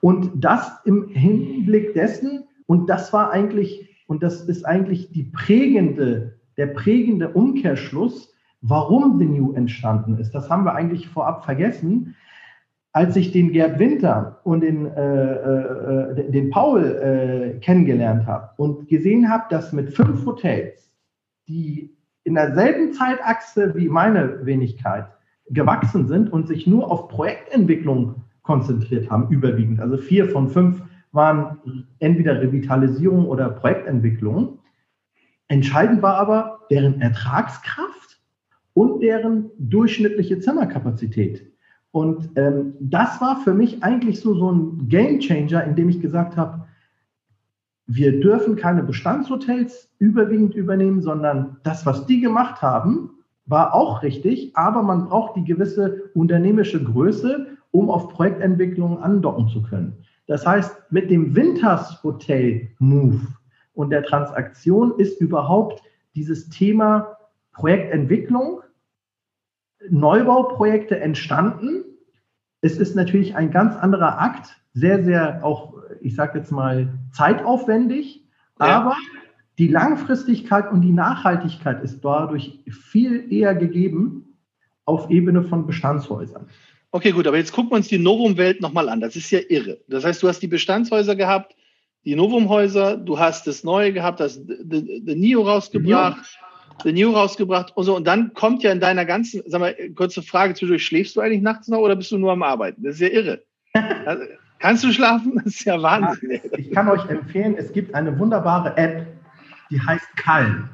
Und 0.00 0.30
das 0.36 0.70
im 0.84 1.08
Hinblick 1.08 1.94
dessen, 1.94 2.44
und 2.66 2.88
das 2.88 3.12
war 3.12 3.32
eigentlich, 3.32 3.88
und 4.06 4.22
das 4.22 4.42
ist 4.42 4.64
eigentlich 4.64 5.10
die 5.10 5.24
prägende, 5.24 6.38
der 6.56 6.68
prägende 6.68 7.30
Umkehrschluss, 7.30 8.32
warum 8.60 9.18
The 9.18 9.26
New 9.26 9.52
entstanden 9.52 10.16
ist. 10.18 10.32
Das 10.32 10.48
haben 10.48 10.64
wir 10.64 10.74
eigentlich 10.74 11.08
vorab 11.08 11.44
vergessen 11.44 12.14
als 12.94 13.16
ich 13.16 13.32
den 13.32 13.50
Gerd 13.50 13.80
Winter 13.80 14.40
und 14.44 14.60
den, 14.60 14.86
äh, 14.86 15.32
äh, 15.32 16.30
den 16.30 16.50
Paul 16.50 16.84
äh, 16.84 17.58
kennengelernt 17.58 18.24
habe 18.24 18.50
und 18.56 18.88
gesehen 18.88 19.28
habe, 19.28 19.46
dass 19.50 19.72
mit 19.72 19.92
fünf 19.92 20.24
Hotels, 20.24 20.92
die 21.48 21.92
in 22.22 22.34
derselben 22.34 22.92
Zeitachse 22.92 23.74
wie 23.74 23.88
meine 23.88 24.46
Wenigkeit 24.46 25.06
gewachsen 25.50 26.06
sind 26.06 26.32
und 26.32 26.46
sich 26.46 26.68
nur 26.68 26.90
auf 26.90 27.08
Projektentwicklung 27.08 28.22
konzentriert 28.42 29.10
haben, 29.10 29.28
überwiegend, 29.28 29.80
also 29.80 29.96
vier 29.96 30.28
von 30.28 30.48
fünf 30.48 30.80
waren 31.10 31.86
entweder 31.98 32.40
Revitalisierung 32.40 33.26
oder 33.26 33.50
Projektentwicklung. 33.50 34.60
Entscheidend 35.48 36.00
war 36.00 36.14
aber 36.14 36.60
deren 36.70 37.00
Ertragskraft 37.00 38.20
und 38.72 39.00
deren 39.00 39.50
durchschnittliche 39.58 40.38
Zimmerkapazität. 40.38 41.53
Und 41.94 42.30
ähm, 42.34 42.74
das 42.80 43.20
war 43.20 43.36
für 43.36 43.54
mich 43.54 43.84
eigentlich 43.84 44.18
so, 44.18 44.34
so 44.34 44.50
ein 44.50 44.88
Game 44.88 45.20
Changer, 45.20 45.62
in 45.62 45.76
dem 45.76 45.88
ich 45.88 46.00
gesagt 46.00 46.36
habe, 46.36 46.66
wir 47.86 48.18
dürfen 48.18 48.56
keine 48.56 48.82
Bestandshotels 48.82 49.94
überwiegend 50.00 50.56
übernehmen, 50.56 51.02
sondern 51.02 51.58
das, 51.62 51.86
was 51.86 52.04
die 52.06 52.20
gemacht 52.20 52.60
haben, 52.62 53.10
war 53.46 53.72
auch 53.72 54.02
richtig, 54.02 54.56
aber 54.56 54.82
man 54.82 55.04
braucht 55.04 55.36
die 55.36 55.44
gewisse 55.44 56.10
unternehmische 56.14 56.82
Größe, 56.82 57.46
um 57.70 57.88
auf 57.90 58.08
Projektentwicklungen 58.08 58.98
andocken 58.98 59.46
zu 59.46 59.62
können. 59.62 59.92
Das 60.26 60.44
heißt, 60.44 60.90
mit 60.90 61.12
dem 61.12 61.36
Winters 61.36 62.02
Hotel 62.02 62.70
Move 62.80 63.20
und 63.74 63.90
der 63.90 64.02
Transaktion 64.02 64.98
ist 64.98 65.20
überhaupt 65.20 65.80
dieses 66.16 66.48
Thema 66.48 67.16
Projektentwicklung 67.52 68.63
Neubauprojekte 69.90 70.98
entstanden. 71.00 71.84
Es 72.60 72.78
ist 72.78 72.96
natürlich 72.96 73.36
ein 73.36 73.50
ganz 73.50 73.76
anderer 73.76 74.20
Akt, 74.20 74.56
sehr, 74.72 75.04
sehr 75.04 75.44
auch, 75.44 75.74
ich 76.00 76.14
sage 76.14 76.38
jetzt 76.38 76.50
mal, 76.50 76.88
zeitaufwendig, 77.12 78.26
ja. 78.58 78.66
aber 78.66 78.96
die 79.58 79.68
Langfristigkeit 79.68 80.70
und 80.72 80.82
die 80.82 80.92
Nachhaltigkeit 80.92 81.82
ist 81.82 82.04
dadurch 82.04 82.60
viel 82.68 83.32
eher 83.32 83.54
gegeben 83.54 84.38
auf 84.84 85.10
Ebene 85.10 85.42
von 85.42 85.66
Bestandshäusern. 85.66 86.46
Okay, 86.90 87.12
gut, 87.12 87.26
aber 87.26 87.36
jetzt 87.36 87.52
gucken 87.52 87.72
wir 87.72 87.76
uns 87.76 87.88
die 87.88 87.98
Novum-Welt 87.98 88.60
nochmal 88.60 88.88
an. 88.88 89.00
Das 89.00 89.16
ist 89.16 89.30
ja 89.30 89.40
irre. 89.48 89.80
Das 89.88 90.04
heißt, 90.04 90.22
du 90.22 90.28
hast 90.28 90.40
die 90.40 90.48
Bestandshäuser 90.48 91.16
gehabt, 91.16 91.56
die 92.04 92.14
Novum-Häuser, 92.14 92.96
du 92.96 93.18
hast 93.18 93.46
das 93.46 93.64
Neue 93.64 93.92
gehabt, 93.92 94.20
das 94.20 94.34
The, 94.34 95.02
Neo 95.16 95.42
rausgebracht. 95.42 96.38
The 96.82 96.92
New 96.92 97.12
rausgebracht 97.12 97.76
und 97.76 97.84
so. 97.84 97.96
Und 97.96 98.06
dann 98.06 98.34
kommt 98.34 98.62
ja 98.62 98.72
in 98.72 98.80
deiner 98.80 99.04
ganzen, 99.04 99.42
sag 99.46 99.60
mal, 99.60 99.74
kurze 99.94 100.22
Frage 100.22 100.54
zwischendurch, 100.54 100.84
schläfst 100.84 101.16
du 101.16 101.20
eigentlich 101.20 101.42
nachts 101.42 101.68
noch 101.68 101.78
oder 101.78 101.96
bist 101.96 102.10
du 102.10 102.18
nur 102.18 102.32
am 102.32 102.42
Arbeiten? 102.42 102.82
Das 102.82 102.94
ist 102.96 103.00
ja 103.00 103.08
irre. 103.08 103.42
Also, 104.06 104.22
kannst 104.58 104.84
du 104.84 104.92
schlafen? 104.92 105.32
Das 105.36 105.46
ist 105.46 105.64
ja 105.64 105.80
Wahnsinn. 105.80 106.30
Ja, 106.30 106.58
ich 106.58 106.70
kann 106.70 106.88
euch 106.88 107.08
empfehlen, 107.08 107.56
es 107.56 107.72
gibt 107.72 107.94
eine 107.94 108.18
wunderbare 108.18 108.76
App, 108.76 109.06
die 109.70 109.80
heißt 109.80 110.16
Calm. 110.16 110.68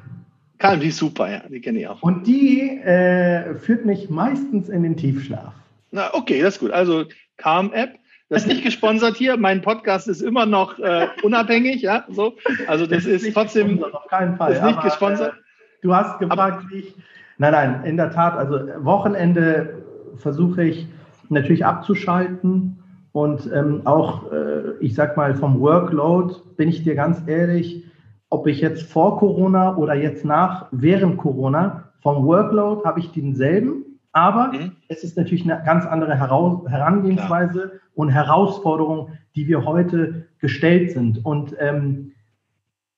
Calm, 0.59 0.79
die 0.79 0.87
ist 0.89 0.97
super, 0.97 1.29
ja, 1.29 1.43
die 1.49 1.59
kenne 1.61 1.79
ich 1.79 1.87
auch. 1.87 2.01
Und 2.03 2.27
die 2.27 2.77
äh, 2.77 3.55
führt 3.55 3.85
mich 3.85 4.09
meistens 4.09 4.69
in 4.69 4.83
den 4.83 4.95
Tiefschlaf. 4.95 5.53
Na, 5.91 6.13
okay, 6.13 6.41
das 6.41 6.55
ist 6.55 6.59
gut. 6.59 6.71
Also 6.71 7.05
Calm-App. 7.37 7.97
Das 8.29 8.43
ist 8.43 8.47
nicht 8.47 8.63
gesponsert 8.63 9.17
hier. 9.17 9.35
Mein 9.35 9.61
Podcast 9.61 10.07
ist 10.07 10.21
immer 10.21 10.45
noch 10.45 10.79
äh, 10.79 11.09
unabhängig, 11.21 11.81
ja. 11.81 12.05
So. 12.07 12.37
Also 12.65 12.85
das, 12.85 13.03
das 13.03 13.13
ist, 13.13 13.23
ist 13.25 13.33
trotzdem 13.33 13.83
auf 13.83 14.07
keinen 14.07 14.37
Fall. 14.37 14.53
Ist 14.53 14.63
nicht 14.63 14.77
aber, 14.77 14.87
gesponsert. 14.87 15.33
Äh, 15.33 15.40
Du 15.81 15.93
hast 15.93 16.19
gefragt, 16.19 16.65
wie 16.69 16.79
ich. 16.79 16.95
Nein, 17.37 17.51
nein, 17.53 17.83
in 17.85 17.97
der 17.97 18.11
Tat. 18.11 18.37
Also 18.37 18.59
Wochenende 18.83 19.83
versuche 20.17 20.63
ich 20.63 20.87
natürlich 21.29 21.65
abzuschalten 21.65 22.77
und 23.13 23.49
ähm, 23.53 23.81
auch, 23.85 24.31
äh, 24.31 24.73
ich 24.79 24.95
sag 24.95 25.17
mal, 25.17 25.33
vom 25.33 25.59
Workload 25.59 26.35
bin 26.57 26.69
ich 26.69 26.83
dir 26.83 26.95
ganz 26.95 27.21
ehrlich, 27.25 27.83
ob 28.29 28.47
ich 28.47 28.61
jetzt 28.61 28.83
vor 28.83 29.17
Corona 29.17 29.75
oder 29.75 29.95
jetzt 29.95 30.23
nach, 30.23 30.67
während 30.71 31.17
Corona, 31.17 31.91
vom 32.01 32.25
Workload 32.25 32.83
habe 32.85 32.99
ich 32.99 33.11
denselben, 33.11 33.83
aber 34.13 34.51
mhm. 34.53 34.71
es 34.87 35.03
ist 35.03 35.17
natürlich 35.17 35.49
eine 35.49 35.63
ganz 35.63 35.85
andere 35.85 36.15
Herangehensweise 36.15 37.59
Klar. 37.59 37.71
und 37.95 38.09
Herausforderung, 38.09 39.09
die 39.35 39.47
wir 39.47 39.65
heute 39.65 40.25
gestellt 40.39 40.91
sind. 40.91 41.25
Und 41.25 41.55
ähm, 41.59 42.11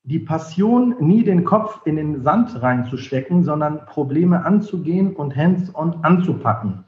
die 0.03 0.19
Passion, 0.19 0.95
nie 0.99 1.23
den 1.23 1.45
Kopf 1.45 1.81
in 1.85 1.95
den 1.95 2.21
Sand 2.21 2.61
reinzustecken, 2.61 3.43
sondern 3.43 3.85
Probleme 3.85 4.45
anzugehen 4.45 5.15
und 5.15 5.35
hands-on 5.35 6.03
anzupacken. 6.03 6.83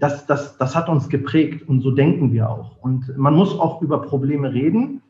Das, 0.00 0.26
das, 0.26 0.56
das 0.56 0.74
hat 0.74 0.88
uns 0.88 1.08
geprägt 1.08 1.68
und 1.68 1.80
so 1.80 1.90
denken 1.90 2.32
wir 2.32 2.48
auch. 2.50 2.78
Und 2.78 3.16
man 3.16 3.34
muss 3.34 3.58
auch 3.58 3.82
über 3.82 4.02
Probleme 4.02 4.52
reden 4.52 5.02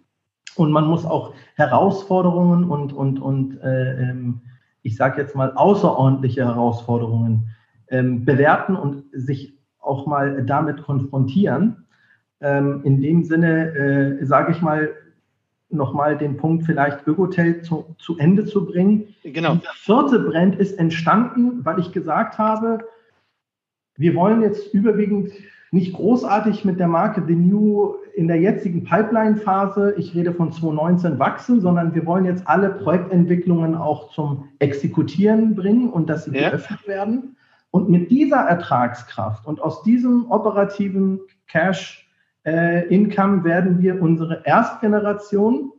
und 0.57 0.73
man 0.73 0.87
muss 0.87 1.07
auch 1.07 1.33
Herausforderungen 1.55 2.65
und, 2.65 2.93
und, 2.93 3.21
und 3.21 3.61
äh, 3.63 4.11
ähm, 4.11 4.41
ich 4.83 4.97
sage 4.97 5.21
jetzt 5.21 5.37
mal 5.37 5.53
außerordentliche 5.55 6.45
Herausforderungen 6.45 7.51
ähm, 7.89 8.25
bewerten 8.25 8.77
und 8.77 9.05
sich 9.13 9.59
auch 9.79 10.07
mal 10.07 10.45
damit 10.45 10.83
konfrontieren. 10.83 11.87
Ähm, 12.41 12.83
in 12.85 13.01
dem 13.01 13.25
Sinne, 13.25 14.19
äh, 14.21 14.25
sage 14.25 14.53
ich 14.53 14.61
mal, 14.61 14.91
nochmal 15.71 16.17
den 16.17 16.37
Punkt 16.37 16.65
vielleicht 16.65 17.07
Ökotel 17.07 17.63
zu, 17.63 17.95
zu 17.99 18.17
Ende 18.19 18.45
zu 18.45 18.67
bringen. 18.67 19.15
Genau. 19.23 19.57
Dieser 19.57 19.73
vierte 19.75 20.19
Brand 20.21 20.57
ist 20.57 20.79
entstanden, 20.79 21.65
weil 21.65 21.79
ich 21.79 21.93
gesagt 21.93 22.39
habe, 22.39 22.85
wir 23.97 24.15
wollen 24.15 24.43
jetzt 24.43 24.73
überwiegend 24.73 25.33
nicht 25.71 25.93
großartig 25.93 26.65
mit 26.65 26.81
der 26.81 26.89
Marke 26.89 27.23
The 27.27 27.35
New 27.35 27.97
in 28.15 28.27
der 28.27 28.41
jetzigen 28.41 28.85
Pipeline-Phase, 28.85 29.95
ich 29.97 30.15
rede 30.15 30.33
von 30.33 30.51
2019, 30.51 31.19
wachsen, 31.19 31.61
sondern 31.61 31.95
wir 31.95 32.07
wollen 32.07 32.25
jetzt 32.25 32.49
alle 32.49 32.71
Projektentwicklungen 32.71 33.75
auch 33.75 34.13
zum 34.13 34.49
Exekutieren 34.59 35.55
bringen 35.55 35.91
und 35.91 36.09
dass 36.09 36.25
sie 36.25 36.35
ja. 36.35 36.49
geöffnet 36.51 36.89
werden. 36.89 37.37
Und 37.71 37.91
mit 37.91 38.11
dieser 38.11 38.39
Ertragskraft 38.39 39.47
und 39.47 39.61
aus 39.61 39.83
diesem 39.83 40.31
operativen 40.31 41.21
Cash 41.49 42.08
äh, 42.49 42.87
Income 42.89 43.45
werden 43.45 43.83
wir 43.83 44.01
unsere 44.01 44.43
Erstgeneration, 44.45 45.71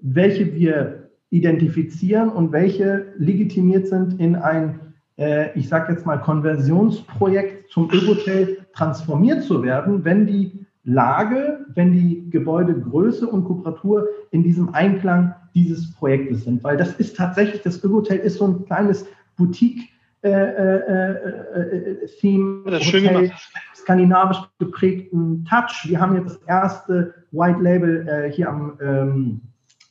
welche 0.00 0.54
wir 0.54 1.10
identifizieren 1.30 2.28
und 2.28 2.52
welche 2.52 3.06
legitimiert 3.18 3.88
sind 3.88 4.20
in 4.20 4.36
ein, 4.36 4.94
äh, 5.18 5.58
ich 5.58 5.68
sage 5.68 5.92
jetzt 5.92 6.06
mal, 6.06 6.18
Konversionsprojekt 6.18 7.70
zum 7.70 7.90
Ökotel 7.90 8.58
transformiert 8.74 9.42
zu 9.42 9.62
werden, 9.62 10.04
wenn 10.04 10.26
die 10.26 10.66
Lage, 10.84 11.66
wenn 11.74 11.92
die 11.92 12.30
Gebäudegröße 12.30 13.26
und 13.26 13.44
Kupratur 13.44 14.06
in 14.30 14.44
diesem 14.44 14.72
Einklang 14.72 15.34
dieses 15.54 15.92
Projektes 15.94 16.44
sind. 16.44 16.62
Weil 16.62 16.76
das 16.76 16.92
ist 16.94 17.16
tatsächlich, 17.16 17.62
das 17.62 17.82
Ökotel 17.82 18.18
ist 18.18 18.38
so 18.38 18.46
ein 18.46 18.64
kleines 18.66 19.06
Boutique 19.36 19.88
äh, 20.24 20.30
äh, 20.30 22.02
äh, 22.02 22.06
Theme, 22.18 22.70
das 22.70 22.82
schön 22.82 23.04
gemacht. 23.04 23.50
skandinavisch 23.76 24.38
geprägten 24.58 25.44
Touch. 25.44 25.86
Wir 25.86 26.00
haben 26.00 26.14
jetzt 26.16 26.36
das 26.36 26.42
erste 26.46 27.14
White 27.32 27.60
Label 27.60 28.08
äh, 28.08 28.32
hier 28.32 28.48
am 28.48 28.78
ähm, 28.80 29.40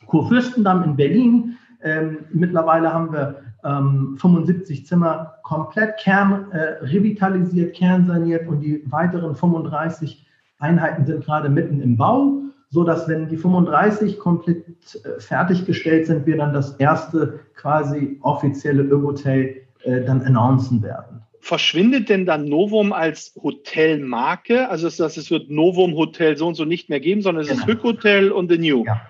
Kurfürstendamm 0.07 0.83
in 0.83 0.95
Berlin. 0.95 1.57
Ähm, 1.83 2.19
mittlerweile 2.31 2.91
haben 2.91 3.13
wir 3.13 3.43
ähm, 3.63 4.17
75 4.19 4.87
Zimmer 4.87 5.35
komplett 5.43 5.97
kern 5.97 6.51
äh, 6.51 6.83
revitalisiert, 6.83 7.75
kernsaniert 7.75 8.47
und 8.47 8.61
die 8.61 8.83
weiteren 8.91 9.35
35 9.35 10.25
Einheiten 10.57 11.05
sind 11.05 11.25
gerade 11.25 11.49
mitten 11.49 11.81
im 11.81 11.95
Bau, 11.95 12.41
so 12.69 12.83
dass 12.83 13.07
wenn 13.07 13.27
die 13.27 13.37
35 13.37 14.17
komplett 14.17 14.65
äh, 14.65 15.19
fertiggestellt 15.19 16.07
sind, 16.07 16.25
wir 16.25 16.37
dann 16.37 16.53
das 16.53 16.71
erste 16.77 17.39
quasi 17.53 18.17
offizielle 18.21 18.83
Ökotel 18.83 19.62
äh, 19.83 20.01
dann 20.01 20.21
announcen 20.21 20.81
werden. 20.81 21.21
Verschwindet 21.39 22.07
denn 22.09 22.25
dann 22.25 22.45
Novum 22.45 22.93
als 22.93 23.37
Hotelmarke? 23.41 24.69
Also 24.69 24.87
es, 24.87 24.99
es 24.99 25.29
wird 25.29 25.49
Novum 25.49 25.95
Hotel 25.95 26.37
so 26.37 26.47
und 26.47 26.55
so 26.55 26.63
nicht 26.63 26.89
mehr 26.89 27.01
geben, 27.01 27.21
sondern 27.21 27.43
es 27.43 27.49
genau. 27.49 27.61
ist 27.61 27.67
Hück 27.67 27.83
Hotel 27.83 28.31
und 28.31 28.49
The 28.49 28.57
New. 28.57 28.85
Ja. 28.85 29.01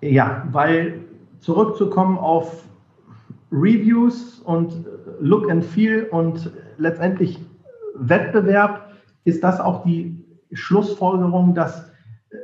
ja, 0.00 0.48
weil 0.50 1.00
zurückzukommen 1.40 2.16
auf 2.16 2.64
Reviews 3.50 4.38
und 4.40 4.72
Look 5.20 5.50
and 5.50 5.64
Feel 5.64 6.04
und 6.10 6.50
letztendlich 6.78 7.38
Wettbewerb, 7.94 8.92
ist 9.24 9.44
das 9.44 9.60
auch 9.60 9.84
die 9.84 10.24
Schlussfolgerung, 10.52 11.54
dass 11.54 11.90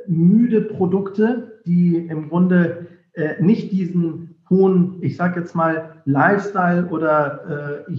müde 0.07 0.61
Produkte, 0.61 1.61
die 1.65 1.95
im 1.95 2.29
Grunde 2.29 2.87
äh, 3.13 3.41
nicht 3.41 3.71
diesen 3.71 4.28
hohen, 4.49 4.97
ich 5.01 5.15
sage 5.15 5.39
jetzt 5.39 5.55
mal, 5.55 6.01
Lifestyle 6.05 6.87
oder 6.87 7.85
äh, 7.87 7.95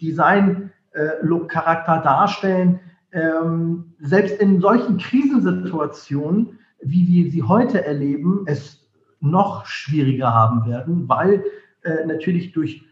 Design-Look-Charakter 0.00 1.98
äh, 1.98 2.02
darstellen, 2.02 2.80
ähm, 3.12 3.94
selbst 4.00 4.40
in 4.40 4.60
solchen 4.60 4.98
Krisensituationen, 4.98 6.58
wie 6.80 7.06
wir 7.06 7.30
sie 7.30 7.42
heute 7.42 7.84
erleben, 7.84 8.44
es 8.46 8.88
noch 9.20 9.66
schwieriger 9.66 10.34
haben 10.34 10.66
werden, 10.66 11.08
weil 11.08 11.44
äh, 11.82 12.06
natürlich 12.06 12.52
durch 12.52 12.84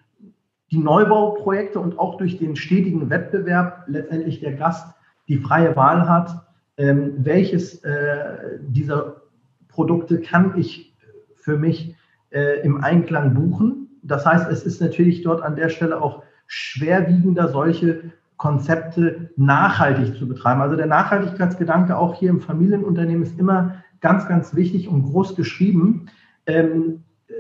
die 0.71 0.79
Neubauprojekte 0.79 1.81
und 1.81 1.99
auch 1.99 2.19
durch 2.19 2.39
den 2.39 2.55
stetigen 2.55 3.11
Wettbewerb 3.11 3.85
letztendlich 3.89 4.41
der 4.41 4.53
Gast 4.53 4.95
die 5.27 5.39
freie 5.39 5.75
Wahl 5.75 6.09
hat, 6.09 6.47
ähm, 6.77 7.15
welches 7.19 7.83
äh, 7.83 8.59
dieser 8.61 9.23
Produkte 9.69 10.21
kann 10.21 10.59
ich 10.59 10.95
für 11.35 11.57
mich 11.57 11.97
äh, 12.31 12.61
im 12.63 12.83
Einklang 12.83 13.35
buchen. 13.35 13.89
Das 14.03 14.25
heißt, 14.25 14.51
es 14.51 14.65
ist 14.65 14.81
natürlich 14.81 15.23
dort 15.23 15.43
an 15.43 15.57
der 15.57 15.69
Stelle 15.69 16.01
auch 16.01 16.23
schwerwiegender, 16.47 17.49
solche 17.49 18.13
Konzepte 18.37 19.31
nachhaltig 19.37 20.17
zu 20.17 20.27
betreiben. 20.27 20.63
Also 20.63 20.75
der 20.75 20.87
Nachhaltigkeitsgedanke 20.87 21.97
auch 21.97 22.15
hier 22.15 22.31
im 22.31 22.41
Familienunternehmen 22.41 23.23
ist 23.23 23.39
immer 23.39 23.83
ganz, 24.01 24.27
ganz 24.27 24.55
wichtig 24.55 24.89
und 24.89 25.03
groß 25.03 25.37
geschrieben 25.37 26.07
ähm, 26.47 27.05
äh, 27.29 27.33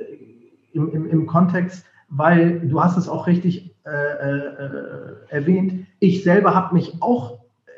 im, 0.72 0.92
im, 0.92 1.06
im 1.06 1.26
Kontext, 1.26 1.86
weil 2.08 2.60
du 2.60 2.82
hast 2.82 2.96
es 2.98 3.08
auch 3.08 3.26
richtig 3.26 3.74
äh, 3.86 3.90
äh, 3.90 5.30
erwähnt. 5.30 5.86
Ich 6.00 6.22
selber 6.22 6.54
habe 6.54 6.74
mich 6.74 7.00
auch 7.00 7.40
äh, 7.64 7.70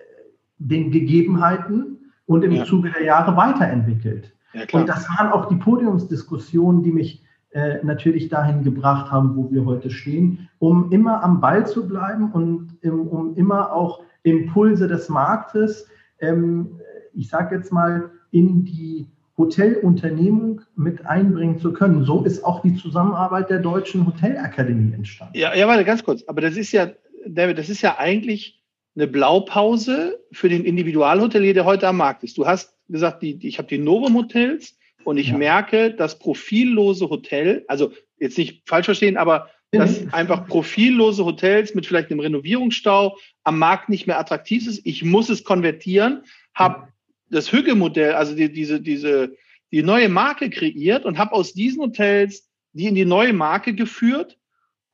den 0.58 0.90
Gegebenheiten 0.90 2.10
und 2.26 2.42
im 2.42 2.52
ja. 2.52 2.64
Zuge 2.64 2.90
der 2.90 3.04
Jahre 3.04 3.36
weiterentwickelt. 3.36 4.34
Ja, 4.55 4.62
und 4.72 4.88
das 4.88 5.09
waren 5.09 5.32
auch 5.32 5.48
die 5.48 5.57
Podiumsdiskussionen, 5.57 6.82
die 6.82 6.92
mich 6.92 7.22
äh, 7.50 7.82
natürlich 7.82 8.28
dahin 8.28 8.62
gebracht 8.64 9.11
haben, 9.11 9.36
wo 9.36 9.50
wir 9.50 9.64
heute 9.64 9.90
stehen, 9.90 10.48
um 10.59 10.90
immer 10.90 11.22
am 11.22 11.40
Ball 11.40 11.66
zu 11.66 11.86
bleiben 11.86 12.32
und 12.32 12.78
um, 12.82 13.09
um 13.09 13.36
immer 13.36 13.72
auch 13.72 14.03
Impulse 14.22 14.88
des 14.88 15.09
Marktes, 15.09 15.86
ähm, 16.20 16.80
ich 17.14 17.28
sage 17.28 17.57
jetzt 17.57 17.72
mal, 17.72 18.11
in 18.30 18.64
die 18.64 19.07
Hotelunternehmung 19.36 20.62
mit 20.76 21.05
einbringen 21.07 21.59
zu 21.59 21.72
können. 21.72 22.05
So 22.05 22.24
ist 22.24 22.44
auch 22.44 22.62
die 22.62 22.74
Zusammenarbeit 22.74 23.50
der 23.50 23.59
Deutschen 23.59 24.07
Hotelakademie 24.07 24.94
entstanden. 24.94 25.36
Ja, 25.36 25.55
ja, 25.55 25.66
warte, 25.66 25.84
ganz 25.84 26.05
kurz. 26.05 26.22
Aber 26.24 26.40
das 26.40 26.57
ist 26.57 26.72
ja, 26.72 26.90
David, 27.26 27.59
das 27.59 27.68
ist 27.68 27.82
ja 27.82 27.98
eigentlich 27.98 28.62
eine 28.94 29.07
Blaupause 29.07 30.20
für 30.32 30.48
den 30.48 30.64
Individualhotelier, 30.64 31.55
der 31.55 31.64
heute 31.64 31.88
am 31.88 31.96
Markt 31.96 32.24
ist. 32.24 32.36
Du 32.36 32.46
hast 32.46 32.74
gesagt, 32.93 33.22
die, 33.22 33.38
die 33.38 33.49
ich 33.49 33.59
habe 33.59 33.68
die 33.68 33.78
Novum 33.78 34.14
Hotels 34.14 34.76
und 35.05 35.16
ich 35.16 35.28
ja. 35.28 35.38
merke, 35.38 35.93
dass 35.93 36.18
profillose 36.18 37.11
Hotel, 37.11 37.64
also 37.68 37.93
jetzt 38.18 38.38
nicht 38.38 38.62
falsch 38.68 38.86
verstehen, 38.86 39.16
aber 39.16 39.51
dass 39.72 40.12
einfach 40.12 40.47
profillose 40.47 41.24
Hotels 41.24 41.74
mit 41.74 41.86
vielleicht 41.86 42.11
einem 42.11 42.20
Renovierungsstau 42.20 43.16
am 43.43 43.59
Markt 43.59 43.88
nicht 43.88 44.07
mehr 44.07 44.18
attraktiv 44.18 44.66
ist. 44.68 44.82
Ich 44.84 45.03
muss 45.03 45.30
es 45.30 45.45
konvertieren, 45.45 46.24
habe 46.55 46.88
das 47.30 47.51
Hügge-Modell, 47.51 48.12
also 48.12 48.36
die, 48.36 48.53
diese, 48.53 48.80
diese, 48.82 49.34
die 49.72 49.82
neue 49.82 50.11
Marke 50.11 50.51
kreiert 50.51 51.07
und 51.07 51.16
habe 51.16 51.32
aus 51.32 51.55
diesen 51.55 51.82
Hotels 51.82 52.51
die 52.72 52.86
in 52.86 52.95
die 52.95 53.05
neue 53.05 53.32
Marke 53.32 53.74
geführt, 53.74 54.38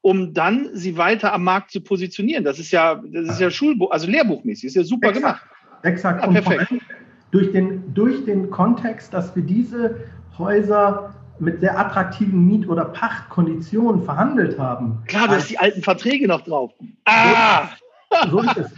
um 0.00 0.34
dann 0.34 0.70
sie 0.74 0.96
weiter 0.96 1.32
am 1.32 1.44
Markt 1.44 1.70
zu 1.70 1.80
positionieren. 1.80 2.44
Das 2.44 2.58
ist 2.58 2.70
ja, 2.70 3.02
das 3.06 3.28
ist 3.28 3.40
ja 3.40 3.50
Schulbuch, 3.50 3.90
also 3.90 4.08
Lehrbuchmäßig, 4.08 4.64
ist 4.64 4.76
ja 4.76 4.84
super 4.84 5.08
exakt, 5.08 5.24
gemacht. 5.24 5.42
Exakt. 5.82 6.24
Ja, 6.24 6.30
perfekt. 6.30 6.72
Durch 7.30 7.52
den, 7.52 7.94
durch 7.94 8.24
den 8.24 8.50
Kontext, 8.50 9.12
dass 9.12 9.34
wir 9.36 9.42
diese 9.42 9.96
Häuser 10.38 11.14
mit 11.38 11.60
sehr 11.60 11.78
attraktiven 11.78 12.46
Miet- 12.46 12.68
oder 12.68 12.86
Pachtkonditionen 12.86 14.02
verhandelt 14.02 14.58
haben. 14.58 14.98
Klar, 15.06 15.28
da 15.28 15.36
ist 15.36 15.50
die 15.50 15.58
alten 15.58 15.82
Verträge 15.82 16.26
noch 16.26 16.40
drauf. 16.40 16.72
Ah! 17.04 17.68
So 18.30 18.40
ist 18.40 18.56
es 18.56 18.72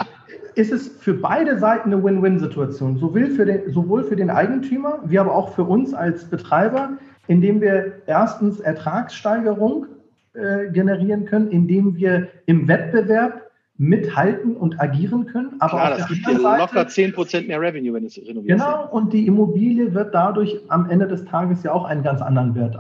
ist 0.55 0.73
es 0.73 0.89
für 0.89 1.15
beide 1.15 1.59
Seiten 1.59 1.93
eine 1.93 2.03
Win-Win-Situation, 2.03 2.99
sowohl 2.99 3.29
für, 3.29 3.47
den, 3.47 3.73
sowohl 3.73 4.05
für 4.05 4.17
den 4.17 4.31
Eigentümer 4.31 5.01
wie 5.05 5.19
aber 5.19 5.35
auch 5.35 5.55
für 5.55 5.65
uns 5.65 5.95
als 5.95 6.25
Betreiber, 6.25 6.91
indem 7.29 7.61
wir 7.61 8.03
erstens 8.07 8.61
Ertragssteigerung 8.61 9.87
äh, 10.35 10.71
generieren 10.71 11.25
können, 11.25 11.51
indem 11.51 11.97
wir 11.97 12.29
im 12.47 12.69
Wettbewerb 12.69 13.50
mithalten 13.81 14.57
und 14.57 14.79
agieren 14.79 15.25
können. 15.25 15.55
Aber 15.59 15.71
Klar, 15.71 15.97
das 15.97 16.07
gibt 16.07 16.23
Seite, 16.27 16.39
locker 16.39 16.83
10% 16.83 17.47
mehr 17.47 17.59
Revenue, 17.59 17.95
wenn 17.95 18.05
es 18.05 18.19
renoviert 18.19 18.59
Genau, 18.59 18.83
wird. 18.83 18.93
und 18.93 19.13
die 19.15 19.27
Immobilie 19.27 19.95
wird 19.95 20.15
dadurch 20.15 20.61
am 20.69 20.91
Ende 20.91 21.09
des 21.09 21.25
Tages 21.25 21.63
ja 21.63 21.73
auch 21.73 21.85
einen 21.87 22.03
ganz 22.03 22.21
anderen 22.21 22.55
Wert 22.55 22.77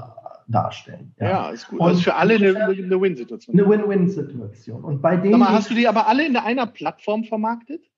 darstellen. 0.48 1.14
Ja, 1.18 1.28
ja 1.28 1.50
ist 1.50 1.68
gut. 1.68 1.80
Und 1.80 1.86
also 1.86 2.02
für 2.02 2.14
alle 2.14 2.34
eine, 2.34 2.66
eine 2.66 3.00
Win-Situation. 3.00 3.58
Eine 3.58 3.66
Win-Win-Situation. 3.66 4.84
Und 4.84 5.00
bei 5.00 5.16
denen. 5.16 5.38
Mal, 5.38 5.48
hast 5.48 5.70
du 5.70 5.74
die 5.74 5.88
aber 5.88 6.06
alle 6.06 6.26
in 6.26 6.36
einer 6.36 6.66
Plattform 6.66 7.24
vermarktet? 7.24 7.89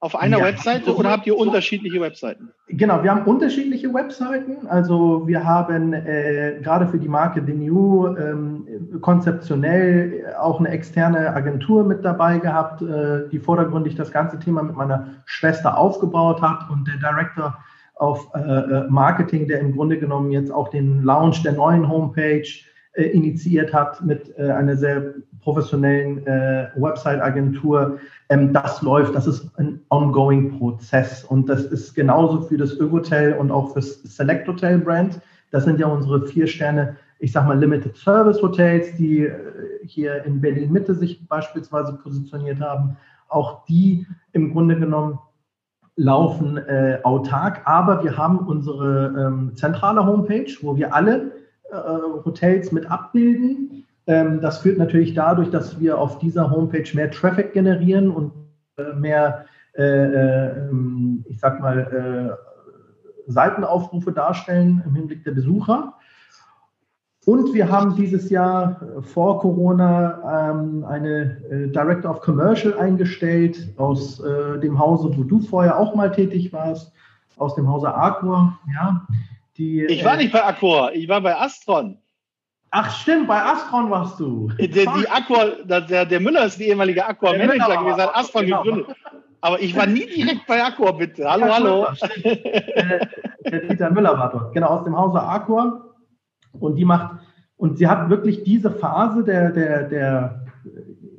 Auf 0.00 0.14
einer 0.14 0.38
ja, 0.38 0.44
Webseite 0.44 0.94
oder 0.94 1.10
habt 1.10 1.26
ihr 1.26 1.36
unterschiedliche 1.36 2.00
Webseiten? 2.00 2.50
Genau, 2.68 3.02
wir 3.02 3.10
haben 3.10 3.24
unterschiedliche 3.24 3.92
Webseiten. 3.92 4.68
Also 4.68 5.26
wir 5.26 5.44
haben 5.44 5.92
äh, 5.92 6.60
gerade 6.62 6.86
für 6.86 6.98
die 6.98 7.08
Marke 7.08 7.42
The 7.44 7.52
New 7.52 8.06
ähm, 8.16 9.00
konzeptionell 9.00 10.36
auch 10.40 10.60
eine 10.60 10.68
externe 10.68 11.34
Agentur 11.34 11.82
mit 11.82 12.04
dabei 12.04 12.38
gehabt, 12.38 12.80
äh, 12.80 13.28
die 13.32 13.40
vordergründig 13.40 13.96
das 13.96 14.12
ganze 14.12 14.38
Thema 14.38 14.62
mit 14.62 14.76
meiner 14.76 15.16
Schwester 15.24 15.76
aufgebaut 15.76 16.40
hat 16.42 16.70
und 16.70 16.86
der 16.86 16.98
Director 16.98 17.58
auf 17.96 18.28
äh, 18.34 18.38
äh, 18.38 18.84
Marketing, 18.88 19.48
der 19.48 19.58
im 19.58 19.74
Grunde 19.74 19.98
genommen 19.98 20.30
jetzt 20.30 20.52
auch 20.52 20.68
den 20.68 21.02
Launch 21.02 21.42
der 21.42 21.52
neuen 21.52 21.88
Homepage 21.88 22.46
äh, 22.92 23.02
initiiert 23.02 23.74
hat 23.74 24.00
mit 24.02 24.32
äh, 24.38 24.50
einer 24.50 24.76
sehr 24.76 25.14
professionellen 25.42 26.26
äh, 26.26 26.68
Website-Agentur. 26.76 27.98
Ähm, 28.28 28.52
das 28.52 28.82
läuft, 28.82 29.14
das 29.14 29.26
ist 29.26 29.50
ein 29.58 29.80
ongoing 29.90 30.58
Prozess 30.58 31.24
und 31.24 31.48
das 31.48 31.64
ist 31.64 31.94
genauso 31.94 32.42
für 32.42 32.56
das 32.56 32.74
Ökotel 32.74 33.34
und 33.34 33.50
auch 33.50 33.72
fürs 33.72 34.02
Select 34.02 34.48
Hotel 34.48 34.78
Brand. 34.78 35.20
Das 35.50 35.64
sind 35.64 35.80
ja 35.80 35.86
unsere 35.86 36.26
vier 36.26 36.46
Sterne, 36.46 36.96
ich 37.18 37.32
sag 37.32 37.46
mal 37.46 37.58
Limited 37.58 37.96
Service 37.96 38.42
Hotels, 38.42 38.94
die 38.96 39.26
äh, 39.26 39.34
hier 39.84 40.24
in 40.24 40.40
Berlin 40.40 40.72
Mitte 40.72 40.94
sich 40.94 41.26
beispielsweise 41.28 41.94
positioniert 41.94 42.60
haben. 42.60 42.96
Auch 43.28 43.64
die 43.66 44.06
im 44.32 44.52
Grunde 44.52 44.78
genommen 44.78 45.18
laufen 45.96 46.58
äh, 46.58 47.00
autark, 47.02 47.62
aber 47.64 48.04
wir 48.04 48.16
haben 48.16 48.38
unsere 48.38 49.14
ähm, 49.18 49.56
zentrale 49.56 50.06
Homepage, 50.06 50.50
wo 50.62 50.76
wir 50.76 50.94
alle 50.94 51.32
äh, 51.70 51.76
Hotels 52.24 52.70
mit 52.70 52.88
abbilden. 52.88 53.77
Ähm, 54.08 54.40
das 54.40 54.58
führt 54.58 54.78
natürlich 54.78 55.12
dadurch, 55.12 55.50
dass 55.50 55.78
wir 55.78 55.98
auf 55.98 56.18
dieser 56.18 56.50
Homepage 56.50 56.88
mehr 56.94 57.10
Traffic 57.10 57.52
generieren 57.52 58.10
und 58.10 58.32
äh, 58.78 58.94
mehr, 58.94 59.44
äh, 59.76 59.82
äh, 59.84 60.70
ich 61.28 61.38
sag 61.38 61.60
mal, 61.60 62.38
Seitenaufrufe 63.26 64.10
darstellen 64.10 64.82
im 64.86 64.94
Hinblick 64.94 65.22
der 65.22 65.32
Besucher. 65.32 65.92
Und 67.26 67.52
wir 67.52 67.70
haben 67.70 67.94
dieses 67.94 68.30
Jahr 68.30 68.80
vor 69.02 69.40
Corona 69.40 70.50
ähm, 70.50 70.82
eine 70.86 71.68
Director 71.74 72.10
of 72.10 72.22
Commercial 72.22 72.78
eingestellt 72.78 73.74
aus 73.76 74.20
äh, 74.20 74.58
dem 74.60 74.78
Hause, 74.78 75.10
wo 75.14 75.24
du 75.24 75.40
vorher 75.40 75.78
auch 75.78 75.94
mal 75.94 76.10
tätig 76.10 76.54
warst, 76.54 76.90
aus 77.36 77.54
dem 77.54 77.68
Hause 77.68 77.94
Accor. 77.94 78.58
Ja, 78.72 79.06
die, 79.58 79.84
ich 79.84 80.06
war 80.06 80.14
äh, 80.14 80.22
nicht 80.22 80.32
bei 80.32 80.42
Accor, 80.42 80.92
ich 80.94 81.06
war 81.06 81.20
bei 81.20 81.36
Astron. 81.36 81.98
Ach 82.70 82.90
stimmt, 82.90 83.28
bei 83.28 83.42
Astron 83.42 83.90
warst 83.90 84.20
du. 84.20 84.50
Der, 84.58 84.68
die 84.68 85.08
Aqua, 85.08 85.46
der, 85.64 86.04
der 86.04 86.20
Müller 86.20 86.44
ist 86.44 86.58
die 86.58 86.64
ehemalige 86.64 87.06
Aqua-Manager 87.06 87.78
gewesen, 87.78 88.02
hat 88.02 88.14
Astron 88.14 88.44
genau. 88.44 88.62
gegründet. 88.62 88.96
Aber 89.40 89.60
ich 89.60 89.76
war 89.76 89.86
nie 89.86 90.06
direkt 90.06 90.46
bei 90.46 90.62
Aqua, 90.62 90.92
bitte. 90.92 91.30
Hallo, 91.30 91.46
ja, 91.46 91.54
hallo. 91.54 91.86
der 93.44 93.60
Dieter 93.60 93.90
Müller 93.90 94.18
war 94.18 94.30
dort, 94.30 94.52
genau, 94.52 94.68
aus 94.68 94.84
dem 94.84 94.96
Hause 94.96 95.22
Aqua. 95.22 95.84
Und 96.58 96.76
die 96.76 96.84
macht, 96.84 97.18
und 97.56 97.78
sie 97.78 97.86
hat 97.86 98.10
wirklich 98.10 98.42
diese 98.42 98.70
Phase 98.70 99.24
der, 99.24 99.50
der, 99.52 99.84
der, 99.84 100.46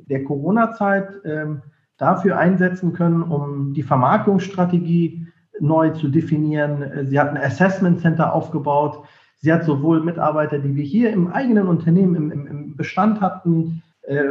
der 0.08 0.24
Corona-Zeit 0.24 1.08
ähm, 1.24 1.62
dafür 1.96 2.38
einsetzen 2.38 2.92
können, 2.92 3.22
um 3.22 3.72
die 3.72 3.82
Vermarktungsstrategie 3.82 5.26
neu 5.60 5.90
zu 5.90 6.08
definieren. 6.08 7.06
Sie 7.06 7.18
hat 7.18 7.30
ein 7.30 7.36
Assessment 7.36 8.00
Center 8.00 8.32
aufgebaut. 8.32 9.04
Sie 9.42 9.52
hat 9.52 9.64
sowohl 9.64 10.00
Mitarbeiter, 10.00 10.58
die 10.58 10.76
wir 10.76 10.84
hier 10.84 11.12
im 11.12 11.28
eigenen 11.28 11.66
Unternehmen, 11.66 12.14
im, 12.14 12.46
im, 12.46 12.76
Bestand 12.76 13.20
hatten, 13.20 13.82
äh, 14.02 14.24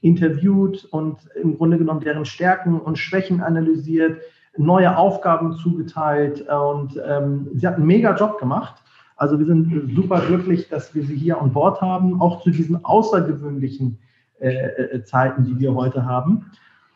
interviewt 0.00 0.84
und 0.90 1.18
im 1.40 1.56
Grunde 1.56 1.78
genommen 1.78 2.00
deren 2.00 2.24
Stärken 2.24 2.80
und 2.80 2.98
Schwächen 2.98 3.40
analysiert, 3.40 4.20
neue 4.56 4.96
Aufgaben 4.96 5.52
zugeteilt 5.56 6.46
und 6.48 7.00
ähm, 7.04 7.48
sie 7.54 7.66
hat 7.66 7.76
einen 7.76 7.86
mega 7.86 8.14
Job 8.16 8.38
gemacht. 8.38 8.82
Also 9.16 9.38
wir 9.38 9.46
sind 9.46 9.94
super 9.94 10.20
glücklich, 10.20 10.68
dass 10.68 10.94
wir 10.94 11.04
sie 11.04 11.16
hier 11.16 11.40
an 11.40 11.52
Bord 11.52 11.80
haben, 11.80 12.20
auch 12.20 12.42
zu 12.42 12.50
diesen 12.50 12.84
außergewöhnlichen 12.84 13.98
äh, 14.40 14.66
äh, 14.66 15.04
Zeiten, 15.04 15.44
die 15.44 15.58
wir 15.58 15.74
heute 15.74 16.04
haben. 16.04 16.50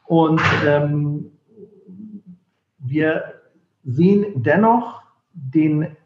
Und 0.07 0.41
ähm, 0.66 1.30
wir 2.78 3.22
sehen 3.84 4.43
dennoch 4.43 5.03
den, 5.32 5.97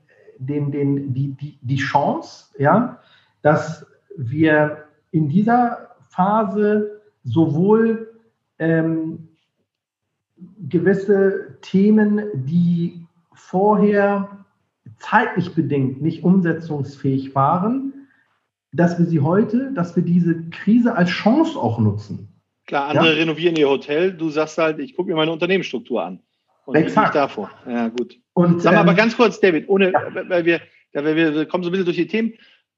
den, 0.46 0.70
den, 0.70 1.14
die, 1.14 1.34
die, 1.34 1.58
die 1.60 1.76
Chance, 1.76 2.46
ja, 2.58 3.00
dass 3.42 3.86
wir 4.16 4.84
in 5.10 5.28
dieser 5.28 5.90
Phase 6.08 7.00
sowohl 7.24 8.12
ähm, 8.58 9.28
gewisse 10.68 11.58
Themen, 11.60 12.22
die 12.34 13.06
vorher 13.34 14.44
zeitlich 14.98 15.54
bedingt 15.54 16.02
nicht 16.02 16.24
umsetzungsfähig 16.24 17.34
waren, 17.34 17.92
dass 18.72 18.98
wir 18.98 19.06
sie 19.06 19.20
heute, 19.20 19.72
dass 19.72 19.94
wir 19.96 20.02
diese 20.02 20.48
Krise 20.50 20.96
als 20.96 21.10
Chance 21.10 21.58
auch 21.58 21.78
nutzen. 21.78 22.28
Klar, 22.66 22.88
andere 22.88 23.12
ja? 23.12 23.18
renovieren 23.18 23.56
ihr 23.56 23.68
Hotel, 23.68 24.12
du 24.12 24.30
sagst 24.30 24.56
halt, 24.58 24.78
ich 24.78 24.94
gucke 24.94 25.10
mir 25.10 25.16
meine 25.16 25.32
Unternehmensstruktur 25.32 26.02
an. 26.02 26.20
Und 26.64 26.76
Exakt. 26.76 27.14
davor. 27.14 27.50
Ja, 27.66 27.88
gut. 27.88 28.18
Und, 28.34 28.62
Sag 28.62 28.72
mal, 28.72 28.80
ähm, 28.80 28.88
aber 28.88 28.94
ganz 28.94 29.16
kurz, 29.16 29.40
David, 29.40 29.68
ohne, 29.68 29.92
ja. 29.92 30.00
weil 30.28 30.44
wir, 30.44 30.60
ja, 30.92 31.04
weil 31.04 31.16
wir 31.16 31.46
kommen 31.46 31.64
so 31.64 31.70
ein 31.70 31.72
bisschen 31.72 31.84
durch 31.84 31.96
die 31.96 32.06
Themen. 32.06 32.34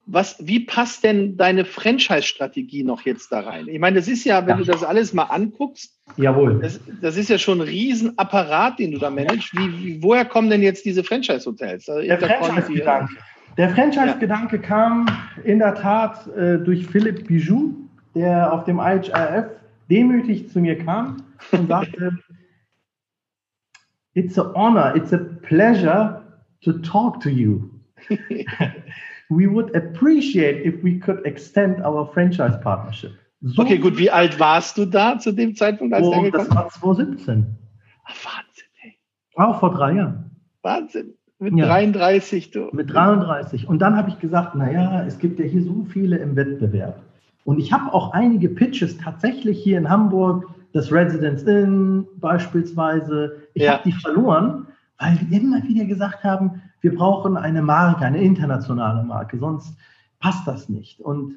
Was, 0.07 0.37
wie 0.39 0.61
passt 0.61 1.03
denn 1.03 1.39
deine 1.39 1.65
Franchise-Strategie 1.65 2.85
noch 2.85 3.07
jetzt 3.07 3.33
da 3.33 3.41
rein? 3.41 3.69
Ich 3.69 3.79
meine, 3.79 3.97
das 3.97 4.07
ist 4.07 4.25
ja, 4.25 4.43
wenn 4.43 4.59
ja. 4.59 4.65
du 4.65 4.65
das 4.65 4.85
alles 4.85 5.15
mal 5.15 5.25
anguckst, 5.25 5.95
Jawohl. 6.17 6.61
Das, 6.61 6.81
das 7.01 7.17
ist 7.17 7.31
ja 7.31 7.39
schon 7.39 7.61
ein 7.61 7.67
Riesenapparat, 7.67 8.79
den 8.79 8.93
du 8.93 8.99
da 8.99 9.11
managst. 9.11 9.53
Wie, 9.55 9.79
wie, 9.79 10.03
woher 10.03 10.25
kommen 10.25 10.51
denn 10.51 10.63
jetzt 10.63 10.85
diese 10.85 11.03
Franchise-Hotels? 11.03 11.89
Also 11.89 12.07
der 12.07 12.19
Franchise-Gedanke 12.19 13.09
Franchise 13.57 14.19
ja. 14.21 14.59
kam 14.59 15.07
in 15.45 15.59
der 15.59 15.75
Tat 15.75 16.27
äh, 16.37 16.59
durch 16.59 16.87
Philipp 16.87 17.27
Bijou, 17.27 17.75
der 18.15 18.53
auf 18.53 18.65
dem 18.65 18.79
IHRF 18.79 19.47
demütig 19.91 20.51
zu 20.51 20.61
mir 20.61 20.79
kam 20.79 21.17
und 21.53 21.69
sagte, 21.69 22.19
It's 24.15 24.39
a 24.39 24.53
honor, 24.55 24.95
it's 24.97 25.12
a 25.12 25.19
pleasure 25.19 26.23
to 26.62 26.73
talk 26.81 27.21
to 27.21 27.31
you. 27.31 27.71
we 29.31 29.47
would 29.47 29.75
appreciate 29.75 30.67
if 30.67 30.83
we 30.83 30.99
could 30.99 31.27
extend 31.27 31.83
our 31.85 32.11
franchise 32.12 32.57
partnership. 32.62 33.12
So 33.43 33.62
okay, 33.62 33.79
gut. 33.79 33.99
Wie 33.99 34.11
alt 34.11 34.39
warst 34.41 34.79
du 34.79 34.87
da 34.87 35.19
zu 35.19 35.33
dem 35.33 35.55
Zeitpunkt? 35.55 35.95
Als 35.95 36.07
oh, 36.07 36.31
das 36.31 36.49
war 36.55 36.69
2017. 36.69 37.47
Ach, 38.05 38.15
Wahnsinn, 38.25 38.65
ey. 38.83 38.95
Auch 39.35 39.61
vor 39.61 39.75
drei 39.75 39.93
Jahren. 39.93 40.31
Wahnsinn. 40.62 41.15
Mit 41.39 41.57
ja. 41.57 41.67
33, 41.67 42.53
du. 42.53 42.71
Mit 42.73 42.93
33. 42.93 43.69
Und 43.69 43.81
dann 43.81 43.97
habe 43.97 44.09
ich 44.09 44.19
gesagt, 44.19 44.55
naja, 44.55 45.05
es 45.07 45.19
gibt 45.19 45.39
ja 45.39 45.45
hier 45.45 45.62
so 45.62 45.85
viele 45.91 46.17
im 46.19 46.37
Wettbewerb. 46.37 47.03
Und 47.45 47.59
ich 47.59 47.73
habe 47.73 47.93
auch 47.93 48.12
einige 48.12 48.49
Pitches 48.49 48.97
tatsächlich 48.97 49.62
hier 49.62 49.77
in 49.77 49.91
Hamburg, 49.91 50.49
das 50.75 50.93
Residence 50.93 51.45
Inn 51.45 52.07
beispielsweise. 52.16 53.43
Ich 53.55 53.62
ja. 53.62 53.75
habe 53.75 53.85
die 53.85 53.93
verloren, 53.93 54.66
weil 54.99 55.16
die 55.16 55.37
immer 55.37 55.62
wieder 55.62 55.87
gesagt 55.87 56.22
haben, 56.25 56.61
wir 56.81 56.95
brauchen 56.95 57.37
eine 57.39 57.62
Marke, 57.62 58.05
eine 58.05 58.20
internationale 58.20 59.03
Marke, 59.05 59.39
sonst 59.39 59.75
passt 60.20 60.47
das 60.47 60.68
nicht. 60.68 61.01
Und, 61.01 61.37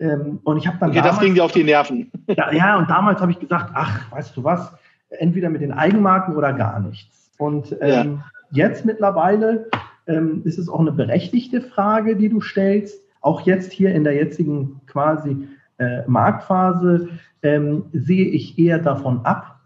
ähm, 0.00 0.40
und 0.44 0.58
ich 0.58 0.66
habe 0.66 0.76
dann. 0.78 0.90
Okay, 0.90 0.98
damals, 0.98 1.16
das 1.16 1.24
ging 1.24 1.34
dir 1.34 1.44
auf 1.44 1.52
die 1.52 1.64
Nerven. 1.64 2.10
Ja, 2.26 2.52
ja 2.52 2.78
und 2.78 2.90
damals 2.90 3.20
habe 3.20 3.32
ich 3.32 3.38
gesagt, 3.38 3.70
ach, 3.74 4.10
weißt 4.10 4.36
du 4.36 4.42
was, 4.44 4.72
entweder 5.10 5.50
mit 5.50 5.60
den 5.60 5.72
Eigenmarken 5.72 6.36
oder 6.36 6.52
gar 6.52 6.80
nichts. 6.80 7.30
Und 7.38 7.76
ähm, 7.80 8.22
ja. 8.50 8.66
jetzt 8.66 8.84
mittlerweile 8.84 9.70
ähm, 10.06 10.42
ist 10.44 10.58
es 10.58 10.68
auch 10.68 10.80
eine 10.80 10.92
berechtigte 10.92 11.60
Frage, 11.60 12.16
die 12.16 12.28
du 12.28 12.40
stellst. 12.40 13.00
Auch 13.20 13.42
jetzt 13.42 13.72
hier 13.72 13.94
in 13.94 14.04
der 14.04 14.14
jetzigen 14.14 14.80
quasi 14.86 15.48
äh, 15.78 16.02
Marktphase 16.06 17.08
ähm, 17.42 17.84
sehe 17.92 18.26
ich 18.26 18.58
eher 18.58 18.78
davon 18.78 19.24
ab, 19.24 19.60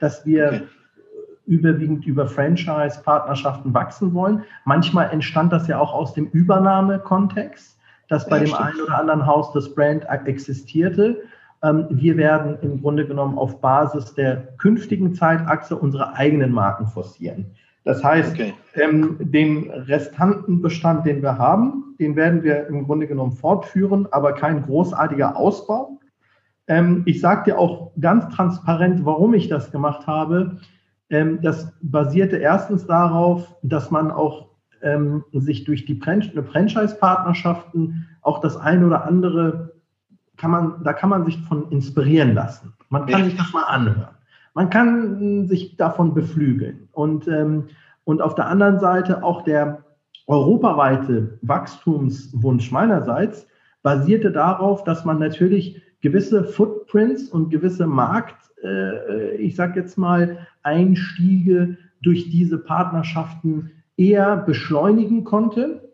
dass 0.00 0.24
wir 0.26 0.48
okay 0.48 0.62
überwiegend 1.46 2.04
über 2.06 2.26
Franchise-Partnerschaften 2.26 3.72
wachsen 3.72 4.12
wollen. 4.14 4.44
Manchmal 4.64 5.10
entstand 5.10 5.52
das 5.52 5.66
ja 5.68 5.78
auch 5.78 5.94
aus 5.94 6.12
dem 6.12 6.26
Übernahmekontext, 6.26 7.78
dass 8.08 8.28
bei 8.28 8.38
ja, 8.38 8.44
dem 8.44 8.48
stimmt. 8.48 8.66
einen 8.66 8.80
oder 8.82 8.98
anderen 8.98 9.26
Haus 9.26 9.52
das 9.52 9.74
Brand 9.74 10.04
existierte. 10.26 11.22
Ähm, 11.62 11.86
wir 11.90 12.16
werden 12.16 12.58
im 12.62 12.82
Grunde 12.82 13.06
genommen 13.06 13.38
auf 13.38 13.60
Basis 13.60 14.14
der 14.14 14.48
künftigen 14.58 15.14
Zeitachse 15.14 15.76
unsere 15.76 16.14
eigenen 16.14 16.52
Marken 16.52 16.86
forcieren. 16.86 17.46
Das 17.86 18.02
heißt, 18.02 18.32
okay. 18.32 18.52
ähm, 18.74 19.16
den 19.20 19.70
restanten 19.70 20.60
Bestand, 20.60 21.06
den 21.06 21.22
wir 21.22 21.38
haben, 21.38 21.94
den 22.00 22.16
werden 22.16 22.42
wir 22.42 22.66
im 22.66 22.84
Grunde 22.84 23.06
genommen 23.06 23.30
fortführen, 23.30 24.08
aber 24.10 24.32
kein 24.32 24.64
großartiger 24.64 25.36
Ausbau. 25.36 26.00
Ähm, 26.66 27.04
ich 27.06 27.20
sage 27.20 27.44
dir 27.44 27.60
auch 27.60 27.92
ganz 28.00 28.28
transparent, 28.34 29.04
warum 29.04 29.34
ich 29.34 29.48
das 29.48 29.70
gemacht 29.70 30.08
habe. 30.08 30.58
Ähm, 31.10 31.38
das 31.42 31.72
basierte 31.80 32.38
erstens 32.38 32.86
darauf, 32.86 33.54
dass 33.62 33.92
man 33.92 34.10
auch 34.10 34.48
ähm, 34.82 35.22
sich 35.32 35.62
durch 35.62 35.86
die 35.86 35.94
Franchise-Partnerschaften 35.94 38.08
auch 38.20 38.40
das 38.40 38.56
eine 38.56 38.84
oder 38.84 39.04
andere 39.04 39.76
kann 40.36 40.50
man, 40.50 40.82
da 40.82 40.92
kann 40.92 41.10
man 41.10 41.24
sich 41.24 41.40
von 41.42 41.70
inspirieren 41.70 42.34
lassen. 42.34 42.72
Man 42.88 43.06
kann 43.06 43.20
ja. 43.20 43.26
sich 43.26 43.36
das 43.36 43.52
mal 43.52 43.62
anhören. 43.62 44.15
Man 44.56 44.70
kann 44.70 45.46
sich 45.48 45.76
davon 45.76 46.14
beflügeln. 46.14 46.88
Und, 46.92 47.28
ähm, 47.28 47.64
und 48.04 48.22
auf 48.22 48.34
der 48.34 48.46
anderen 48.46 48.80
Seite 48.80 49.22
auch 49.22 49.42
der 49.42 49.84
europaweite 50.26 51.38
Wachstumswunsch 51.42 52.72
meinerseits 52.72 53.46
basierte 53.82 54.32
darauf, 54.32 54.82
dass 54.82 55.04
man 55.04 55.18
natürlich 55.18 55.82
gewisse 56.00 56.42
Footprints 56.42 57.28
und 57.28 57.50
gewisse 57.50 57.86
Markt, 57.86 58.50
äh, 58.64 59.36
ich 59.36 59.56
sage 59.56 59.78
jetzt 59.78 59.98
mal, 59.98 60.38
Einstiege 60.62 61.76
durch 62.00 62.30
diese 62.30 62.56
Partnerschaften 62.56 63.72
eher 63.98 64.38
beschleunigen 64.38 65.24
konnte. 65.24 65.92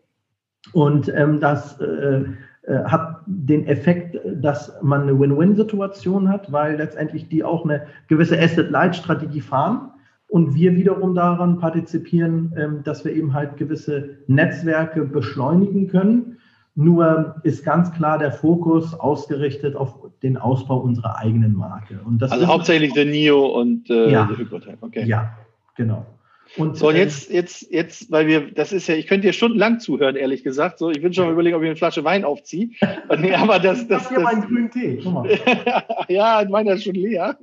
Und 0.71 1.13
ähm, 1.13 1.41
das 1.41 1.81
äh, 1.81 2.23
hat 2.67 3.21
den 3.25 3.67
Effekt, 3.67 4.17
dass 4.41 4.73
man 4.81 5.01
eine 5.03 5.19
Win-Win-Situation 5.19 6.29
hat, 6.29 6.51
weil 6.51 6.77
letztendlich 6.77 7.27
die 7.27 7.43
auch 7.43 7.65
eine 7.65 7.87
gewisse 8.07 8.39
Asset-Light-Strategie 8.39 9.41
fahren 9.41 9.91
und 10.33 10.55
wir 10.55 10.75
wiederum 10.75 11.13
daran 11.13 11.59
partizipieren, 11.59 12.53
ähm, 12.57 12.83
dass 12.83 13.05
wir 13.05 13.13
eben 13.13 13.33
halt 13.33 13.57
gewisse 13.57 14.17
Netzwerke 14.25 15.03
beschleunigen 15.03 15.89
können. 15.89 16.37
Nur 16.73 17.35
ist 17.43 17.63
ganz 17.63 17.93
klar 17.93 18.17
der 18.17 18.31
Fokus 18.31 18.95
ausgerichtet 18.95 19.75
auf 19.75 19.95
den 20.23 20.37
Ausbau 20.37 20.79
unserer 20.79 21.19
eigenen 21.19 21.53
Marke. 21.53 21.99
also 22.31 22.47
hauptsächlich 22.47 22.93
der 22.93 23.05
NIO 23.05 23.45
und 23.45 23.91
äh, 23.91 24.09
ja. 24.09 24.25
der 24.25 24.37
Hypotype. 24.39 24.77
Okay. 24.81 25.05
Ja, 25.05 25.37
genau. 25.75 26.03
Und 26.55 26.77
so, 26.77 26.89
und 26.89 26.95
jetzt, 26.95 27.31
jetzt, 27.31 27.71
jetzt, 27.71 28.11
weil 28.11 28.27
wir, 28.27 28.51
das 28.51 28.71
ist 28.71 28.87
ja, 28.87 28.95
ich 28.95 29.07
könnte 29.07 29.27
dir 29.27 29.33
stundenlang 29.33 29.79
zuhören, 29.79 30.15
ehrlich 30.15 30.43
gesagt. 30.43 30.77
So, 30.77 30.91
ich 30.91 31.01
bin 31.01 31.13
schon 31.13 31.25
mal 31.25 31.33
überlegen, 31.33 31.55
ob 31.55 31.63
ich 31.63 31.69
eine 31.69 31.75
Flasche 31.75 32.03
Wein 32.03 32.23
aufziehe. 32.23 32.69
nee, 33.17 33.33
aber 33.33 33.59
das, 33.59 33.87
das, 33.87 34.03
ich 34.03 34.09
hier 34.09 34.19
meinen 34.19 34.41
grünen 34.41 34.71
Tee. 34.71 35.01
ja, 36.13 36.45
meiner 36.47 36.73
ist 36.73 36.83
schon 36.83 36.95
leer. 36.95 37.37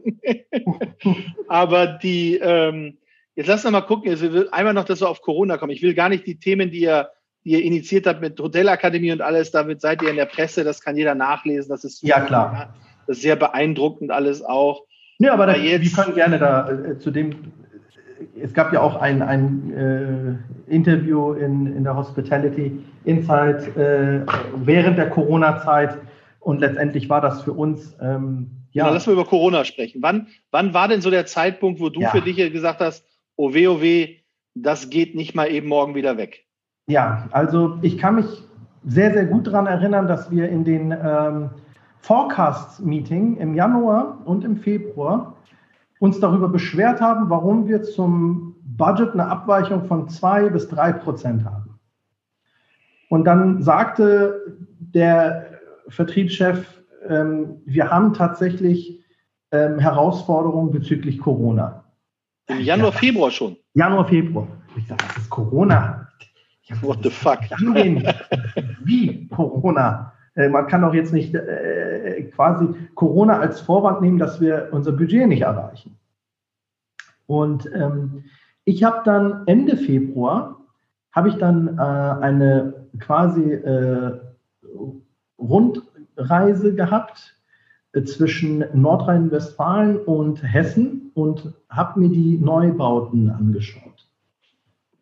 aber 1.49 1.87
die, 1.87 2.37
ähm, 2.37 2.99
jetzt 3.35 3.49
lass 3.49 3.65
uns 3.65 3.73
mal 3.73 3.81
gucken. 3.81 4.11
Also, 4.11 4.49
einmal 4.51 4.75
noch, 4.75 4.85
dass 4.85 5.01
wir 5.01 5.09
auf 5.09 5.23
Corona 5.23 5.57
kommen. 5.57 5.73
Ich 5.73 5.83
will 5.83 5.95
gar 5.95 6.09
nicht 6.09 6.27
die 6.27 6.39
Themen, 6.39 6.71
die 6.71 6.83
ihr 6.83 7.11
die 7.45 7.53
ihr 7.53 7.63
initiiert 7.63 8.07
habt 8.07 8.21
mit 8.21 8.39
Hotelakademie 8.39 9.13
und 9.13 9.23
alles, 9.23 9.51
damit 9.51 9.81
seid 9.81 10.03
ihr 10.03 10.11
in 10.11 10.17
der 10.17 10.27
Presse, 10.27 10.63
das 10.65 10.83
kann 10.83 10.97
jeder 10.97 11.15
nachlesen. 11.15 11.71
Das 11.71 11.85
ist 11.85 12.03
ja 12.03 12.21
klar. 12.21 12.75
Das 13.07 13.17
ist 13.17 13.23
sehr 13.23 13.37
beeindruckend 13.37 14.11
alles 14.11 14.43
auch. 14.43 14.85
Ja, 15.19 15.33
aber 15.33 15.47
da, 15.47 15.55
wir 15.55 15.81
können 15.91 16.15
gerne 16.15 16.39
da 16.39 16.71
äh, 16.71 16.99
zu 16.99 17.11
dem 17.11 17.53
es 18.41 18.53
gab 18.55 18.73
ja 18.73 18.81
auch 18.81 18.97
ein, 18.97 19.23
ein 19.23 19.73
äh, 20.69 20.73
Interview 20.73 21.33
in, 21.33 21.67
in 21.67 21.85
der 21.85 21.97
Hospitality 21.97 22.79
Insight 23.05 23.77
äh, 23.77 24.25
während 24.57 24.99
der 24.99 25.11
Corona-Zeit 25.11 25.99
und 26.41 26.61
letztendlich 26.61 27.09
war 27.09 27.21
das 27.21 27.43
für 27.43 27.53
uns. 27.53 27.97
Ähm, 28.01 28.51
ja. 28.73 28.85
Genau, 28.85 28.95
lass 28.95 29.07
mal 29.07 29.13
über 29.15 29.25
Corona 29.25 29.65
sprechen. 29.65 30.03
Wann, 30.03 30.29
wann 30.51 30.75
war 30.75 30.89
denn 30.89 31.01
so 31.01 31.11
der 31.11 31.27
Zeitpunkt, 31.27 31.81
wo 31.81 31.89
du 31.89 32.01
ja. 32.01 32.11
für 32.11 32.21
dich 32.21 32.37
gesagt 32.53 32.81
hast, 32.81 33.05
oh 33.37 33.53
weh, 33.53 33.67
oh 33.67 33.81
weh, 33.81 34.17
das 34.55 34.91
geht 34.91 35.15
nicht 35.15 35.35
mal 35.35 35.51
eben 35.51 35.69
morgen 35.69 35.95
wieder 35.95 36.17
weg? 36.17 36.45
Ja, 36.87 37.29
also 37.33 37.79
ich 37.83 37.99
kann 37.99 38.17
mich 38.17 38.27
sehr, 38.85 39.13
sehr 39.13 39.27
gut 39.27 39.47
daran 39.47 39.67
erinnern, 39.67 40.09
dass 40.09 40.31
wir 40.31 40.49
in 40.49 40.65
den 40.65 40.93
ähm, 40.93 41.51
Forecast-Meeting 42.01 43.37
im 43.37 43.55
Januar 43.55 44.19
und 44.25 44.45
im 44.45 44.57
Februar 44.57 45.37
uns 46.01 46.19
darüber 46.19 46.49
beschwert 46.49 47.01
haben, 47.01 47.31
warum 47.31 47.69
wir 47.69 47.83
zum 47.83 48.57
Budget 48.65 49.13
eine 49.13 49.27
Abweichung 49.27 49.85
von 49.85 50.09
zwei 50.09 50.49
bis 50.49 50.67
drei 50.67 50.93
Prozent 50.93 51.45
haben. 51.45 51.79
Und 53.11 53.25
dann 53.25 53.63
sagte 53.63 54.57
der 54.79 55.61
Vertriebschef, 55.89 56.83
ähm, 57.07 57.61
wir 57.67 57.91
haben 57.91 58.15
tatsächlich 58.15 59.05
ähm, 59.53 59.79
Herausforderungen 59.79 60.71
bezüglich 60.71 61.19
Corona. 61.19 61.85
Im 62.47 62.61
Januar, 62.61 62.93
Februar 62.93 63.31
schon. 63.31 63.57
Januar, 63.75 64.09
Februar. 64.09 64.49
Ich 64.77 64.87
dachte, 64.87 65.05
das 65.07 65.25
ist 65.25 65.31
Corona. 65.31 66.09
What 66.83 67.01
the 67.03 67.11
fuck? 67.11 67.41
Wie 68.85 69.29
Corona? 69.29 70.13
Äh, 70.35 70.49
man 70.49 70.67
kann 70.67 70.85
auch 70.85 70.95
jetzt 70.95 71.13
nicht 71.13 71.35
äh, 71.35 72.23
quasi 72.35 72.69
Corona 72.95 73.39
als 73.39 73.61
Vorwand 73.61 74.01
nehmen, 74.01 74.19
dass 74.19 74.41
wir 74.41 74.69
unser 74.73 74.93
Budget 74.93 75.29
nicht 75.29 75.43
erreichen. 75.43 75.97
Und 77.27 77.71
ähm, 77.75 78.25
ich 78.65 78.85
habe 78.85 79.03
dann 79.05 79.43
Ende 79.47 79.77
Februar, 79.77 80.57
habe 81.13 81.29
ich 81.29 81.37
dann 81.37 81.79
äh, 81.79 81.81
eine 81.81 82.75
quasi 82.99 83.59
Rundreise 85.39 86.75
gehabt 86.75 87.37
zwischen 88.05 88.65
Nordrhein-Westfalen 88.75 89.99
und 89.99 90.43
Hessen 90.43 91.13
und 91.15 91.55
habe 91.69 92.01
mir 92.01 92.09
die 92.09 92.37
Neubauten 92.37 93.31
angeschaut. 93.31 93.90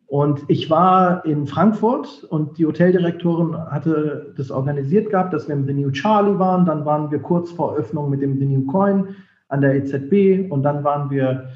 Und 0.09 0.45
ich 0.49 0.71
war 0.71 1.23
in 1.27 1.47
Frankfurt 1.47 2.25
und 2.25 2.57
die 2.57 2.65
Hoteldirektorin 2.65 3.55
hatte 3.71 4.33
das 4.39 4.51
organisiert 4.51 5.11
gehabt, 5.11 5.35
dass 5.35 5.49
wir 5.49 5.55
im 5.55 5.67
The 5.67 5.75
New 5.75 5.91
Charlie 5.91 6.39
waren. 6.39 6.65
Dann 6.65 6.87
waren 6.87 7.11
wir 7.11 7.19
kurz 7.19 7.51
vor 7.51 7.77
Öffnung 7.77 8.09
mit 8.09 8.23
dem 8.23 8.39
The 8.39 8.47
New 8.47 8.65
Coin 8.67 9.15
an 9.49 9.61
der 9.61 9.75
EZB 9.75 10.51
und 10.51 10.63
dann 10.63 10.83
waren 10.83 11.11
wir 11.11 11.51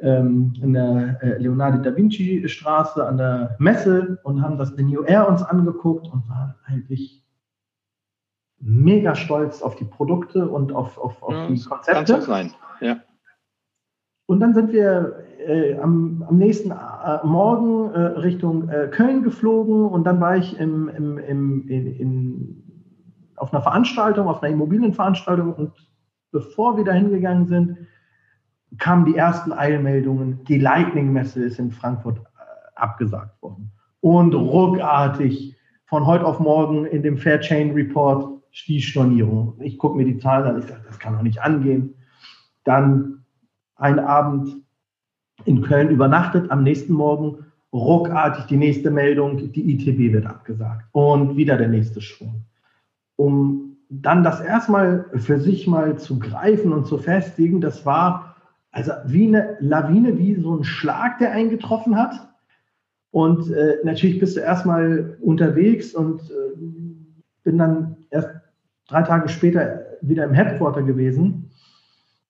ähm, 0.00 0.52
in 0.62 0.74
der 0.74 1.18
äh, 1.22 1.38
Leonardo 1.38 1.78
da 1.78 1.96
Vinci 1.96 2.48
Straße 2.48 3.04
an 3.04 3.18
der 3.18 3.56
Messe 3.58 4.20
und 4.22 4.42
haben 4.42 4.58
das 4.58 4.76
The 4.76 4.84
New 4.84 5.02
Air 5.02 5.28
uns 5.28 5.42
angeguckt 5.42 6.06
und 6.06 6.28
waren 6.28 6.54
eigentlich 6.66 7.24
mega 8.60 9.16
stolz 9.16 9.60
auf 9.60 9.74
die 9.74 9.84
Produkte 9.84 10.48
und 10.48 10.72
auf, 10.72 10.98
auf, 10.98 11.20
auf 11.20 11.34
ja, 11.34 11.48
die 11.48 11.60
Konzepte. 11.60 12.12
Kann 12.12 12.22
sein, 12.22 12.54
ja. 12.80 13.00
Und 14.28 14.40
dann 14.40 14.52
sind 14.52 14.72
wir 14.72 15.24
äh, 15.46 15.78
am, 15.78 16.22
am, 16.28 16.36
nächsten 16.36 16.70
äh, 16.70 17.24
Morgen 17.24 17.90
äh, 17.94 17.98
Richtung 18.18 18.68
äh, 18.68 18.88
Köln 18.88 19.22
geflogen 19.22 19.86
und 19.86 20.04
dann 20.04 20.20
war 20.20 20.36
ich 20.36 20.60
im, 20.60 20.90
im, 20.90 21.16
im, 21.16 21.66
in, 21.66 21.86
in, 21.86 22.62
auf 23.36 23.54
einer 23.54 23.62
Veranstaltung, 23.62 24.28
auf 24.28 24.42
einer 24.42 24.52
Immobilienveranstaltung 24.52 25.54
und 25.54 25.72
bevor 26.30 26.76
wir 26.76 26.84
da 26.84 26.92
hingegangen 26.92 27.46
sind, 27.46 27.78
kamen 28.76 29.06
die 29.06 29.16
ersten 29.16 29.50
Eilmeldungen, 29.50 30.44
die 30.44 30.58
Lightning-Messe 30.58 31.42
ist 31.44 31.58
in 31.58 31.70
Frankfurt 31.70 32.18
äh, 32.18 32.22
abgesagt 32.74 33.40
worden. 33.40 33.72
Und 34.00 34.34
ruckartig 34.34 35.56
von 35.86 36.04
heute 36.04 36.26
auf 36.26 36.38
morgen 36.38 36.84
in 36.84 37.02
dem 37.02 37.16
Fairchain 37.16 37.70
Report 37.70 38.42
die 38.66 38.82
Stornierung. 38.82 39.58
Ich 39.62 39.78
gucke 39.78 39.96
mir 39.96 40.04
die 40.04 40.18
Zahlen 40.18 40.44
an, 40.44 40.58
ich 40.58 40.66
sage, 40.66 40.82
das 40.86 40.98
kann 40.98 41.14
doch 41.14 41.22
nicht 41.22 41.40
angehen. 41.40 41.94
Dann 42.64 43.17
ein 43.78 43.98
Abend 43.98 44.62
in 45.44 45.62
Köln 45.62 45.88
übernachtet, 45.88 46.50
am 46.50 46.62
nächsten 46.62 46.92
Morgen 46.92 47.46
ruckartig 47.72 48.46
die 48.46 48.56
nächste 48.56 48.90
Meldung, 48.90 49.52
die 49.52 49.72
ITB 49.72 50.12
wird 50.12 50.26
abgesagt 50.26 50.86
und 50.92 51.36
wieder 51.36 51.56
der 51.56 51.68
nächste 51.68 52.00
Schwung. 52.00 52.42
Um 53.16 53.76
dann 53.88 54.22
das 54.22 54.40
erstmal 54.40 55.06
für 55.14 55.38
sich 55.38 55.66
mal 55.66 55.98
zu 55.98 56.18
greifen 56.18 56.72
und 56.72 56.86
zu 56.86 56.98
festigen, 56.98 57.60
das 57.60 57.86
war 57.86 58.36
also 58.70 58.92
wie 59.06 59.26
eine 59.26 59.56
Lawine, 59.60 60.18
wie 60.18 60.34
so 60.34 60.56
ein 60.56 60.64
Schlag, 60.64 61.18
der 61.18 61.32
eingetroffen 61.32 61.96
hat. 61.96 62.28
Und 63.10 63.50
äh, 63.50 63.78
natürlich 63.84 64.18
bist 64.18 64.36
du 64.36 64.40
erstmal 64.40 65.16
unterwegs 65.20 65.94
und 65.94 66.20
äh, 66.30 66.58
bin 67.44 67.58
dann 67.58 67.96
erst 68.10 68.28
drei 68.86 69.02
Tage 69.02 69.28
später 69.28 69.86
wieder 70.02 70.24
im 70.24 70.34
Headquarter 70.34 70.82
gewesen 70.82 71.50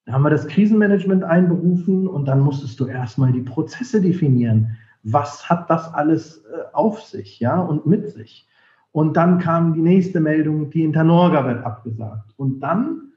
da 0.08 0.14
haben 0.14 0.22
wir 0.22 0.30
das 0.30 0.48
Krisenmanagement 0.48 1.22
einberufen 1.22 2.08
und 2.08 2.24
dann 2.24 2.40
musstest 2.40 2.80
du 2.80 2.86
erstmal 2.86 3.30
die 3.30 3.42
Prozesse 3.42 4.00
definieren. 4.00 4.78
Was 5.02 5.50
hat 5.50 5.68
das 5.68 5.92
alles 5.92 6.46
äh, 6.46 6.62
auf 6.72 7.02
sich, 7.02 7.40
ja, 7.40 7.60
und 7.60 7.84
mit 7.84 8.08
sich? 8.08 8.48
Und 8.90 9.18
dann 9.18 9.38
kam 9.38 9.74
die 9.74 9.82
nächste 9.82 10.20
Meldung, 10.20 10.70
die 10.70 10.82
Internorga 10.82 11.46
wird 11.46 11.62
abgesagt. 11.62 12.32
Und 12.38 12.60
dann 12.60 13.12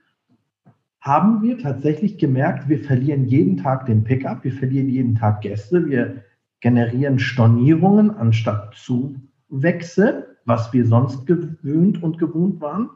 haben 1.00 1.42
wir 1.42 1.58
tatsächlich 1.58 2.18
gemerkt, 2.18 2.68
wir 2.68 2.80
verlieren 2.80 3.24
jeden 3.24 3.56
Tag 3.56 3.86
den 3.86 4.04
Pickup, 4.04 4.44
wir 4.44 4.52
verlieren 4.52 4.90
jeden 4.90 5.16
Tag 5.16 5.40
Gäste, 5.40 5.86
wir 5.86 6.26
generieren 6.60 7.20
Stornierungen 7.20 8.12
anstatt 8.12 8.76
Zuwächse, 8.76 10.28
was 10.44 10.74
wir 10.74 10.86
sonst 10.86 11.26
gewöhnt 11.26 12.04
und 12.04 12.18
gewohnt 12.18 12.60
waren. 12.60 12.90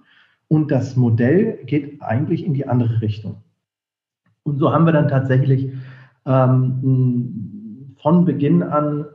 Und 0.50 0.70
das 0.70 0.98
Modell 0.98 1.64
geht 1.66 2.02
eigentlich 2.02 2.46
in 2.46 2.54
die 2.54 2.68
andere 2.68 3.02
Richtung. 3.02 3.45
Und 4.46 4.60
so 4.60 4.72
haben 4.72 4.86
wir 4.86 4.94
dann 4.94 5.08
tatsächlich 5.08 5.74
ähm, 6.26 7.96
von 8.02 8.26
Beginn 8.26 8.64
an 8.64 9.06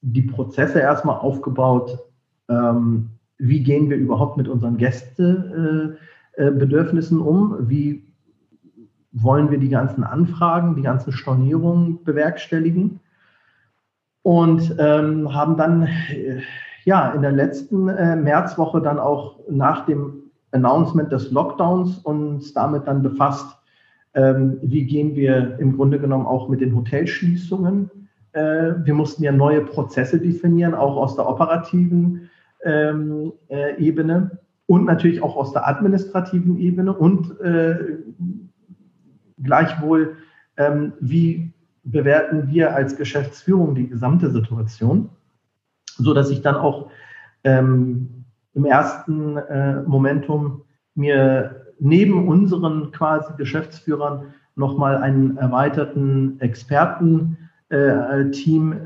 die 0.00 0.22
Prozesse 0.22 0.78
erstmal 0.80 1.18
aufgebaut. 1.18 1.98
Ähm, 2.48 3.10
wie 3.38 3.62
gehen 3.62 3.90
wir 3.90 3.96
überhaupt 3.96 4.36
mit 4.36 4.48
unseren 4.48 4.76
Gästebedürfnissen 4.76 7.18
äh, 7.18 7.22
um? 7.22 7.68
Wie 7.68 8.04
wollen 9.12 9.52
wir 9.52 9.58
die 9.58 9.68
ganzen 9.68 10.02
Anfragen, 10.02 10.74
die 10.74 10.82
ganzen 10.82 11.12
Stornierungen 11.12 12.02
bewerkstelligen? 12.02 12.98
Und 14.22 14.74
ähm, 14.78 15.32
haben 15.32 15.56
dann 15.56 15.84
äh, 15.84 16.40
ja 16.84 17.12
in 17.12 17.22
der 17.22 17.32
letzten 17.32 17.88
äh, 17.88 18.16
Märzwoche 18.16 18.80
dann 18.80 18.98
auch 18.98 19.38
nach 19.48 19.86
dem 19.86 20.24
Announcement 20.50 21.12
des 21.12 21.30
Lockdowns 21.30 21.98
uns 21.98 22.52
damit 22.52 22.88
dann 22.88 23.02
befasst, 23.02 23.61
ähm, 24.14 24.58
wie 24.62 24.84
gehen 24.84 25.14
wir 25.14 25.58
im 25.58 25.76
Grunde 25.76 25.98
genommen 25.98 26.26
auch 26.26 26.48
mit 26.48 26.60
den 26.60 26.74
Hotelschließungen? 26.74 27.90
Äh, 28.32 28.74
wir 28.84 28.94
mussten 28.94 29.22
ja 29.22 29.32
neue 29.32 29.62
Prozesse 29.62 30.18
definieren, 30.18 30.74
auch 30.74 30.96
aus 30.96 31.16
der 31.16 31.28
operativen 31.28 32.30
ähm, 32.64 33.32
äh, 33.48 33.76
Ebene 33.82 34.38
und 34.66 34.84
natürlich 34.84 35.22
auch 35.22 35.36
aus 35.36 35.52
der 35.52 35.66
administrativen 35.68 36.58
Ebene 36.58 36.92
und 36.92 37.40
äh, 37.40 37.98
gleichwohl, 39.42 40.16
ähm, 40.56 40.92
wie 41.00 41.52
bewerten 41.84 42.48
wir 42.48 42.74
als 42.74 42.96
Geschäftsführung 42.96 43.74
die 43.74 43.88
gesamte 43.88 44.30
Situation, 44.30 45.08
so 45.84 46.14
dass 46.14 46.30
ich 46.30 46.42
dann 46.42 46.54
auch 46.54 46.90
ähm, 47.44 48.24
im 48.54 48.64
ersten 48.64 49.36
äh, 49.36 49.82
Momentum 49.82 50.62
mir 50.94 51.61
neben 51.82 52.28
unseren 52.28 52.92
quasi 52.92 53.32
Geschäftsführern 53.36 54.34
nochmal 54.54 54.98
einen 54.98 55.36
erweiterten 55.36 56.38
Expertenteam 56.40 57.36
äh, 57.70 58.76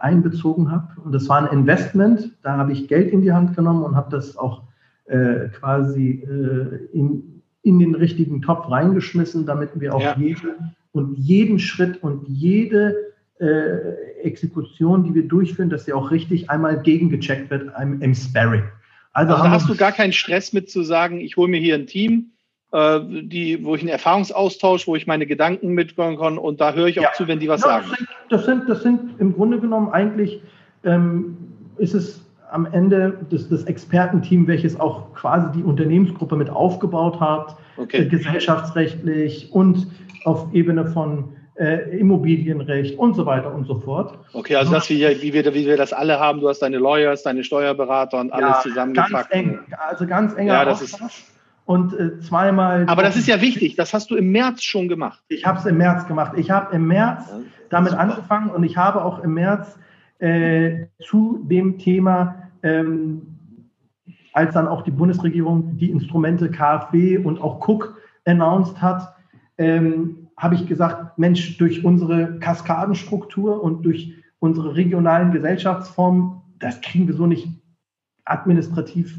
einbezogen 0.00 0.70
habe. 0.70 0.88
Und 1.04 1.12
das 1.12 1.28
war 1.28 1.38
ein 1.38 1.58
Investment. 1.58 2.32
Da 2.42 2.56
habe 2.56 2.72
ich 2.72 2.88
Geld 2.88 3.12
in 3.12 3.20
die 3.20 3.32
Hand 3.32 3.54
genommen 3.54 3.84
und 3.84 3.94
habe 3.94 4.10
das 4.10 4.38
auch 4.38 4.62
äh, 5.04 5.48
quasi 5.48 6.24
äh, 6.26 6.96
in, 6.96 7.42
in 7.62 7.78
den 7.78 7.94
richtigen 7.94 8.40
Topf 8.40 8.70
reingeschmissen, 8.70 9.44
damit 9.44 9.78
wir 9.78 9.94
auch 9.94 10.00
ja. 10.00 10.16
jeden 10.16 10.72
und 10.92 11.18
jeden 11.18 11.58
Schritt 11.58 12.02
und 12.02 12.26
jede 12.26 12.96
äh, 13.38 14.22
Exekution, 14.22 15.04
die 15.04 15.14
wir 15.14 15.28
durchführen, 15.28 15.68
dass 15.68 15.84
sie 15.84 15.92
auch 15.92 16.10
richtig 16.10 16.48
einmal 16.48 16.80
gegengecheckt 16.80 17.50
wird 17.50 17.70
im, 17.78 18.00
im 18.00 18.14
Sparring. 18.14 18.62
Also, 19.12 19.34
also 19.34 19.50
hast 19.50 19.68
du 19.68 19.76
gar 19.76 19.92
keinen 19.92 20.14
Stress 20.14 20.54
mit 20.54 20.70
zu 20.70 20.82
sagen, 20.82 21.20
ich 21.20 21.36
hole 21.36 21.50
mir 21.50 21.60
hier 21.60 21.74
ein 21.74 21.86
Team, 21.86 22.32
die, 23.00 23.64
wo 23.64 23.74
ich 23.74 23.80
einen 23.80 23.88
Erfahrungsaustausch, 23.88 24.86
wo 24.86 24.96
ich 24.96 25.06
meine 25.06 25.26
Gedanken 25.26 25.68
mitbekommen 25.68 26.18
kann 26.18 26.36
und 26.36 26.60
da 26.60 26.74
höre 26.74 26.88
ich 26.88 26.98
auch 26.98 27.04
ja. 27.04 27.12
zu, 27.14 27.26
wenn 27.26 27.40
die 27.40 27.48
was 27.48 27.62
ja, 27.62 27.80
sagen. 27.80 27.86
Das 28.28 28.44
sind, 28.44 28.68
das 28.68 28.82
sind, 28.82 29.18
im 29.18 29.34
Grunde 29.34 29.58
genommen 29.60 29.90
eigentlich, 29.90 30.42
ähm, 30.84 31.36
ist 31.78 31.94
es 31.94 32.22
am 32.50 32.66
Ende 32.66 33.18
das, 33.30 33.48
das 33.48 33.64
Expertenteam, 33.64 34.46
welches 34.46 34.78
auch 34.78 35.14
quasi 35.14 35.46
die 35.56 35.62
Unternehmensgruppe 35.62 36.36
mit 36.36 36.50
aufgebaut 36.50 37.18
hat, 37.20 37.56
okay. 37.76 38.02
äh, 38.02 38.06
gesellschaftsrechtlich 38.06 39.52
und 39.52 39.86
auf 40.24 40.46
Ebene 40.52 40.86
von 40.86 41.36
äh, 41.58 41.98
Immobilienrecht 41.98 42.98
und 42.98 43.14
so 43.14 43.24
weiter 43.26 43.54
und 43.54 43.66
so 43.66 43.78
fort. 43.78 44.18
Okay, 44.32 44.56
also 44.56 44.72
das, 44.72 44.88
wie, 44.90 45.00
wie, 45.22 45.32
wir, 45.32 45.54
wie 45.54 45.66
wir 45.66 45.76
das 45.76 45.92
alle 45.92 46.20
haben, 46.20 46.40
du 46.40 46.48
hast 46.48 46.60
deine 46.60 46.78
Lawyers, 46.78 47.22
deine 47.22 47.42
Steuerberater 47.42 48.20
und 48.20 48.32
alles 48.32 48.56
ja, 48.56 48.60
zusammengepackt. 48.60 49.12
Ganz 49.12 49.26
eng, 49.30 49.58
also 49.88 50.06
ganz 50.06 50.34
enger 50.34 50.52
ja, 50.52 50.64
das 50.64 50.82
Austausch. 50.82 51.18
Ist, 51.18 51.35
und 51.66 51.92
äh, 51.92 52.18
zweimal. 52.20 52.86
Aber 52.86 53.02
das 53.02 53.16
ist 53.16 53.26
ja 53.26 53.40
wichtig, 53.40 53.76
das 53.76 53.92
hast 53.92 54.10
du 54.10 54.16
im 54.16 54.30
März 54.30 54.62
schon 54.62 54.88
gemacht. 54.88 55.22
Ich 55.28 55.44
habe 55.44 55.58
es 55.58 55.66
im 55.66 55.76
März 55.76 56.06
gemacht. 56.06 56.32
Ich 56.36 56.50
habe 56.50 56.74
im 56.74 56.86
März 56.86 57.26
ja, 57.28 57.40
damit 57.68 57.90
super. 57.90 58.02
angefangen 58.02 58.50
und 58.50 58.64
ich 58.64 58.76
habe 58.76 59.04
auch 59.04 59.22
im 59.22 59.34
März 59.34 59.78
äh, 60.20 60.86
zu 61.04 61.44
dem 61.44 61.78
Thema, 61.78 62.50
ähm, 62.62 63.22
als 64.32 64.54
dann 64.54 64.68
auch 64.68 64.82
die 64.82 64.90
Bundesregierung 64.90 65.76
die 65.76 65.90
Instrumente 65.90 66.50
KfW 66.50 67.18
und 67.18 67.40
auch 67.40 67.66
Cook 67.66 68.00
announced 68.24 68.80
hat, 68.80 69.14
ähm, 69.58 70.28
habe 70.36 70.54
ich 70.54 70.66
gesagt, 70.66 71.18
Mensch, 71.18 71.58
durch 71.58 71.84
unsere 71.84 72.38
Kaskadenstruktur 72.38 73.62
und 73.62 73.82
durch 73.82 74.14
unsere 74.38 74.76
regionalen 74.76 75.32
Gesellschaftsformen, 75.32 76.42
das 76.58 76.80
kriegen 76.80 77.08
wir 77.08 77.14
so 77.14 77.26
nicht 77.26 77.48
administrativ 78.24 79.18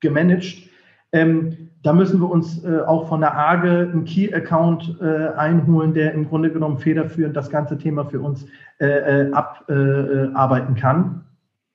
gemanagt. 0.00 0.68
Ähm, 1.12 1.63
da 1.84 1.92
müssen 1.92 2.20
wir 2.20 2.30
uns 2.30 2.64
äh, 2.64 2.80
auch 2.80 3.08
von 3.08 3.20
der 3.20 3.36
AGE 3.36 3.90
einen 3.92 4.04
Key-Account 4.04 5.00
äh, 5.00 5.28
einholen, 5.36 5.92
der 5.92 6.12
im 6.12 6.26
Grunde 6.28 6.50
genommen 6.50 6.78
federführend 6.78 7.36
das 7.36 7.50
ganze 7.50 7.76
Thema 7.78 8.06
für 8.06 8.20
uns 8.20 8.46
äh, 8.80 9.28
äh 9.28 9.30
abarbeiten 9.30 10.74
kann. 10.74 11.24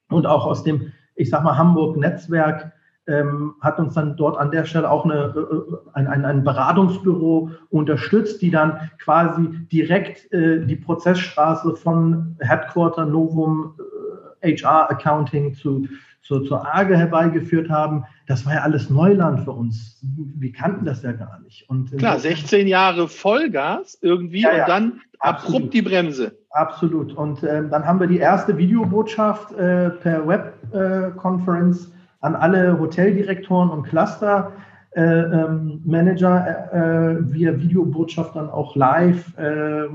Und 0.10 0.26
auch 0.26 0.48
aus 0.48 0.64
dem, 0.64 0.92
ich 1.16 1.30
sag 1.30 1.44
mal, 1.44 1.58
Hamburg-Netzwerk 1.58 2.74
ähm, 3.06 3.56
hat 3.62 3.80
uns 3.80 3.94
dann 3.94 4.16
dort 4.18 4.38
an 4.38 4.52
der 4.52 4.66
Stelle 4.66 4.90
auch 4.90 5.06
eine, 5.06 5.34
äh, 5.36 5.76
ein, 5.94 6.08
ein, 6.08 6.26
ein 6.26 6.44
Beratungsbüro 6.44 7.52
unterstützt, 7.70 8.42
die 8.42 8.52
dann 8.52 8.90
quasi 9.00 9.50
direkt 9.72 10.32
äh, 10.34 10.66
die 10.66 10.76
Prozessstraße 10.76 11.76
von 11.76 12.36
Headquarter 12.40 13.06
Novum 13.06 13.76
äh, 14.42 14.56
HR 14.56 14.90
Accounting 14.90 15.54
zu, 15.54 15.88
zu, 16.30 16.42
zur 16.42 16.64
AGE 16.76 16.96
herbeigeführt 16.96 17.70
haben. 17.72 18.06
Das 18.28 18.46
war 18.46 18.54
ja 18.54 18.62
alles 18.62 18.92
Neuland 18.92 19.40
für 19.42 19.52
uns. 19.52 20.00
Wir 20.04 20.52
kannten 20.52 20.86
das 20.86 21.02
ja 21.02 21.12
gar 21.12 21.40
nicht. 21.40 21.68
Und 21.68 21.98
Klar, 21.98 22.20
16 22.20 22.68
Jahre 22.68 23.08
Vollgas 23.08 23.98
irgendwie 24.04 24.42
ja, 24.42 24.56
ja, 24.56 24.64
und 24.64 24.70
dann 24.70 25.02
absolut. 25.18 25.56
abrupt 25.56 25.74
die 25.74 25.82
Bremse. 25.82 26.38
Absolut. 26.52 27.14
Und 27.14 27.42
äh, 27.42 27.68
dann 27.68 27.84
haben 27.84 28.00
wir 28.00 28.06
die 28.06 28.20
erste 28.20 28.56
Videobotschaft 28.60 29.54
äh, 29.54 29.90
per 29.90 30.28
Webconference 30.28 31.88
äh, 31.88 31.92
an 32.22 32.36
alle 32.36 32.80
Hoteldirektoren 32.80 33.72
und 33.72 33.84
Clustermanager 33.84 34.62
äh, 36.72 37.16
ähm, 37.16 37.26
äh, 37.26 37.34
via 37.34 37.58
Videobotschaft 37.58 38.36
dann 38.36 38.52
auch 38.52 38.76
live 38.76 39.36
äh, 39.40 39.88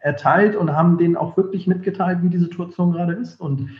erteilt 0.00 0.56
und 0.56 0.72
haben 0.72 0.98
denen 0.98 1.16
auch 1.16 1.36
wirklich 1.36 1.68
mitgeteilt, 1.68 2.18
wie 2.22 2.28
die 2.28 2.38
Situation 2.38 2.90
gerade 2.90 3.12
ist 3.12 3.40
und 3.40 3.60
ähm, 3.60 3.70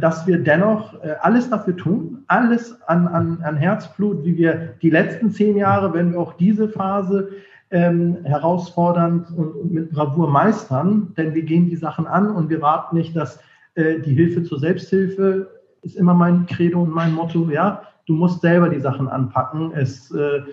dass 0.00 0.26
wir 0.26 0.38
dennoch 0.38 1.02
äh, 1.02 1.14
alles 1.20 1.48
dafür 1.48 1.76
tun, 1.76 2.24
alles 2.26 2.80
an, 2.82 3.08
an, 3.08 3.40
an 3.42 3.56
Herzblut, 3.56 4.24
wie 4.24 4.36
wir 4.36 4.74
die 4.82 4.90
letzten 4.90 5.30
zehn 5.30 5.56
Jahre, 5.56 5.94
wenn 5.94 6.12
wir 6.12 6.20
auch 6.20 6.34
diese 6.34 6.68
Phase 6.68 7.30
ähm, 7.70 8.18
herausfordernd 8.24 9.30
und, 9.30 9.52
und, 9.54 9.72
mit 9.72 9.90
Bravour 9.90 10.28
meistern, 10.30 11.14
denn 11.16 11.34
wir 11.34 11.42
gehen 11.42 11.70
die 11.70 11.76
Sachen 11.76 12.06
an 12.06 12.30
und 12.30 12.50
wir 12.50 12.60
warten 12.60 12.96
nicht, 12.96 13.16
dass 13.16 13.40
äh, 13.74 13.98
die 14.00 14.14
Hilfe 14.14 14.42
zur 14.42 14.58
Selbsthilfe 14.58 15.48
ist 15.80 15.96
immer 15.96 16.14
mein 16.14 16.46
Credo 16.46 16.82
und 16.82 16.90
mein 16.90 17.14
Motto, 17.14 17.48
ja, 17.50 17.82
du 18.06 18.14
musst 18.14 18.42
selber 18.42 18.68
die 18.68 18.80
Sachen 18.80 19.08
anpacken. 19.08 19.72
Es 19.74 20.10
äh, 20.12 20.18
äh, 20.18 20.44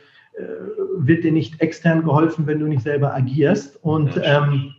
wird 0.97 1.24
dir 1.24 1.32
nicht 1.32 1.61
extern 1.61 2.03
geholfen, 2.03 2.47
wenn 2.47 2.59
du 2.59 2.67
nicht 2.67 2.84
selber 2.84 3.13
agierst. 3.13 3.84
Und 3.84 4.20
ähm, 4.24 4.74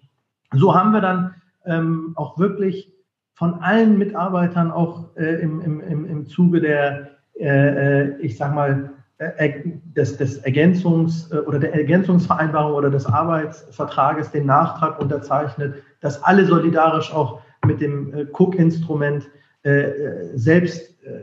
so 0.53 0.75
haben 0.75 0.93
wir 0.93 1.01
dann 1.01 1.35
ähm, 1.67 2.13
auch 2.17 2.39
wirklich 2.39 2.93
von 3.41 3.55
allen 3.63 3.97
Mitarbeitern 3.97 4.71
auch 4.71 5.17
äh, 5.17 5.41
im, 5.41 5.63
im, 5.63 6.05
im, 6.05 6.27
Zuge 6.27 6.61
der, 6.61 7.09
äh, 7.39 7.47
äh 7.47 8.17
ich 8.19 8.37
sag 8.37 8.55
mal, 8.55 8.91
äh, 9.17 9.63
des, 9.97 10.19
des 10.19 10.45
Ergänzungs- 10.45 11.33
oder 11.47 11.59
der 11.59 11.73
Ergänzungsvereinbarung 11.73 12.75
oder 12.75 12.91
des 12.91 13.07
Arbeitsvertrages 13.07 14.31
den 14.31 14.45
Nachtrag 14.45 15.01
unterzeichnet, 15.01 15.77
dass 16.03 16.23
alle 16.23 16.45
solidarisch 16.45 17.15
auch 17.15 17.41
mit 17.67 17.81
dem 17.81 18.29
Cook-Instrument 18.35 19.27
äh, 19.63 19.89
selbst 20.35 21.03
äh, 21.05 21.21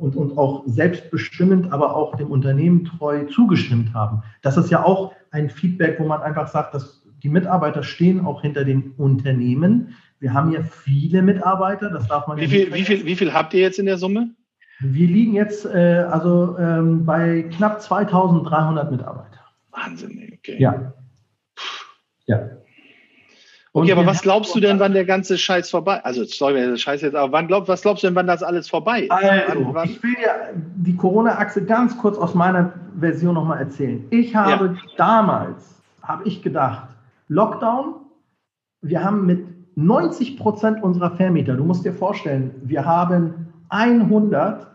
und, 0.00 0.16
und 0.16 0.36
auch 0.36 0.64
selbstbestimmend, 0.66 1.72
aber 1.72 1.94
auch 1.94 2.16
dem 2.16 2.32
Unternehmen 2.32 2.84
treu 2.84 3.26
zugestimmt 3.26 3.94
haben. 3.94 4.24
Das 4.42 4.56
ist 4.56 4.70
ja 4.70 4.84
auch 4.84 5.12
ein 5.30 5.50
Feedback, 5.50 6.00
wo 6.00 6.04
man 6.04 6.20
einfach 6.20 6.48
sagt, 6.48 6.74
dass 6.74 7.04
die 7.22 7.28
Mitarbeiter 7.28 7.84
stehen 7.84 8.24
auch 8.26 8.42
hinter 8.42 8.64
den 8.64 8.92
Unternehmen. 8.96 9.94
Wir 10.20 10.34
haben 10.34 10.50
ja 10.52 10.62
viele 10.62 11.22
Mitarbeiter, 11.22 11.90
das 11.90 12.08
darf 12.08 12.26
man 12.26 12.38
wie 12.38 12.42
ja 12.42 12.48
viel, 12.48 12.74
wie 12.74 12.84
viel, 12.84 13.04
wie 13.04 13.16
viel 13.16 13.32
habt 13.32 13.54
ihr 13.54 13.60
jetzt 13.60 13.78
in 13.78 13.86
der 13.86 13.98
Summe? 13.98 14.30
Wir 14.80 15.06
liegen 15.06 15.34
jetzt 15.34 15.64
äh, 15.64 16.06
also 16.10 16.56
ähm, 16.58 17.04
bei 17.04 17.42
knapp 17.56 17.80
2300 17.80 18.90
Mitarbeiter. 18.90 19.40
Wahnsinn, 19.70 20.38
okay. 20.38 20.56
Ja. 20.58 20.92
Ja. 22.26 22.50
Okay, 23.72 23.92
aber 23.92 24.06
was 24.06 24.22
glaubst 24.22 24.54
du 24.54 24.60
denn, 24.60 24.80
wann 24.80 24.92
der 24.92 25.04
ganze 25.04 25.38
Scheiß 25.38 25.70
vorbei? 25.70 26.02
Also 26.04 26.24
sorry, 26.24 26.54
der 26.54 26.76
Scheiß 26.76 27.02
jetzt, 27.02 27.14
aber 27.14 27.32
wann 27.32 27.46
glaub, 27.46 27.68
was 27.68 27.82
glaubst 27.82 28.02
du 28.02 28.08
denn, 28.08 28.16
wann 28.16 28.26
das 28.26 28.42
alles 28.42 28.68
vorbei 28.68 29.02
ist? 29.02 29.10
Also, 29.10 29.72
wann, 29.72 29.88
ich 29.88 30.02
will 30.02 30.14
dir 30.14 30.52
die 30.76 30.96
Corona-Achse 30.96 31.64
ganz 31.64 31.96
kurz 31.98 32.16
aus 32.18 32.34
meiner 32.34 32.72
Version 32.98 33.34
nochmal 33.34 33.58
erzählen. 33.58 34.04
Ich 34.10 34.34
habe 34.34 34.66
ja. 34.66 34.76
damals, 34.96 35.80
habe 36.02 36.26
ich 36.26 36.42
gedacht, 36.42 36.88
Lockdown, 37.28 37.96
wir 38.80 39.04
haben 39.04 39.26
mit 39.26 39.44
90 39.78 40.36
Prozent 40.36 40.82
unserer 40.82 41.12
Vermieter, 41.12 41.54
du 41.54 41.62
musst 41.62 41.84
dir 41.84 41.92
vorstellen, 41.92 42.50
wir 42.64 42.84
haben 42.84 43.46
110 43.68 44.70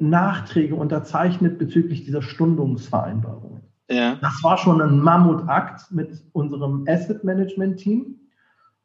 Nachträge 0.00 0.74
unterzeichnet 0.74 1.58
bezüglich 1.58 2.04
dieser 2.04 2.22
Stundungsvereinbarung. 2.22 3.60
Ja. 3.90 4.16
Das 4.22 4.42
war 4.42 4.56
schon 4.56 4.80
ein 4.80 4.98
Mammutakt 4.98 5.92
mit 5.92 6.24
unserem 6.32 6.86
Asset 6.88 7.24
Management 7.24 7.76
Team. 7.76 8.16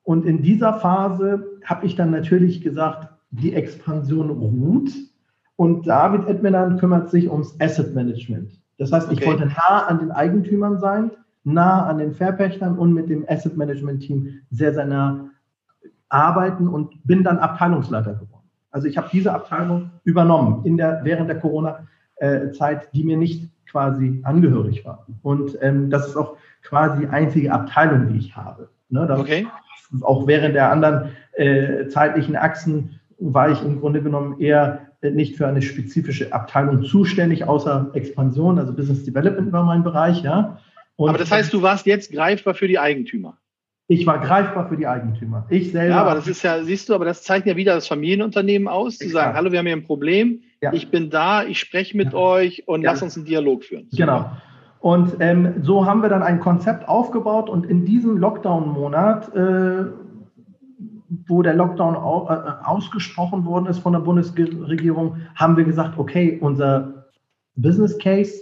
Und 0.03 0.25
in 0.25 0.41
dieser 0.41 0.73
Phase 0.73 1.47
habe 1.63 1.85
ich 1.85 1.95
dann 1.95 2.11
natürlich 2.11 2.61
gesagt, 2.61 3.07
die 3.29 3.53
Expansion 3.53 4.29
ruht 4.29 4.91
und 5.55 5.87
David 5.87 6.27
Edmenan 6.27 6.77
kümmert 6.77 7.09
sich 7.09 7.31
ums 7.31 7.55
Asset 7.61 7.95
Management. 7.95 8.51
Das 8.77 8.91
heißt, 8.91 9.09
ich 9.13 9.19
okay. 9.19 9.27
wollte 9.27 9.45
nah 9.45 9.85
an 9.87 9.99
den 9.99 10.11
Eigentümern 10.11 10.77
sein, 10.79 11.11
nah 11.43 11.85
an 11.87 11.97
den 11.97 12.13
Verpächtern 12.13 12.77
und 12.77 12.93
mit 12.93 13.09
dem 13.09 13.25
Asset 13.27 13.57
Management 13.57 14.03
Team 14.03 14.41
sehr, 14.51 14.73
sehr 14.73 14.85
nah 14.85 15.29
arbeiten 16.09 16.67
und 16.67 17.05
bin 17.05 17.23
dann 17.23 17.39
Abteilungsleiter 17.39 18.13
geworden. 18.13 18.49
Also 18.71 18.87
ich 18.87 18.97
habe 18.97 19.09
diese 19.11 19.33
Abteilung 19.33 19.91
übernommen 20.03 20.65
in 20.65 20.77
der, 20.77 21.01
während 21.03 21.29
der 21.29 21.39
Corona-Zeit, 21.39 22.93
die 22.93 23.03
mir 23.03 23.17
nicht 23.17 23.49
quasi 23.69 24.21
angehörig 24.23 24.85
war. 24.85 25.05
Und 25.21 25.57
ähm, 25.61 25.89
das 25.89 26.07
ist 26.07 26.17
auch 26.17 26.37
quasi 26.63 27.01
die 27.01 27.07
einzige 27.07 27.51
Abteilung, 27.51 28.07
die 28.09 28.19
ich 28.19 28.35
habe. 28.35 28.69
Ne, 28.89 29.07
okay. 29.17 29.47
Auch 30.01 30.27
während 30.27 30.55
der 30.55 30.71
anderen 30.71 31.11
äh, 31.33 31.87
zeitlichen 31.87 32.35
Achsen 32.35 32.99
war 33.19 33.49
ich 33.49 33.63
im 33.63 33.79
Grunde 33.79 34.01
genommen 34.01 34.39
eher 34.39 34.87
äh, 35.01 35.11
nicht 35.11 35.37
für 35.37 35.47
eine 35.47 35.61
spezifische 35.61 36.33
Abteilung 36.33 36.83
zuständig, 36.83 37.47
außer 37.47 37.91
Expansion, 37.93 38.59
also 38.59 38.73
Business 38.73 39.03
Development 39.03 39.51
war 39.51 39.63
mein 39.63 39.83
Bereich, 39.83 40.21
ja. 40.23 40.59
Und 41.01 41.09
aber 41.09 41.17
das 41.17 41.31
heißt, 41.31 41.51
du 41.51 41.63
warst 41.63 41.87
jetzt 41.87 42.11
greifbar 42.11 42.53
für 42.53 42.67
die 42.67 42.77
Eigentümer. 42.77 43.37
Ich 43.87 44.05
war 44.05 44.19
greifbar 44.19 44.69
für 44.69 44.77
die 44.77 44.85
Eigentümer. 44.85 45.47
Ich 45.49 45.71
selber. 45.71 45.95
Ja, 45.95 46.01
aber 46.01 46.13
das 46.13 46.27
ist 46.27 46.43
ja, 46.43 46.63
siehst 46.63 46.87
du, 46.87 46.93
aber 46.93 47.05
das 47.05 47.23
zeichnet 47.23 47.47
ja 47.47 47.57
wieder 47.57 47.73
das 47.73 47.87
Familienunternehmen 47.87 48.67
aus, 48.67 48.99
zu 48.99 49.09
sagen, 49.09 49.35
hallo, 49.35 49.51
wir 49.51 49.59
haben 49.59 49.65
hier 49.65 49.75
ein 49.75 49.83
Problem, 49.83 50.43
ja. 50.61 50.71
ich 50.71 50.91
bin 50.91 51.09
da, 51.09 51.43
ich 51.43 51.59
spreche 51.59 51.97
mit 51.97 52.13
ja. 52.13 52.19
euch 52.19 52.67
und 52.67 52.83
ja. 52.83 52.91
lass 52.91 53.01
uns 53.01 53.17
einen 53.17 53.25
Dialog 53.25 53.63
führen. 53.63 53.87
Super. 53.89 54.05
Genau. 54.05 54.31
Und 54.79 55.15
ähm, 55.19 55.55
so 55.63 55.85
haben 55.87 56.01
wir 56.03 56.09
dann 56.09 56.23
ein 56.23 56.39
Konzept 56.39 56.87
aufgebaut 56.87 57.49
und 57.49 57.65
in 57.65 57.83
diesem 57.83 58.17
Lockdown-Monat, 58.17 59.35
äh, 59.35 59.85
wo 61.27 61.41
der 61.41 61.55
Lockdown 61.55 61.95
au 61.95 62.29
äh, 62.29 62.63
ausgesprochen 62.63 63.43
worden 63.45 63.65
ist 63.65 63.79
von 63.79 63.93
der 63.93 63.99
Bundesregierung, 63.99 65.17
haben 65.35 65.57
wir 65.57 65.63
gesagt, 65.63 65.97
okay, 65.97 66.37
unser 66.39 67.07
Business 67.55 67.97
Case 67.97 68.33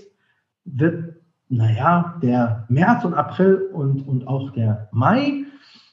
wird 0.66 1.19
naja, 1.50 2.16
der 2.22 2.66
März 2.70 3.04
und 3.04 3.16
April 3.16 3.70
und, 3.74 4.08
und 4.08 4.28
auch 4.28 4.52
der 4.52 4.88
Mai, 4.92 5.46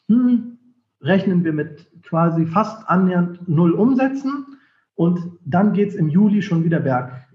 hm, 0.08 0.58
rechnen 1.00 1.44
wir 1.44 1.52
mit 1.52 1.86
quasi 2.02 2.46
fast 2.46 2.88
annähernd 2.88 3.48
null 3.48 3.72
Umsätzen. 3.72 4.46
Und 4.94 5.20
dann 5.44 5.72
geht 5.72 5.90
es 5.90 5.94
im 5.94 6.08
Juli 6.08 6.42
schon 6.42 6.64
wieder 6.64 6.80
berg, 6.80 7.26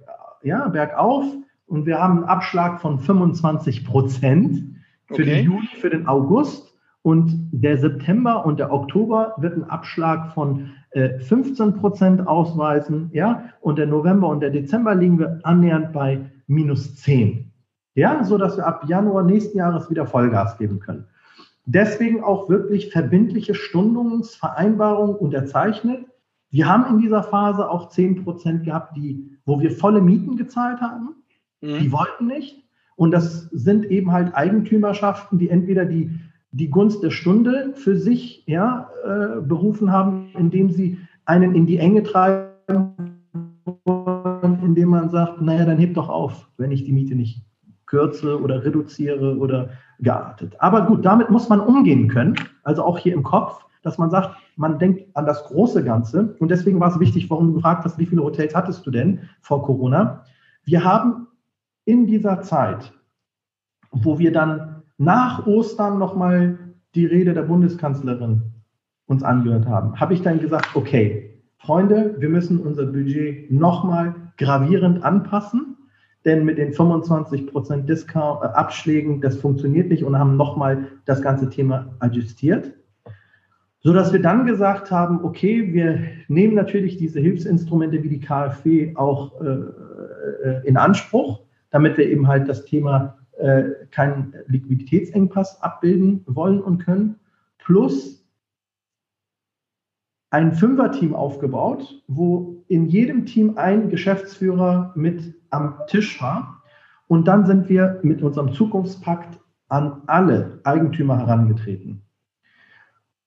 ja, 0.44 0.68
bergauf. 0.68 1.26
Und 1.66 1.86
wir 1.86 2.00
haben 2.00 2.18
einen 2.18 2.26
Abschlag 2.26 2.82
von 2.82 3.00
25 3.00 3.86
Prozent 3.86 4.76
für 5.08 5.14
okay. 5.14 5.26
den 5.26 5.46
Juli, 5.46 5.68
für 5.80 5.90
den 5.90 6.08
August. 6.08 6.68
Und 7.04 7.50
der 7.52 7.78
September 7.78 8.46
und 8.46 8.60
der 8.60 8.72
Oktober 8.72 9.34
wird 9.38 9.54
einen 9.54 9.64
Abschlag 9.64 10.34
von 10.34 10.72
äh, 10.92 11.18
15 11.20 11.76
Prozent 11.76 12.28
ausweisen. 12.28 13.10
Ja? 13.14 13.46
Und 13.62 13.80
der 13.80 13.88
November 13.88 14.28
und 14.28 14.42
der 14.42 14.52
Dezember 14.52 14.94
liegen 14.94 15.18
wir 15.18 15.40
annähernd 15.44 15.94
bei 15.94 16.30
minus 16.48 16.96
10. 16.98 17.51
Ja, 17.94 18.24
so 18.24 18.38
dass 18.38 18.58
wir 18.58 18.66
ab 18.66 18.86
Januar 18.88 19.24
nächsten 19.24 19.58
Jahres 19.58 19.89
wieder 19.89 20.06
Vollgas 20.06 20.58
geben 20.58 20.80
können. 20.80 21.06
Deswegen 21.66 22.24
auch 22.24 22.50
wirklich 22.50 22.92
verbindliche 22.92 23.54
Stundungsvereinbarungen 23.54 25.16
unterzeichnet. 25.16 26.06
Wir 26.50 26.68
haben 26.68 26.96
in 26.96 27.02
dieser 27.02 27.24
Phase 27.24 27.70
auch 27.70 27.89
10 27.89 28.24
Prozent 28.24 28.64
gehabt, 28.64 28.96
die, 28.98 29.38
wo 29.46 29.60
wir 29.60 29.72
volle 29.72 30.02
Mieten 30.02 30.38
gezahlt 30.38 30.82
haben. 30.82 31.16
Mhm. 31.62 31.80
Die 31.80 31.92
wollten 31.92 32.28
nicht. 32.28 32.64
Und 32.96 33.12
das 33.12 33.44
sind 33.52 33.86
eben 33.86 34.12
halt 34.12 34.36
Eigentümerschaften, 34.36 35.38
die 35.38 35.50
entweder 35.50 35.86
die, 35.86 36.12
die 36.52 36.70
Gunst 36.70 37.04
der 37.04 37.12
Stunde 37.12 37.74
für 37.76 37.96
sich 37.96 38.44
ja, 38.48 38.89
äh, 39.06 39.42
berufen 39.42 39.92
haben, 39.92 40.30
indem 40.38 40.72
sie 40.72 40.98
einen 41.26 41.56
in 41.56 41.66
die 41.66 41.78
Enge 41.78 42.04
treiben, 42.04 42.52
indem 44.64 44.89
man 44.89 45.10
sagt, 45.10 45.42
naja, 45.42 45.66
dann 45.66 45.78
hebt 45.78 45.98
doch 45.98 46.10
auf, 46.10 46.50
wenn 46.58 46.72
ich 46.72 46.84
die 46.84 46.92
Miete 46.92 47.16
nicht 47.16 47.44
kürze 47.92 48.42
oder 48.42 48.64
reduziere 48.64 49.38
oder 49.38 49.70
geartet. 50.00 50.56
Aber 50.60 50.86
gut, 50.86 51.06
damit 51.06 51.30
muss 51.30 51.50
man 51.50 51.60
umgehen 51.60 52.08
können, 52.08 52.36
also 52.64 52.84
auch 52.84 52.98
hier 52.98 53.14
im 53.14 53.22
Kopf, 53.22 53.64
dass 53.84 53.98
man 53.98 54.10
sagt, 54.10 54.38
man 54.56 54.80
denkt 54.80 55.16
an 55.16 55.26
das 55.26 55.44
große 55.44 55.84
Ganze. 55.84 56.36
Und 56.39 56.50
deswegen 56.50 56.80
war 56.80 56.89
es 56.89 57.00
wichtig, 57.00 57.30
warum 57.30 57.48
du 57.48 57.54
gefragt 57.56 57.84
hast, 57.84 57.98
wie 58.00 58.06
viele 58.06 58.24
Hotels 58.24 58.56
hattest 58.56 58.86
du 58.86 58.92
denn 58.92 59.20
vor 59.42 59.64
Corona? 59.64 60.24
Wir 60.64 60.84
haben 60.84 61.28
in 61.86 62.08
dieser 62.08 62.42
Zeit, 62.42 62.94
wo 63.92 64.18
wir 64.20 64.32
dann 64.32 64.84
nach 64.98 65.46
Ostern 65.46 66.00
nochmal 66.00 66.58
die 66.96 67.06
Rede 67.06 67.34
der 67.34 67.44
Bundeskanzlerin 67.44 68.44
uns 69.08 69.24
angehört 69.24 69.66
haben, 69.66 70.00
habe 70.00 70.14
ich 70.14 70.22
dann 70.22 70.39
gesagt, 70.39 70.76
okay, 70.76 71.42
Freunde, 71.58 72.16
wir 72.20 72.30
müssen 72.30 72.60
unser 72.60 72.86
Budget 72.86 73.52
nochmal 73.52 74.16
gravierend 74.38 75.04
anpassen, 75.04 75.76
denn 76.26 76.46
mit 76.46 76.58
den 76.58 76.74
25% 76.74 77.86
Discount, 77.86 78.44
äh, 78.44 78.48
Abschlägen, 78.48 79.22
das 79.22 79.38
funktioniert 79.38 79.90
nicht 79.90 80.04
und 80.04 80.18
haben 80.18 80.38
nochmal 80.38 80.88
das 81.06 81.22
ganze 81.22 81.50
Thema 81.50 81.94
adjustiert. 82.00 82.74
So 83.84 83.94
dass 83.94 84.14
wir 84.14 84.22
dann 84.22 84.46
gesagt 84.46 84.92
haben, 84.92 85.24
okay, 85.24 85.74
wir 85.74 86.04
nehmen 86.28 86.54
natürlich 86.54 86.98
diese 86.98 87.20
Hilfsinstrumente 87.20 88.04
wie 88.04 88.10
die 88.10 88.20
KfW 88.20 88.96
auch 88.96 89.42
äh, 89.42 89.48
äh, 89.48 90.68
in 90.68 90.78
Anspruch, 90.78 91.42
damit 91.72 91.98
wir 91.98 92.08
eben 92.08 92.28
halt 92.28 92.48
das 92.48 92.66
Thema 92.66 93.18
äh, 93.40 93.64
keinen 93.90 94.36
Liquiditätsengpass 94.48 95.64
abbilden 95.64 96.24
wollen 96.28 96.62
und 96.62 96.78
können. 96.78 97.16
Plus 97.58 98.24
ein 100.30 100.54
Fünfer-Team 100.54 101.16
aufgebaut, 101.16 102.04
wo 102.08 102.64
in 102.68 102.86
jedem 102.86 103.26
Team 103.26 103.58
ein 103.58 103.90
Geschäftsführer 103.90 104.94
mit 104.96 105.34
am 105.52 105.76
Tisch 105.88 106.22
war. 106.22 106.64
Und 107.08 107.28
dann 107.28 107.45
sind 107.45 107.70
wir 107.70 107.99
mit 108.04 108.22
unserem 108.22 108.54
Zukunftspakt 108.54 109.39
an 109.68 110.02
alle 110.08 110.60
Eigentümer 110.64 111.18
herangetreten. 111.18 112.02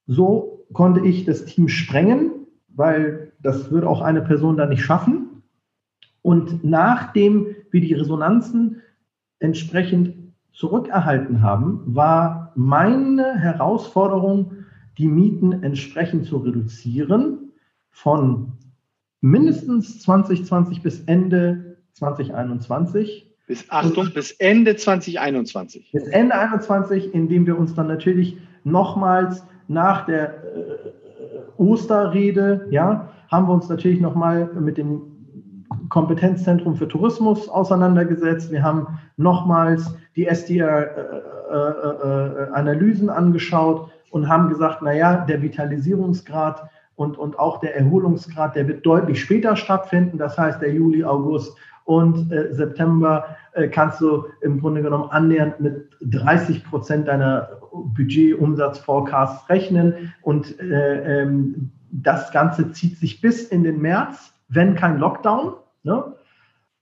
So 0.06 0.66
konnte 0.72 1.00
ich 1.00 1.24
das 1.24 1.44
Team 1.44 1.68
sprengen, 1.68 2.32
weil 2.68 3.32
das 3.42 3.70
würde 3.70 3.88
auch 3.88 4.00
eine 4.02 4.22
Person 4.22 4.56
dann 4.56 4.70
nicht 4.70 4.82
schaffen. 4.82 5.42
Und 6.22 6.64
nachdem 6.64 7.46
wir 7.70 7.80
die 7.80 7.94
Resonanzen 7.94 8.82
entsprechend 9.38 10.14
zurückerhalten 10.52 11.42
haben, 11.42 11.82
war 11.84 12.52
meine 12.54 13.38
Herausforderung, 13.38 14.52
die 14.98 15.08
Mieten 15.08 15.62
entsprechend 15.62 16.26
zu 16.26 16.38
reduzieren 16.38 17.52
von 17.90 18.52
mindestens 19.20 20.00
2020 20.02 20.82
bis 20.82 21.00
Ende 21.04 21.63
2021. 21.94 23.30
Bis 23.46 23.70
Achtung, 23.70 24.10
bis 24.14 24.32
Ende 24.32 24.76
2021. 24.76 25.92
Bis 25.92 26.06
Ende 26.08 26.34
2021, 26.34 27.14
indem 27.14 27.46
wir 27.46 27.58
uns 27.58 27.74
dann 27.74 27.88
natürlich 27.88 28.38
nochmals 28.64 29.44
nach 29.68 30.04
der 30.06 30.28
äh, 30.28 30.32
Osterrede, 31.58 32.66
ja, 32.70 33.10
haben 33.30 33.46
wir 33.48 33.54
uns 33.54 33.68
natürlich 33.68 34.00
nochmal 34.00 34.50
mit 34.54 34.78
dem 34.78 35.02
Kompetenzzentrum 35.90 36.76
für 36.76 36.88
Tourismus 36.88 37.46
auseinandergesetzt. 37.48 38.50
Wir 38.50 38.62
haben 38.62 38.98
nochmals 39.16 39.94
die 40.16 40.26
SDR-Analysen 40.26 43.08
äh, 43.08 43.12
äh, 43.12 43.14
angeschaut 43.14 43.90
und 44.10 44.28
haben 44.28 44.48
gesagt, 44.48 44.82
naja, 44.82 45.24
der 45.28 45.40
Vitalisierungsgrad 45.42 46.68
und, 46.96 47.18
und 47.18 47.38
auch 47.38 47.60
der 47.60 47.76
Erholungsgrad, 47.76 48.56
der 48.56 48.66
wird 48.68 48.86
deutlich 48.86 49.20
später 49.20 49.56
stattfinden. 49.56 50.16
Das 50.18 50.38
heißt, 50.38 50.62
der 50.62 50.72
Juli, 50.72 51.04
August 51.04 51.56
und 51.84 52.32
äh, 52.32 52.52
September 52.54 53.36
äh, 53.52 53.68
kannst 53.68 54.00
du 54.00 54.24
im 54.40 54.60
Grunde 54.60 54.82
genommen 54.82 55.10
annähernd 55.10 55.60
mit 55.60 55.96
30 56.00 56.64
Prozent 56.64 57.08
deiner 57.08 57.60
Budget-Umsatz-Forecasts 57.72 59.48
rechnen. 59.50 60.14
Und 60.22 60.58
äh, 60.60 61.22
ähm, 61.22 61.70
das 61.90 62.32
Ganze 62.32 62.72
zieht 62.72 62.98
sich 62.98 63.20
bis 63.20 63.44
in 63.44 63.64
den 63.64 63.80
März, 63.80 64.32
wenn 64.48 64.74
kein 64.74 64.98
Lockdown. 64.98 65.54
Ne? 65.82 66.14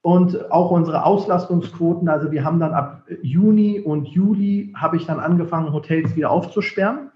Und 0.03 0.51
auch 0.53 0.71
unsere 0.71 1.05
Auslastungsquoten, 1.05 2.09
also 2.09 2.31
wir 2.31 2.45
haben 2.45 2.61
dann 2.61 2.73
ab 2.73 3.05
Juni 3.23 3.81
und 3.81 4.09
Juli, 4.09 4.73
habe 4.77 4.97
ich 4.97 5.07
dann 5.07 5.21
angefangen, 5.21 5.73
Hotels 5.73 6.15
wieder 6.17 6.31
aufzusperren. 6.31 7.11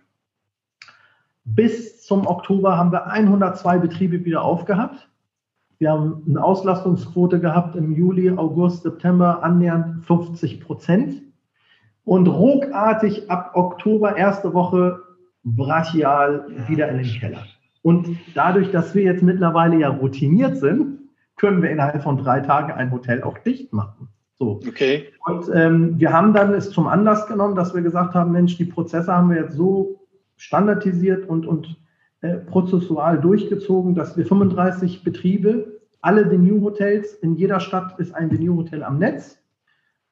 Bis 1.45 2.05
zum 2.05 2.27
Oktober 2.27 2.77
haben 2.77 2.91
wir 2.91 3.07
102 3.07 3.79
Betriebe 3.79 4.25
wieder 4.25 4.43
aufgehabt. 4.43 5.09
Wir 5.79 5.93
haben 5.93 6.23
eine 6.29 6.43
Auslastungsquote 6.43 7.41
gehabt 7.41 7.77
im 7.77 7.95
Juli, 7.95 8.31
August, 8.31 8.83
September 8.83 9.43
annähernd 9.43 10.05
50 10.07 10.61
Prozent. 10.61 11.23
Und 12.05 12.29
ruckartig 12.29 13.31
ab 13.31 13.53
Oktober, 13.55 14.17
erste 14.17 14.55
Woche, 14.55 15.01
brachial 15.43 16.47
wieder 16.69 16.89
in 16.89 16.99
den 16.99 17.07
Keller. 17.07 17.45
Und 17.83 18.17
dadurch, 18.35 18.71
dass 18.71 18.95
wir 18.95 19.03
jetzt 19.03 19.23
mittlerweile 19.23 19.79
ja 19.79 19.89
routiniert 19.89 20.57
sind, 20.57 20.99
können 21.37 21.63
wir 21.63 21.71
innerhalb 21.71 22.03
von 22.03 22.17
drei 22.17 22.41
Tagen 22.41 22.73
ein 22.73 22.91
Hotel 22.91 23.23
auch 23.23 23.39
dicht 23.39 23.73
machen. 23.73 24.09
So. 24.39 24.61
Okay. 24.67 25.09
Und 25.25 25.49
ähm, 25.55 25.99
wir 25.99 26.13
haben 26.13 26.33
dann 26.33 26.53
es 26.53 26.71
zum 26.71 26.87
Anlass 26.87 27.27
genommen, 27.27 27.55
dass 27.55 27.75
wir 27.75 27.83
gesagt 27.83 28.15
haben, 28.15 28.33
Mensch, 28.33 28.57
die 28.57 28.65
Prozesse 28.65 29.13
haben 29.13 29.31
wir 29.31 29.43
jetzt 29.43 29.57
so 29.57 30.07
standardisiert 30.37 31.29
und, 31.29 31.47
und 31.47 31.77
prozessual 32.35 33.21
durchgezogen, 33.21 33.95
dass 33.95 34.17
wir 34.17 34.27
35 34.27 35.05
Betriebe, 35.05 35.81
alle 36.01 36.31
Venue-Hotels, 36.31 37.15
in 37.15 37.35
jeder 37.35 37.61
Stadt 37.61 37.99
ist 37.99 38.15
ein 38.15 38.31
Venue-Hotel 38.31 38.83
am 38.83 38.99
Netz. 38.99 39.39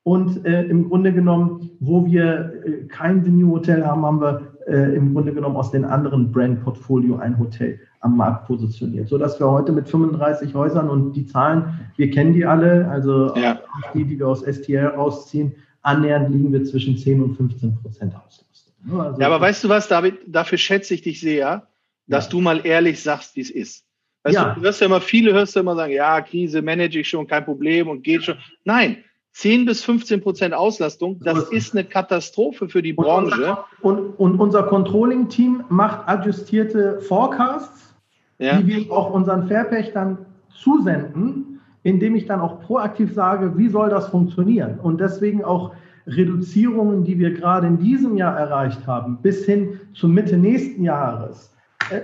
Und 0.02 0.44
äh, 0.44 0.64
im 0.64 0.88
Grunde 0.88 1.12
genommen, 1.12 1.70
wo 1.80 2.04
wir 2.04 2.52
äh, 2.64 2.84
kein 2.88 3.24
Venue-Hotel 3.24 3.86
haben, 3.86 4.04
haben 4.04 4.20
wir 4.20 4.54
äh, 4.66 4.94
im 4.94 5.14
Grunde 5.14 5.32
genommen 5.32 5.56
aus 5.56 5.70
den 5.70 5.84
anderen 5.84 6.30
Brand-Portfolio 6.30 7.16
ein 7.16 7.38
Hotel 7.38 7.78
am 8.00 8.16
Markt 8.16 8.46
positioniert. 8.46 9.08
Sodass 9.08 9.40
wir 9.40 9.50
heute 9.50 9.72
mit 9.72 9.88
35 9.88 10.54
Häusern 10.54 10.90
und 10.90 11.12
die 11.12 11.26
Zahlen, 11.26 11.80
wir 11.96 12.10
kennen 12.10 12.34
die 12.34 12.44
alle, 12.44 12.86
also 12.88 13.34
ja. 13.34 13.60
die, 13.94 14.04
die 14.04 14.18
wir 14.18 14.28
aus 14.28 14.42
STR 14.42 14.94
rausziehen, 14.94 15.54
annähernd 15.80 16.30
liegen 16.30 16.52
wir 16.52 16.64
zwischen 16.64 16.98
10 16.98 17.22
und 17.22 17.36
15 17.36 17.76
Prozent 17.76 18.14
Auslastung. 18.14 19.00
Also 19.00 19.20
ja, 19.20 19.26
aber 19.26 19.40
weißt 19.40 19.64
du 19.64 19.68
was, 19.68 19.88
David, 19.88 20.18
dafür 20.26 20.58
schätze 20.58 20.92
ich 20.92 21.02
dich 21.02 21.20
sehr, 21.20 21.66
dass 22.06 22.26
ja. 22.26 22.30
du 22.30 22.40
mal 22.40 22.64
ehrlich 22.66 23.02
sagst, 23.02 23.36
wie 23.36 23.40
es 23.40 23.50
ist. 23.50 23.84
Weißt 24.24 24.34
ja. 24.34 24.50
du, 24.50 24.60
du 24.60 24.66
hörst 24.66 24.80
ja 24.80 24.86
immer, 24.86 25.00
viele 25.00 25.32
hörst 25.32 25.54
du 25.54 25.60
immer 25.60 25.76
sagen, 25.76 25.92
ja, 25.92 26.20
Krise 26.20 26.62
manage 26.62 27.00
ich 27.00 27.08
schon, 27.08 27.26
kein 27.26 27.44
Problem 27.44 27.88
und 27.88 28.02
geht 28.02 28.24
schon. 28.24 28.36
Nein, 28.64 29.04
10 29.32 29.66
bis 29.66 29.84
15 29.84 30.22
Prozent 30.22 30.54
Auslastung, 30.54 31.20
das 31.20 31.48
ist 31.50 31.74
eine 31.74 31.84
Katastrophe 31.84 32.68
für 32.68 32.82
die 32.82 32.92
Branche. 32.92 33.58
Und, 33.80 33.98
und, 33.98 34.14
und 34.14 34.40
unser 34.40 34.62
Controlling-Team 34.62 35.64
macht 35.68 36.08
adjustierte 36.08 37.00
Forecasts, 37.00 37.94
ja. 38.38 38.58
die 38.60 38.66
wir 38.66 38.92
auch 38.92 39.10
unseren 39.10 39.48
Fairpächtern 39.48 40.18
zusenden, 40.50 41.60
indem 41.82 42.14
ich 42.14 42.26
dann 42.26 42.40
auch 42.40 42.60
proaktiv 42.60 43.12
sage, 43.12 43.58
wie 43.58 43.68
soll 43.68 43.90
das 43.90 44.08
funktionieren? 44.08 44.78
Und 44.80 45.00
deswegen 45.00 45.44
auch 45.44 45.72
Reduzierungen, 46.06 47.04
die 47.04 47.18
wir 47.18 47.32
gerade 47.32 47.66
in 47.66 47.78
diesem 47.78 48.16
Jahr 48.16 48.38
erreicht 48.38 48.86
haben, 48.86 49.18
bis 49.20 49.44
hin 49.44 49.80
zur 49.94 50.10
Mitte 50.10 50.36
nächsten 50.36 50.84
Jahres, 50.84 51.53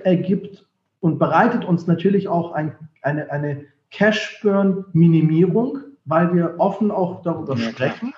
ergibt 0.05 0.67
und 1.01 1.19
bereitet 1.19 1.65
uns 1.65 1.87
natürlich 1.87 2.29
auch 2.29 2.53
ein, 2.53 2.75
eine, 3.03 3.31
eine 3.31 3.65
Cash-Burn-Minimierung 3.91 5.79
weil 6.11 6.35
wir 6.35 6.55
offen 6.59 6.91
auch 6.91 7.23
darüber 7.23 7.57
ja, 7.57 7.71
sprechen. 7.71 8.13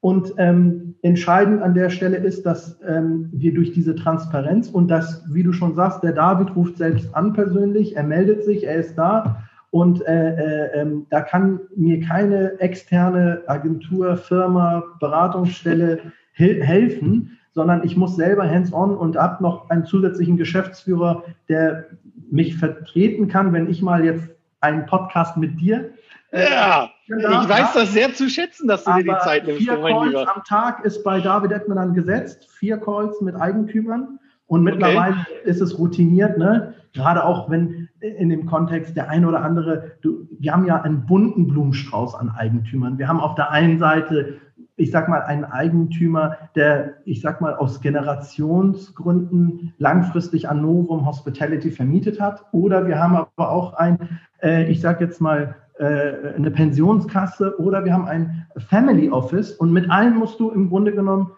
Und 0.00 0.32
ähm, 0.38 0.94
entscheidend 1.02 1.60
an 1.62 1.74
der 1.74 1.90
Stelle 1.90 2.16
ist, 2.16 2.46
dass 2.46 2.80
ähm, 2.86 3.28
wir 3.32 3.52
durch 3.52 3.72
diese 3.72 3.94
Transparenz 3.94 4.68
und 4.68 4.88
das, 4.88 5.24
wie 5.30 5.42
du 5.42 5.52
schon 5.52 5.74
sagst, 5.74 6.02
der 6.02 6.12
David 6.12 6.56
ruft 6.56 6.78
selbst 6.78 7.14
an 7.14 7.34
persönlich, 7.34 7.96
er 7.96 8.04
meldet 8.04 8.44
sich, 8.44 8.66
er 8.66 8.76
ist 8.76 8.94
da 8.96 9.42
und 9.70 10.04
äh, 10.06 10.30
äh, 10.30 10.80
ähm, 10.80 11.06
da 11.10 11.20
kann 11.20 11.60
mir 11.76 12.00
keine 12.00 12.58
externe 12.60 13.42
Agentur, 13.46 14.16
Firma, 14.16 14.82
Beratungsstelle 15.00 15.98
he 16.32 16.62
helfen, 16.62 17.38
sondern 17.52 17.84
ich 17.84 17.96
muss 17.96 18.16
selber 18.16 18.48
hands-on 18.48 18.96
und 18.96 19.16
habe 19.16 19.42
noch 19.42 19.70
einen 19.70 19.84
zusätzlichen 19.84 20.36
Geschäftsführer, 20.36 21.24
der 21.48 21.86
mich 22.30 22.56
vertreten 22.56 23.28
kann, 23.28 23.52
wenn 23.52 23.68
ich 23.68 23.82
mal 23.82 24.04
jetzt 24.04 24.28
einen 24.60 24.86
Podcast 24.86 25.36
mit 25.36 25.60
dir 25.60 25.90
ja 26.32 26.90
Ich 27.06 27.48
weiß 27.48 27.72
das 27.74 27.92
sehr 27.92 28.14
zu 28.14 28.28
schätzen, 28.28 28.68
dass 28.68 28.84
du 28.84 28.92
dir 28.94 29.04
die 29.04 29.18
Zeit 29.24 29.46
nimmst. 29.46 29.62
Vier 29.62 29.76
Calls 29.80 30.28
am 30.28 30.44
Tag 30.44 30.84
ist 30.84 31.02
bei 31.02 31.20
David 31.20 31.52
Edman 31.52 31.76
dann 31.76 31.94
gesetzt. 31.94 32.48
Vier 32.50 32.78
Calls 32.78 33.20
mit 33.20 33.34
Eigentümern. 33.34 34.18
Und 34.46 34.64
mittlerweile 34.64 35.14
okay. 35.14 35.48
ist 35.48 35.60
es 35.60 35.78
routiniert, 35.78 36.36
ne? 36.36 36.74
Gerade 36.92 37.24
auch 37.24 37.48
wenn 37.50 37.88
in 38.00 38.30
dem 38.30 38.46
Kontext 38.46 38.96
der 38.96 39.08
eine 39.08 39.28
oder 39.28 39.42
andere, 39.42 39.92
du, 40.02 40.26
wir 40.40 40.52
haben 40.52 40.66
ja 40.66 40.80
einen 40.82 41.06
bunten 41.06 41.46
Blumenstrauß 41.46 42.16
an 42.16 42.30
Eigentümern. 42.30 42.98
Wir 42.98 43.06
haben 43.06 43.20
auf 43.20 43.36
der 43.36 43.52
einen 43.52 43.78
Seite, 43.78 44.38
ich 44.80 44.90
sag 44.90 45.08
mal, 45.08 45.22
einen 45.22 45.44
Eigentümer, 45.44 46.36
der, 46.54 46.94
ich 47.04 47.20
sag 47.20 47.40
mal, 47.40 47.54
aus 47.54 47.80
Generationsgründen 47.80 49.74
langfristig 49.78 50.48
an 50.48 50.62
Novum 50.62 51.06
Hospitality 51.06 51.70
vermietet 51.70 52.20
hat. 52.20 52.44
Oder 52.52 52.86
wir 52.86 52.98
haben 52.98 53.16
aber 53.16 53.50
auch 53.50 53.74
ein, 53.74 54.20
äh, 54.42 54.70
ich 54.70 54.80
sag 54.80 55.00
jetzt 55.00 55.20
mal, 55.20 55.54
äh, 55.78 56.34
eine 56.36 56.50
Pensionskasse 56.50 57.60
oder 57.60 57.84
wir 57.84 57.92
haben 57.92 58.06
ein 58.06 58.46
Family 58.56 59.10
Office 59.10 59.52
und 59.52 59.72
mit 59.72 59.90
allen 59.90 60.16
musst 60.16 60.40
du 60.40 60.50
im 60.50 60.68
Grunde 60.68 60.92
genommen 60.92 61.32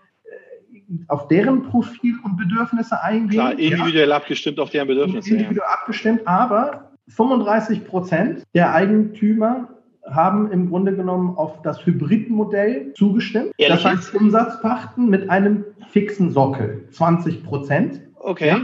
auf 1.08 1.28
deren 1.28 1.62
Profil 1.62 2.16
und 2.24 2.36
Bedürfnisse 2.36 3.02
eingehen. 3.02 3.30
Klar, 3.30 3.58
individuell 3.58 4.10
ja. 4.10 4.16
abgestimmt 4.16 4.58
auf 4.58 4.70
deren 4.70 4.88
Bedürfnisse. 4.88 5.30
Individuell 5.30 5.66
ja. 5.66 5.74
abgestimmt, 5.74 6.26
aber 6.26 6.92
35 7.08 7.86
Prozent 7.86 8.42
der 8.54 8.74
Eigentümer 8.74 9.68
haben 10.10 10.50
im 10.50 10.68
Grunde 10.68 10.94
genommen 10.94 11.36
auf 11.36 11.62
das 11.62 11.84
Hybridmodell 11.86 12.92
zugestimmt. 12.94 13.52
Ehrlich? 13.56 13.82
Das 13.82 13.92
heißt 13.92 14.14
Umsatzpachten 14.14 15.08
mit 15.08 15.30
einem 15.30 15.64
fixen 15.90 16.30
Sockel, 16.30 16.88
20 16.90 17.44
Prozent. 17.44 18.00
Okay. 18.16 18.48
Ja. 18.48 18.60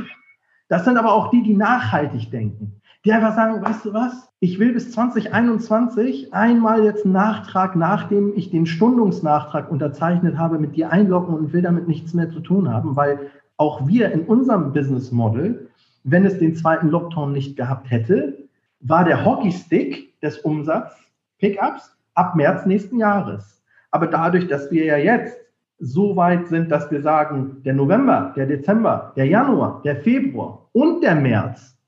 Das 0.69 0.85
sind 0.85 0.99
aber 0.99 1.13
auch 1.13 1.31
die, 1.31 1.43
die 1.43 1.55
nachhaltig 1.55 2.31
denken 2.31 2.79
die 3.05 3.13
einfach 3.13 3.35
sagen, 3.35 3.63
weißt 3.63 3.85
du 3.85 3.95
was, 3.95 4.29
ich 4.41 4.59
will 4.59 4.73
bis 4.73 4.93
2021 4.93 6.35
einmal 6.35 6.85
jetzt 6.85 7.05
einen 7.05 7.15
Nachtrag, 7.15 7.77
nachdem 7.77 8.37
ich 8.37 8.51
den 8.51 8.67
Stundungsnachtrag 8.67 9.71
unterzeichnet 9.71 10.37
habe, 10.37 10.59
mit 10.59 10.77
dir 10.77 10.93
einloggen 10.93 11.35
und 11.35 11.53
will 11.53 11.63
damit 11.63 11.89
nichts 11.89 12.15
mehr 12.15 12.31
zu 12.31 12.41
tun 12.41 12.69
haben, 12.69 12.97
weil 12.97 13.31
auch 13.57 13.87
wir 13.87 14.13
in 14.13 14.23
unserem 14.23 14.73
Business 14.73 15.11
Model, 15.11 15.69
wenn 16.05 16.25
es 16.25 16.39
den 16.39 16.55
zweiten 16.55 16.89
Lockdown 16.89 17.33
nicht 17.33 17.57
gehabt 17.57 17.91
hätte, 17.91 18.37
war 18.81 19.05
der 19.05 19.25
Hockeystick 19.25 20.21
des 20.21 20.39
Umsatz 20.39 20.95
Pickups 21.39 21.97
ab 22.15 22.35
März 22.37 22.67
nächsten 22.67 22.99
Jahres. 22.99 23.63
Aber 23.91 24.07
dadurch, 24.07 24.49
dass 24.49 24.71
wir 24.71 24.85
ja 24.85 24.97
jetzt 24.97 25.39
so 25.79 26.17
weit 26.17 26.49
sind, 26.49 26.71
dass 26.71 26.91
wir 26.91 27.03
sagen, 27.03 27.63
der 27.65 27.75
November, 27.75 28.33
der 28.37 28.47
Dezember, 28.47 29.13
der 29.17 29.27
Januar, 29.27 29.81
der 29.85 29.97
Februar 29.97 30.69
und 30.73 31.03
der 31.03 31.15
März 31.15 31.79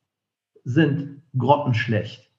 sind 0.65 1.23
grottenschlecht. 1.37 2.31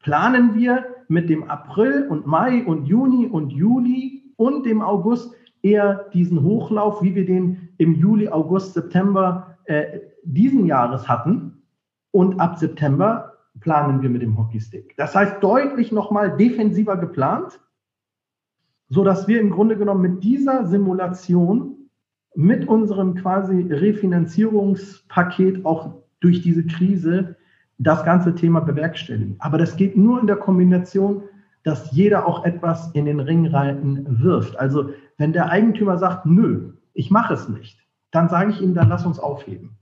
Planen 0.00 0.54
wir 0.54 0.84
mit 1.08 1.30
dem 1.30 1.50
April 1.50 2.06
und 2.08 2.26
Mai 2.26 2.64
und 2.64 2.86
Juni 2.86 3.26
und 3.26 3.50
Juli 3.50 4.32
und 4.36 4.66
dem 4.66 4.82
August 4.82 5.34
eher 5.62 6.06
diesen 6.12 6.42
Hochlauf, 6.42 7.02
wie 7.02 7.14
wir 7.14 7.26
den 7.26 7.70
im 7.78 7.94
Juli, 7.94 8.28
August, 8.28 8.74
September 8.74 9.56
äh, 9.64 10.00
diesen 10.22 10.66
Jahres 10.66 11.08
hatten. 11.08 11.62
Und 12.10 12.40
ab 12.40 12.58
September 12.58 13.37
planen 13.60 14.02
wir 14.02 14.10
mit 14.10 14.22
dem 14.22 14.38
Hockeystick. 14.38 14.96
Das 14.96 15.14
heißt 15.14 15.42
deutlich 15.42 15.92
nochmal 15.92 16.36
defensiver 16.36 16.96
geplant, 16.96 17.60
so 18.88 19.04
dass 19.04 19.28
wir 19.28 19.40
im 19.40 19.50
Grunde 19.50 19.76
genommen 19.76 20.02
mit 20.02 20.24
dieser 20.24 20.66
Simulation, 20.66 21.90
mit 22.34 22.68
unserem 22.68 23.14
quasi 23.14 23.62
Refinanzierungspaket 23.62 25.64
auch 25.64 26.02
durch 26.20 26.42
diese 26.42 26.66
Krise 26.66 27.36
das 27.78 28.04
ganze 28.04 28.34
Thema 28.34 28.60
bewerkstelligen. 28.60 29.36
Aber 29.38 29.58
das 29.58 29.76
geht 29.76 29.96
nur 29.96 30.20
in 30.20 30.26
der 30.26 30.36
Kombination, 30.36 31.22
dass 31.62 31.92
jeder 31.92 32.26
auch 32.26 32.44
etwas 32.44 32.90
in 32.92 33.04
den 33.04 33.20
Ring 33.20 33.46
rein 33.46 34.06
wirft. 34.08 34.58
Also 34.58 34.90
wenn 35.16 35.32
der 35.32 35.50
Eigentümer 35.50 35.98
sagt, 35.98 36.26
nö, 36.26 36.72
ich 36.94 37.10
mache 37.10 37.34
es 37.34 37.48
nicht, 37.48 37.78
dann 38.10 38.28
sage 38.28 38.50
ich 38.50 38.60
ihm, 38.60 38.74
dann 38.74 38.88
lass 38.88 39.04
uns 39.04 39.18
aufheben. 39.18 39.76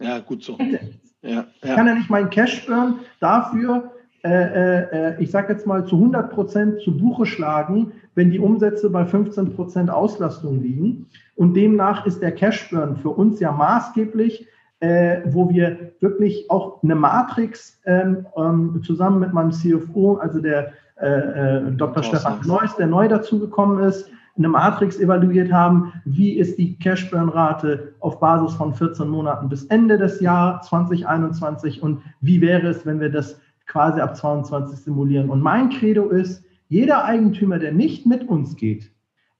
Ja, 0.00 0.18
gut 0.18 0.42
so. 0.42 0.58
Ja, 0.58 0.78
ja. 1.22 1.46
Ich 1.62 1.74
kann 1.74 1.86
ja 1.86 1.94
nicht 1.94 2.10
meinen 2.10 2.30
Cash 2.30 2.66
burn 2.66 3.00
dafür, 3.20 3.92
äh, 4.24 4.30
äh, 4.30 5.22
ich 5.22 5.30
sage 5.30 5.52
jetzt 5.52 5.66
mal, 5.66 5.84
zu 5.86 5.96
100 5.96 6.30
Prozent 6.32 6.80
zu 6.80 6.96
Buche 6.96 7.26
schlagen, 7.26 7.92
wenn 8.14 8.30
die 8.30 8.38
Umsätze 8.38 8.90
bei 8.90 9.04
15 9.04 9.54
Prozent 9.54 9.90
Auslastung 9.90 10.62
liegen. 10.62 11.06
Und 11.36 11.54
demnach 11.54 12.06
ist 12.06 12.20
der 12.20 12.32
Cash 12.32 12.70
burn 12.70 12.96
für 12.96 13.10
uns 13.10 13.38
ja 13.40 13.52
maßgeblich 13.52 14.46
äh, 14.80 15.20
wo 15.26 15.48
wir 15.50 15.92
wirklich 16.00 16.50
auch 16.50 16.82
eine 16.82 16.94
Matrix 16.94 17.78
ähm, 17.84 18.26
ähm, 18.36 18.82
zusammen 18.84 19.20
mit 19.20 19.32
meinem 19.32 19.52
CFO, 19.52 20.16
also 20.16 20.40
der 20.40 20.72
äh, 20.96 21.06
äh, 21.06 21.72
Dr. 21.72 22.02
Stefan 22.02 22.40
Neuss, 22.46 22.76
der 22.76 22.86
neu 22.86 23.08
dazugekommen 23.08 23.84
ist, 23.84 24.10
eine 24.40 24.48
Matrix 24.48 24.98
evaluiert 24.98 25.52
haben, 25.52 25.92
wie 26.06 26.38
ist 26.38 26.58
die 26.58 26.78
Cash-Burn-Rate 26.78 27.94
auf 28.00 28.18
Basis 28.20 28.54
von 28.54 28.72
14 28.72 29.06
Monaten 29.06 29.50
bis 29.50 29.64
Ende 29.66 29.98
des 29.98 30.20
Jahres 30.20 30.66
2021 30.66 31.82
und 31.82 32.00
wie 32.22 32.40
wäre 32.40 32.68
es, 32.68 32.86
wenn 32.86 33.00
wir 33.00 33.10
das 33.10 33.38
quasi 33.66 34.00
ab 34.00 34.16
22 34.16 34.78
simulieren. 34.78 35.28
Und 35.28 35.42
mein 35.42 35.68
Credo 35.68 36.08
ist, 36.08 36.42
jeder 36.68 37.04
Eigentümer, 37.04 37.58
der 37.58 37.72
nicht 37.72 38.06
mit 38.06 38.28
uns 38.28 38.56
geht, 38.56 38.90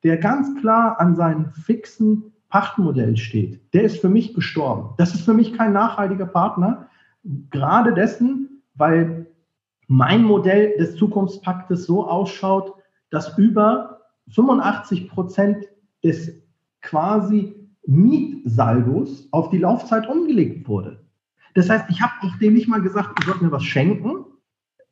der 0.04 0.18
ganz 0.18 0.60
klar 0.60 1.00
an 1.00 1.16
seinen 1.16 1.46
fixen 1.46 2.32
Pachtmodell 2.50 3.16
steht, 3.16 3.60
der 3.72 3.84
ist 3.84 4.00
für 4.00 4.10
mich 4.10 4.34
gestorben. 4.34 4.90
Das 4.98 5.14
ist 5.14 5.24
für 5.24 5.34
mich 5.34 5.54
kein 5.54 5.72
nachhaltiger 5.72 6.26
Partner, 6.26 6.88
gerade 7.50 7.94
dessen, 7.94 8.62
weil 8.74 9.26
mein 9.86 10.24
Modell 10.24 10.76
des 10.76 10.96
Zukunftspaktes 10.96 11.86
so 11.86 12.06
ausschaut, 12.06 12.74
dass 13.10 13.38
über 13.38 13.89
85 14.30 15.08
Prozent 15.08 15.64
des 16.02 16.42
quasi 16.80 17.54
Mietsaldos 17.86 19.28
auf 19.32 19.50
die 19.50 19.58
Laufzeit 19.58 20.08
umgelegt 20.08 20.68
wurde. 20.68 21.00
Das 21.54 21.68
heißt, 21.68 21.86
ich 21.88 22.00
habe 22.00 22.12
auch 22.22 22.36
dem 22.38 22.54
nicht 22.54 22.68
mal 22.68 22.80
gesagt, 22.80 23.18
du 23.18 23.26
sollst 23.26 23.42
mir 23.42 23.50
was 23.50 23.64
schenken, 23.64 24.24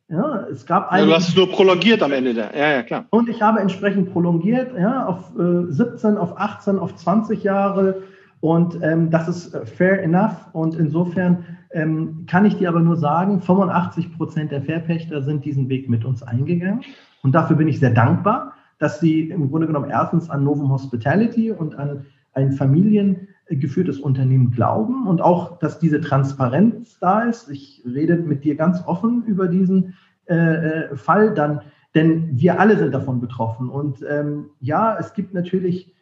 ja, 0.09 0.47
es 0.51 0.65
gab 0.65 0.91
ja, 0.91 1.05
du 1.05 1.13
hast 1.13 1.29
es 1.29 1.35
nur 1.35 1.51
prolongiert 1.51 2.01
am 2.01 2.11
Ende 2.11 2.33
der. 2.33 2.55
Ja, 2.57 2.71
ja, 2.71 2.83
klar. 2.83 3.05
Und 3.11 3.29
ich 3.29 3.43
habe 3.43 3.59
entsprechend 3.59 4.11
prolongiert, 4.11 4.75
ja, 4.75 5.05
auf 5.05 5.31
äh, 5.37 5.71
17, 5.71 6.17
auf 6.17 6.35
18, 6.35 6.79
auf 6.79 6.95
20 6.95 7.43
Jahre. 7.43 8.01
Und 8.41 8.79
ähm, 8.81 9.11
das 9.11 9.27
ist 9.27 9.53
äh, 9.53 9.67
fair 9.67 10.01
enough. 10.01 10.33
Und 10.53 10.73
insofern 10.75 11.45
ähm, 11.71 12.25
kann 12.27 12.45
ich 12.45 12.57
dir 12.57 12.69
aber 12.69 12.79
nur 12.79 12.97
sagen, 12.97 13.39
85 13.39 14.17
Prozent 14.17 14.51
der 14.51 14.63
Verpächter 14.63 15.21
sind 15.21 15.45
diesen 15.45 15.69
Weg 15.69 15.89
mit 15.89 16.03
uns 16.03 16.23
eingegangen. 16.23 16.81
Und 17.21 17.35
dafür 17.35 17.55
bin 17.55 17.67
ich 17.67 17.79
sehr 17.79 17.91
dankbar, 17.91 18.53
dass 18.79 18.99
sie 18.99 19.29
im 19.29 19.49
Grunde 19.49 19.67
genommen 19.67 19.89
erstens 19.89 20.29
an 20.29 20.43
Novum 20.43 20.71
Hospitality 20.71 21.51
und 21.51 21.77
an 21.77 22.05
ein 22.33 22.53
familiengeführtes 22.53 23.99
Unternehmen 23.99 24.51
glauben 24.51 25.07
und 25.07 25.21
auch, 25.21 25.59
dass 25.59 25.79
diese 25.79 26.01
Transparenz 26.01 26.97
da 26.99 27.21
ist. 27.21 27.49
Ich 27.49 27.83
rede 27.85 28.15
mit 28.15 28.43
dir 28.43 28.55
ganz 28.55 28.81
offen 28.85 29.23
über 29.25 29.47
diesen 29.47 29.95
äh, 30.25 30.35
äh, 30.35 30.95
Fall 30.95 31.33
dann, 31.33 31.61
denn 31.95 32.29
wir 32.39 32.59
alle 32.59 32.77
sind 32.77 32.93
davon 32.93 33.19
betroffen. 33.19 33.69
Und 33.69 34.05
ähm, 34.07 34.51
ja, 34.59 34.97
es 34.97 35.13
gibt 35.13 35.33
natürlich 35.33 35.93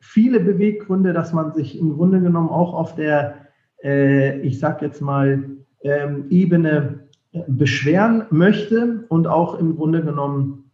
viele 0.00 0.40
Beweggründe, 0.40 1.12
dass 1.12 1.32
man 1.32 1.52
sich 1.52 1.78
im 1.78 1.94
Grunde 1.94 2.20
genommen 2.20 2.48
auch 2.48 2.74
auf 2.74 2.94
der, 2.94 3.34
äh, 3.82 4.40
ich 4.40 4.58
sag 4.58 4.82
jetzt 4.82 5.00
mal, 5.00 5.50
ähm, 5.82 6.26
Ebene 6.30 7.00
beschweren 7.46 8.24
möchte 8.30 9.04
und 9.08 9.26
auch 9.26 9.58
im 9.58 9.76
Grunde 9.76 10.02
genommen 10.02 10.70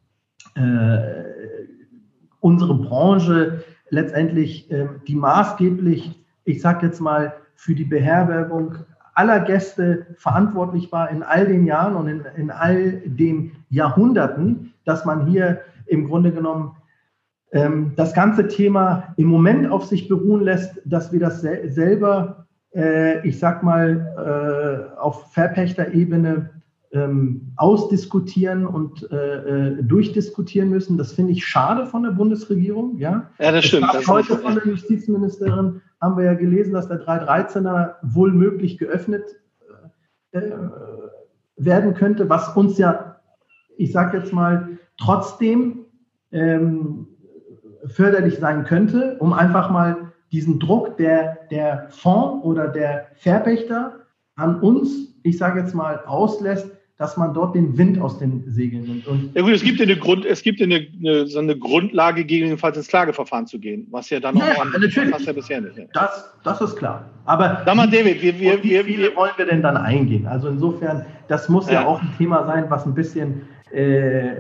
äh, 0.55 1.30
unsere 2.41 2.75
Branche 2.75 3.65
letztendlich 3.91 4.71
äh, 4.71 4.89
die 5.07 5.17
maßgeblich, 5.17 6.19
ich 6.45 6.61
sage 6.61 6.87
jetzt 6.87 7.01
mal, 7.01 7.35
für 7.55 7.75
die 7.75 7.85
Beherbergung 7.85 8.77
aller 9.15 9.41
Gäste 9.41 10.07
verantwortlich 10.17 10.91
war 10.93 11.11
in 11.11 11.23
all 11.23 11.47
den 11.47 11.67
Jahren 11.67 11.95
und 11.95 12.09
in, 12.09 12.25
in 12.37 12.51
all 12.51 13.03
den 13.05 13.53
Jahrhunderten, 13.69 14.73
dass 14.85 15.05
man 15.05 15.27
hier 15.27 15.61
im 15.87 16.07
Grunde 16.07 16.33
genommen 16.33 16.77
ähm, 17.53 17.93
das 17.97 18.15
ganze 18.15 18.49
Thema 18.49 19.13
im 19.17 19.27
Moment 19.27 19.71
auf 19.71 19.85
sich 19.85 20.09
beruhen 20.09 20.43
lässt, 20.43 20.81
dass 20.85 21.13
wir 21.13 21.21
das 21.21 21.41
sel 21.41 21.69
selber, 21.71 22.47
äh, 22.75 23.27
ich 23.27 23.39
sag 23.39 23.63
mal, 23.63 24.95
äh, 24.97 24.99
auf 24.99 25.33
Verpächterebene 25.33 26.51
ähm, 26.93 27.53
ausdiskutieren 27.57 28.67
und 28.67 29.11
äh, 29.13 29.77
äh, 29.77 29.83
durchdiskutieren 29.83 30.71
müssen. 30.71 30.99
Das 30.99 31.13
finde 31.13 31.33
ich 31.33 31.47
schade 31.47 31.87
von 31.87 32.03
der 32.03 32.11
Bundesregierung. 32.11 32.99
Ja, 32.99 33.31
ja 33.39 33.53
das 33.53 33.67
stimmt. 33.67 33.89
Das 33.93 34.09
heute 34.09 34.37
von 34.39 34.57
der 34.57 34.67
Justizministerin 34.67 35.83
haben 36.01 36.17
wir 36.17 36.25
ja 36.25 36.35
gelesen, 36.35 36.73
dass 36.73 36.89
der 36.89 37.07
313er 37.07 37.95
wohl 38.03 38.33
möglich 38.33 38.79
geöffnet 38.79 39.23
äh, 40.33 40.41
werden 41.57 41.95
könnte, 41.95 42.29
was 42.29 42.57
uns 42.57 42.79
ja, 42.79 43.21
ich 43.77 43.93
sage 43.93 44.19
jetzt 44.19 44.33
mal, 44.33 44.79
trotzdem 44.99 45.87
ähm, 46.33 47.07
förderlich 47.87 48.39
sein 48.39 48.65
könnte, 48.65 49.17
um 49.21 49.33
einfach 49.33 49.71
mal 49.71 50.13
diesen 50.33 50.59
Druck 50.59 50.97
der, 50.97 51.39
der 51.51 51.87
Fonds 51.91 52.45
oder 52.45 52.69
der 52.69 53.09
Verpächter 53.15 54.07
an 54.37 54.61
uns, 54.61 55.15
ich 55.23 55.39
sage 55.39 55.61
jetzt 55.61 55.75
mal, 55.75 56.01
auslässt, 56.07 56.71
dass 57.01 57.17
man 57.17 57.33
dort 57.33 57.55
den 57.55 57.79
Wind 57.79 57.99
aus 57.99 58.19
den 58.19 58.45
Segeln 58.47 58.83
nimmt. 58.83 59.07
Und 59.07 59.35
ja 59.35 59.41
gut, 59.41 59.53
es 59.55 59.63
gibt 59.63 59.79
ja 59.79 59.87
eine, 59.87 59.97
Grund, 59.97 60.27
es 60.27 60.43
gibt 60.43 60.61
eine, 60.61 60.87
eine, 60.99 61.27
so 61.27 61.39
eine 61.39 61.57
Grundlage, 61.57 62.27
gegebenenfalls 62.27 62.77
ins 62.77 62.89
Klageverfahren 62.89 63.47
zu 63.47 63.59
gehen, 63.59 63.87
was 63.91 64.11
ja 64.11 64.21
dann 64.21 64.37
auch 64.37 64.65
natürlich. 64.79 65.11
was 65.11 65.25
ja 65.25 65.33
bisher 65.33 65.63
nicht. 65.63 65.79
Ja. 65.79 65.85
das, 65.95 66.31
das 66.45 66.61
ist 66.61 66.77
klar. 66.77 67.09
Aber 67.25 67.63
Sag 67.65 67.75
mal, 67.75 67.89
David, 67.89 68.21
wir, 68.21 68.39
wir, 68.39 68.63
wie 68.63 68.85
viele 68.85 69.09
wir, 69.09 69.17
wollen 69.17 69.33
wir 69.39 69.47
denn 69.47 69.63
dann 69.63 69.79
eingehen? 69.79 70.27
Also 70.27 70.49
insofern, 70.49 71.07
das 71.29 71.49
muss 71.49 71.69
ja, 71.69 71.81
Ja. 71.81 71.87
auch 71.87 72.03
ein 72.03 72.13
Thema 72.19 72.45
sein, 72.47 72.67
was 72.69 72.85
ein 72.85 72.93
bisschen 72.93 73.49
äh, 73.73 74.33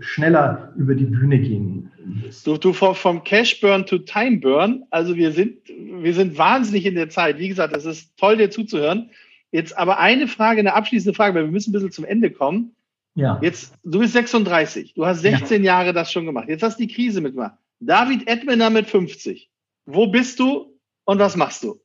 schneller 0.00 0.70
über 0.76 0.94
die 0.94 1.06
Bühne 1.06 1.38
gehen 1.38 1.90
muss. 2.26 2.42
Du, 2.42 2.58
du 2.58 2.74
vom, 2.74 2.94
vom 2.94 3.24
Cash 3.24 3.58
Burn 3.62 3.86
to 3.86 3.96
Time 3.96 4.36
Burn, 4.36 4.82
also 4.90 5.16
wir 5.16 5.32
sind, 5.32 5.56
wir 5.66 6.12
sind 6.12 6.36
wahnsinnig 6.36 6.84
in 6.84 6.94
der 6.94 7.08
Zeit. 7.08 7.38
Wie 7.38 7.48
gesagt, 7.48 7.74
es 7.74 7.86
ist 7.86 8.18
toll, 8.18 8.36
dir 8.36 8.50
zuzuhören. 8.50 9.08
Jetzt 9.52 9.76
aber 9.78 9.98
eine 9.98 10.26
Frage, 10.28 10.60
eine 10.60 10.74
abschließende 10.74 11.14
Frage, 11.14 11.34
weil 11.34 11.44
wir 11.44 11.52
müssen 11.52 11.70
ein 11.70 11.72
bisschen 11.74 11.92
zum 11.92 12.04
Ende 12.04 12.30
kommen. 12.30 12.74
Ja. 13.14 13.38
Jetzt, 13.42 13.74
du 13.84 13.98
bist 14.00 14.14
36, 14.14 14.94
du 14.94 15.04
hast 15.04 15.20
16 15.20 15.62
Jahre 15.62 15.92
das 15.92 16.10
schon 16.10 16.24
gemacht. 16.24 16.48
Jetzt 16.48 16.62
hast 16.62 16.80
du 16.80 16.86
die 16.86 16.92
Krise 16.92 17.20
mitgemacht. 17.20 17.54
David 17.80 18.26
Edmender 18.26 18.70
mit 18.70 18.86
50. 18.88 19.50
Wo 19.84 20.06
bist 20.06 20.38
du 20.40 20.78
und 21.04 21.18
was 21.18 21.36
machst 21.36 21.62
du? 21.62 21.78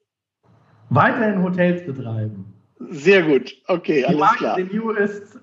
Weiterhin 0.89 1.43
Hotels 1.43 1.85
betreiben. 1.85 2.53
Sehr 2.79 3.23
gut. 3.23 3.53
Okay, 3.67 3.99
Die 3.99 4.05
alles 4.05 4.19
Marke 4.19 4.37
klar. 4.37 4.59
New 4.59 4.91
ist 4.91 5.37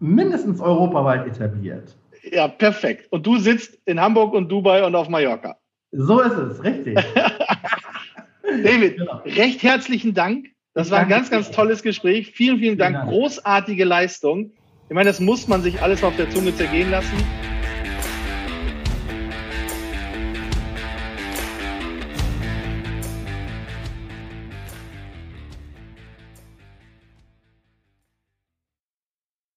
mindestens 0.00 0.60
europaweit 0.60 1.26
etabliert. 1.26 1.96
Ja, 2.32 2.48
perfekt. 2.48 3.06
Und 3.12 3.24
du 3.26 3.36
sitzt 3.38 3.78
in 3.84 4.00
Hamburg 4.00 4.32
und 4.34 4.48
Dubai 4.48 4.84
und 4.84 4.94
auf 4.96 5.08
Mallorca. 5.08 5.56
So 5.92 6.20
ist 6.20 6.32
es, 6.36 6.64
richtig. 6.64 6.98
David, 8.42 8.96
Genau. 8.98 9.18
recht 9.24 9.62
herzlichen 9.62 10.14
Dank. 10.14 10.48
Das 10.78 10.92
war 10.92 11.00
ein 11.00 11.08
ganz, 11.08 11.28
ganz 11.28 11.50
tolles 11.50 11.82
Gespräch. 11.82 12.30
Vielen, 12.36 12.60
vielen. 12.60 12.78
Dank. 12.78 13.08
Großartige 13.08 13.84
Leistung. 13.84 14.52
Ich 14.88 14.94
meine, 14.94 15.08
das 15.08 15.18
muss 15.18 15.48
man 15.48 15.60
sich 15.60 15.82
alles 15.82 16.04
auf 16.04 16.14
der 16.14 16.30
Zunge 16.30 16.54
zergehen 16.54 16.92
lassen. 16.92 17.16